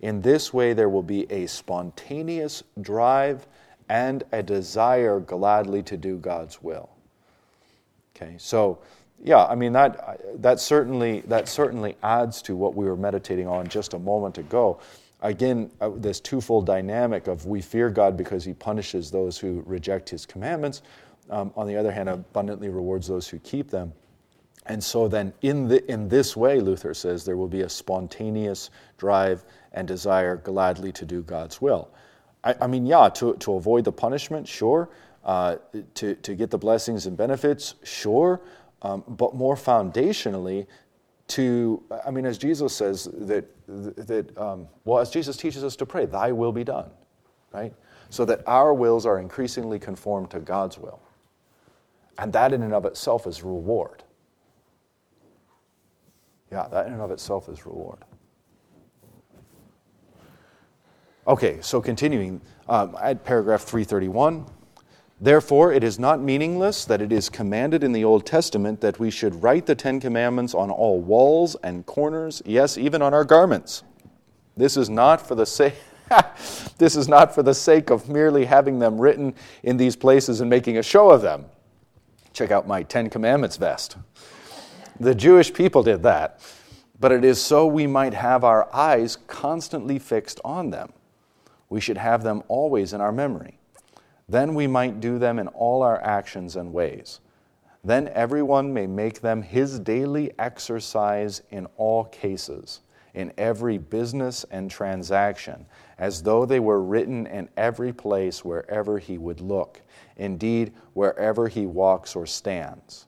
In 0.01 0.21
this 0.21 0.53
way, 0.53 0.73
there 0.73 0.89
will 0.89 1.03
be 1.03 1.31
a 1.31 1.47
spontaneous 1.47 2.63
drive 2.81 3.47
and 3.89 4.23
a 4.31 4.43
desire 4.43 5.19
gladly 5.19 5.81
to 5.83 5.97
do 5.97 6.17
God's 6.17 6.61
will. 6.61 6.89
Okay, 8.15 8.35
so 8.37 8.79
yeah, 9.23 9.45
I 9.45 9.55
mean 9.55 9.73
that 9.73 10.41
that 10.41 10.59
certainly 10.59 11.21
that 11.21 11.47
certainly 11.47 11.95
adds 12.03 12.41
to 12.43 12.55
what 12.55 12.75
we 12.75 12.85
were 12.85 12.97
meditating 12.97 13.47
on 13.47 13.67
just 13.67 13.93
a 13.93 13.99
moment 13.99 14.37
ago. 14.37 14.79
Again, 15.21 15.71
uh, 15.81 15.89
this 15.95 16.19
twofold 16.19 16.67
dynamic 16.67 17.27
of 17.27 17.47
we 17.47 17.61
fear 17.61 17.89
God 17.89 18.15
because 18.15 18.45
He 18.45 18.53
punishes 18.53 19.09
those 19.09 19.39
who 19.39 19.63
reject 19.65 20.09
His 20.09 20.25
commandments. 20.25 20.83
Um, 21.29 21.51
on 21.55 21.67
the 21.67 21.75
other 21.75 21.91
hand, 21.91 22.07
abundantly 22.07 22.69
rewards 22.69 23.07
those 23.07 23.27
who 23.27 23.39
keep 23.39 23.69
them. 23.69 23.91
And 24.67 24.83
so 24.83 25.07
then, 25.07 25.33
in, 25.41 25.67
the, 25.67 25.89
in 25.91 26.09
this 26.09 26.35
way, 26.35 26.59
Luther 26.59 26.93
says, 26.93 27.23
there 27.23 27.37
will 27.37 27.47
be 27.47 27.61
a 27.61 27.69
spontaneous 27.69 28.69
drive 28.97 29.45
and 29.77 29.87
desire 29.87 30.37
gladly 30.37 30.91
to 30.91 31.05
do 31.05 31.21
God's 31.21 31.61
will. 31.61 31.89
I, 32.43 32.55
I 32.61 32.67
mean, 32.67 32.87
yeah, 32.87 33.09
to, 33.09 33.35
to 33.35 33.53
avoid 33.53 33.85
the 33.85 33.91
punishment, 33.91 34.47
sure. 34.47 34.89
Uh, 35.23 35.57
to, 35.93 36.15
to 36.15 36.33
get 36.33 36.49
the 36.49 36.57
blessings 36.57 37.05
and 37.05 37.15
benefits, 37.15 37.75
sure. 37.83 38.41
Um, 38.81 39.03
but 39.07 39.35
more 39.35 39.55
foundationally, 39.55 40.65
to, 41.27 41.83
I 42.05 42.09
mean, 42.09 42.25
as 42.25 42.39
Jesus 42.39 42.73
says, 42.73 43.07
that, 43.13 43.45
that 43.67 44.35
um, 44.35 44.67
well, 44.83 44.99
as 44.99 45.11
Jesus 45.11 45.37
teaches 45.37 45.63
us 45.63 45.75
to 45.75 45.85
pray, 45.85 46.05
thy 46.05 46.31
will 46.31 46.51
be 46.51 46.63
done, 46.63 46.89
right? 47.53 47.73
So 48.09 48.25
that 48.25 48.41
our 48.47 48.73
wills 48.73 49.05
are 49.05 49.19
increasingly 49.19 49.77
conformed 49.77 50.31
to 50.31 50.39
God's 50.39 50.79
will. 50.79 51.01
And 52.17 52.33
that 52.33 52.51
in 52.51 52.63
and 52.63 52.73
of 52.73 52.85
itself 52.85 53.27
is 53.27 53.43
reward. 53.43 54.03
Yeah, 56.51 56.67
that 56.71 56.87
in 56.87 56.93
and 56.93 57.01
of 57.01 57.11
itself 57.11 57.47
is 57.47 57.65
reward. 57.65 57.99
Okay, 61.27 61.57
so 61.59 61.81
continuing 61.81 62.39
um, 62.69 62.95
at 63.01 63.25
paragraph 63.25 63.63
331. 63.63 64.45
Therefore, 65.19 65.73
it 65.73 65.83
is 65.83 65.99
not 65.99 66.21
meaningless 66.21 66.85
that 66.85 67.01
it 67.01 67.11
is 67.11 67.27
commanded 67.27 67.83
in 67.83 67.91
the 67.91 68.05
Old 68.05 68.25
Testament 68.25 68.79
that 68.79 68.97
we 68.97 69.11
should 69.11 69.43
write 69.43 69.65
the 69.65 69.75
Ten 69.75 69.99
Commandments 69.99 70.53
on 70.53 70.71
all 70.71 71.01
walls 71.01 71.57
and 71.63 71.85
corners, 71.85 72.41
yes, 72.45 72.77
even 72.77 73.01
on 73.01 73.13
our 73.13 73.25
garments. 73.25 73.83
This 74.55 74.77
is 74.77 74.89
not 74.89 75.25
for 75.25 75.35
the 75.35 75.45
sake. 75.45 75.75
this 76.77 76.95
is 76.95 77.09
not 77.09 77.35
for 77.35 77.43
the 77.43 77.53
sake 77.53 77.89
of 77.89 78.07
merely 78.07 78.45
having 78.45 78.79
them 78.79 78.97
written 78.97 79.35
in 79.63 79.75
these 79.75 79.97
places 79.97 80.39
and 80.39 80.49
making 80.49 80.77
a 80.77 80.83
show 80.83 81.09
of 81.09 81.21
them. 81.21 81.43
Check 82.31 82.51
out 82.51 82.67
my 82.67 82.83
Ten 82.83 83.09
Commandments 83.09 83.57
vest. 83.57 83.97
The 85.01 85.13
Jewish 85.13 85.53
people 85.53 85.83
did 85.83 86.03
that, 86.03 86.39
but 87.01 87.11
it 87.11 87.25
is 87.25 87.41
so 87.41 87.67
we 87.67 87.85
might 87.85 88.13
have 88.13 88.45
our 88.45 88.73
eyes 88.73 89.17
constantly 89.27 89.99
fixed 89.99 90.39
on 90.45 90.69
them. 90.69 90.93
We 91.69 91.81
should 91.81 91.97
have 91.97 92.23
them 92.23 92.43
always 92.47 92.93
in 92.93 93.01
our 93.01 93.11
memory. 93.11 93.59
Then 94.29 94.55
we 94.55 94.67
might 94.67 94.99
do 94.99 95.19
them 95.19 95.39
in 95.39 95.47
all 95.49 95.83
our 95.83 96.01
actions 96.01 96.55
and 96.55 96.73
ways. 96.73 97.19
Then 97.83 98.09
everyone 98.09 98.73
may 98.73 98.87
make 98.87 99.21
them 99.21 99.41
his 99.41 99.79
daily 99.79 100.33
exercise 100.37 101.41
in 101.49 101.67
all 101.77 102.05
cases, 102.05 102.81
in 103.13 103.31
every 103.37 103.77
business 103.77 104.45
and 104.51 104.69
transaction, 104.69 105.65
as 105.97 106.23
though 106.23 106.45
they 106.45 106.59
were 106.59 106.81
written 106.81 107.25
in 107.27 107.47
every 107.55 107.93
place 107.93 108.43
wherever 108.43 108.99
he 108.99 109.17
would 109.17 109.39
look, 109.39 109.81
indeed, 110.17 110.73
wherever 110.93 111.47
he 111.47 111.65
walks 111.65 112.15
or 112.15 112.25
stands. 112.25 113.05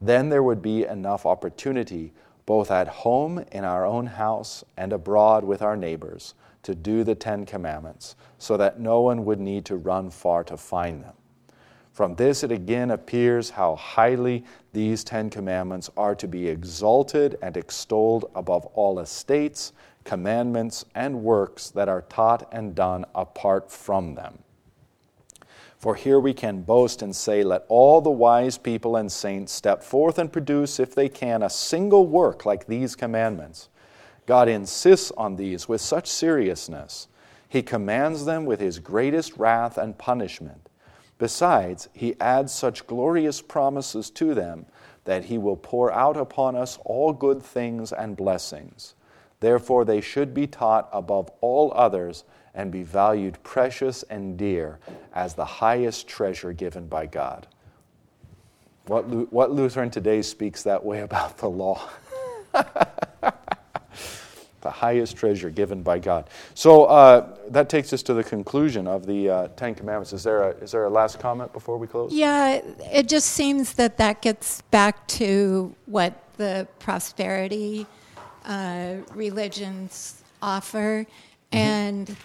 Then 0.00 0.28
there 0.28 0.42
would 0.42 0.62
be 0.62 0.84
enough 0.84 1.24
opportunity, 1.24 2.12
both 2.44 2.72
at 2.72 2.88
home 2.88 3.44
in 3.52 3.64
our 3.64 3.86
own 3.86 4.06
house 4.06 4.64
and 4.76 4.92
abroad 4.92 5.44
with 5.44 5.62
our 5.62 5.76
neighbors 5.76 6.34
to 6.62 6.74
do 6.74 7.04
the 7.04 7.14
Ten 7.14 7.44
Commandments, 7.44 8.16
so 8.38 8.56
that 8.56 8.80
no 8.80 9.00
one 9.00 9.24
would 9.24 9.40
need 9.40 9.64
to 9.66 9.76
run 9.76 10.10
far 10.10 10.44
to 10.44 10.56
find 10.56 11.02
them. 11.02 11.14
From 11.92 12.14
this, 12.14 12.42
it 12.42 12.50
again 12.50 12.90
appears 12.90 13.50
how 13.50 13.76
highly 13.76 14.44
these 14.72 15.04
Ten 15.04 15.28
Commandments 15.28 15.90
are 15.96 16.14
to 16.14 16.26
be 16.26 16.48
exalted 16.48 17.38
and 17.42 17.56
extolled 17.56 18.30
above 18.34 18.64
all 18.74 18.98
estates, 18.98 19.72
commandments, 20.04 20.86
and 20.94 21.22
works 21.22 21.68
that 21.70 21.88
are 21.88 22.02
taught 22.02 22.48
and 22.50 22.74
done 22.74 23.04
apart 23.14 23.70
from 23.70 24.14
them. 24.14 24.38
For 25.76 25.96
here 25.96 26.20
we 26.20 26.32
can 26.32 26.62
boast 26.62 27.02
and 27.02 27.14
say, 27.14 27.42
Let 27.42 27.64
all 27.68 28.00
the 28.00 28.08
wise 28.08 28.56
people 28.56 28.96
and 28.96 29.10
saints 29.10 29.52
step 29.52 29.82
forth 29.82 30.16
and 30.16 30.32
produce, 30.32 30.78
if 30.78 30.94
they 30.94 31.08
can, 31.08 31.42
a 31.42 31.50
single 31.50 32.06
work 32.06 32.46
like 32.46 32.66
these 32.66 32.94
commandments. 32.94 33.68
God 34.26 34.48
insists 34.48 35.10
on 35.16 35.36
these 35.36 35.68
with 35.68 35.80
such 35.80 36.08
seriousness. 36.08 37.08
He 37.48 37.62
commands 37.62 38.24
them 38.24 38.46
with 38.46 38.60
his 38.60 38.78
greatest 38.78 39.36
wrath 39.36 39.76
and 39.76 39.98
punishment. 39.98 40.68
Besides, 41.18 41.88
he 41.92 42.16
adds 42.20 42.52
such 42.52 42.86
glorious 42.86 43.40
promises 43.40 44.10
to 44.10 44.34
them 44.34 44.66
that 45.04 45.24
he 45.24 45.38
will 45.38 45.56
pour 45.56 45.92
out 45.92 46.16
upon 46.16 46.56
us 46.56 46.78
all 46.84 47.12
good 47.12 47.42
things 47.42 47.92
and 47.92 48.16
blessings. 48.16 48.94
Therefore, 49.40 49.84
they 49.84 50.00
should 50.00 50.32
be 50.32 50.46
taught 50.46 50.88
above 50.92 51.30
all 51.40 51.72
others 51.74 52.24
and 52.54 52.70
be 52.70 52.82
valued 52.82 53.42
precious 53.42 54.02
and 54.04 54.36
dear 54.36 54.78
as 55.14 55.34
the 55.34 55.44
highest 55.44 56.06
treasure 56.06 56.52
given 56.52 56.86
by 56.86 57.06
God. 57.06 57.46
What, 58.86 59.32
what 59.32 59.50
Lutheran 59.50 59.90
today 59.90 60.22
speaks 60.22 60.62
that 60.62 60.84
way 60.84 61.00
about 61.00 61.38
the 61.38 61.50
law? 61.50 61.88
the 64.62 64.70
highest 64.70 65.16
treasure 65.16 65.50
given 65.50 65.82
by 65.82 65.98
God. 65.98 66.28
So 66.54 66.84
uh, 66.84 67.36
that 67.48 67.68
takes 67.68 67.92
us 67.92 68.02
to 68.04 68.14
the 68.14 68.24
conclusion 68.24 68.86
of 68.86 69.06
the 69.06 69.28
uh, 69.28 69.48
Ten 69.56 69.74
Commandments. 69.74 70.12
Is 70.12 70.22
there, 70.22 70.42
a, 70.42 70.50
is 70.56 70.72
there 70.72 70.84
a 70.84 70.90
last 70.90 71.18
comment 71.18 71.52
before 71.52 71.78
we 71.78 71.86
close? 71.86 72.12
Yeah, 72.12 72.60
it 72.92 73.08
just 73.08 73.30
seems 73.30 73.74
that 73.74 73.98
that 73.98 74.22
gets 74.22 74.62
back 74.70 75.06
to 75.08 75.74
what 75.86 76.22
the 76.36 76.66
prosperity 76.78 77.86
uh, 78.44 78.94
religions 79.14 80.22
offer. 80.40 81.06
Mm-hmm. 81.52 81.58
And 81.58 82.16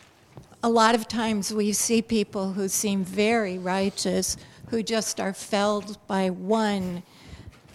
a 0.63 0.69
lot 0.69 0.95
of 0.95 1.07
times 1.07 1.53
we 1.53 1.73
see 1.73 2.01
people 2.01 2.53
who 2.53 2.67
seem 2.67 3.03
very 3.03 3.57
righteous 3.57 4.38
who 4.69 4.83
just 4.83 5.19
are 5.19 5.33
felled 5.33 5.97
by 6.07 6.29
one 6.29 7.03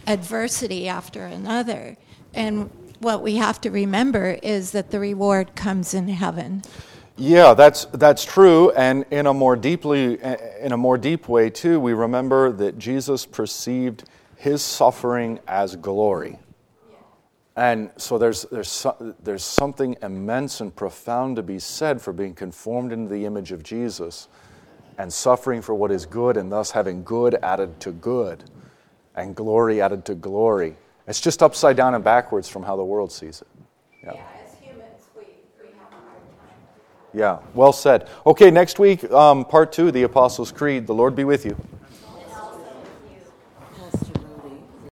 adversity 0.07 0.89
after 0.89 1.25
another. 1.25 1.97
And 2.35 2.71
what 3.03 3.23
we 3.23 3.37
have 3.37 3.61
to 3.61 3.71
remember 3.71 4.39
is 4.43 4.71
that 4.71 4.91
the 4.91 5.01
reward 5.01 5.55
comes 5.55 5.93
in 5.93 6.09
heaven. 6.09 6.63
Yeah, 7.17 7.53
that's 7.53 7.85
that's 7.87 8.25
true, 8.25 8.71
and 8.71 9.05
in 9.11 9.27
a 9.27 9.35
more 9.35 9.55
deeply, 9.55 10.19
in 10.61 10.73
a 10.73 10.77
more 10.77 10.97
deep 10.97 11.29
way 11.29 11.51
too, 11.51 11.79
we 11.79 11.93
remember 11.93 12.51
that 12.53 12.79
Jesus 12.79 13.27
perceived 13.27 14.05
his 14.37 14.63
suffering 14.63 15.39
as 15.47 15.77
glory, 15.77 16.39
and 17.55 17.91
so 17.99 18.17
there's 18.17 18.45
there's 18.51 18.87
there's 19.23 19.45
something 19.45 19.95
immense 20.01 20.63
and 20.63 20.75
profound 20.75 21.37
to 21.37 21.43
be 21.43 21.59
said 21.59 22.01
for 22.01 22.15
being 22.15 22.35
conformed 22.35 22.93
into 22.93 23.13
the 23.13 23.27
image 23.27 23.53
of 23.53 23.63
Jesus, 23.63 24.29
and 24.97 25.13
suffering 25.13 25.61
for 25.61 25.75
what 25.75 25.93
is 25.93 26.07
good, 26.07 26.39
and 26.39 26.51
thus 26.51 26.71
having 26.71 27.05
good 27.05 27.35
added 27.43 27.79
to 27.81 27.93
good, 27.93 28.43
and 29.17 29.37
glory 29.37 29.83
added 29.83 30.07
to 30.07 30.15
glory. 30.15 30.77
It's 31.07 31.21
just 31.21 31.43
upside 31.43 31.77
down 31.77 31.95
and 31.95 32.05
backwards 32.05 32.49
from 32.49 32.63
how 32.63 32.77
the 32.77 32.85
world 32.85 33.11
sees 33.11 33.43
it. 33.43 33.49
Yeah, 34.03 34.13
yeah 34.15 34.21
as 34.45 34.59
humans, 34.61 35.09
we, 35.17 35.23
we 35.61 35.67
have 35.79 35.89
a 35.89 35.95
hard 35.95 36.05
time. 36.39 36.57
Yeah, 37.13 37.39
well 37.55 37.73
said. 37.73 38.09
Okay, 38.25 38.51
next 38.51 38.79
week, 38.79 39.11
um, 39.11 39.45
part 39.45 39.73
two, 39.73 39.91
the 39.91 40.05
Apostles' 40.05 40.53
Creed. 40.53 40.87
The 40.87 40.95
Lord 40.95 41.17
be 41.17 41.25
with 41.25 41.45
you. 41.45 41.57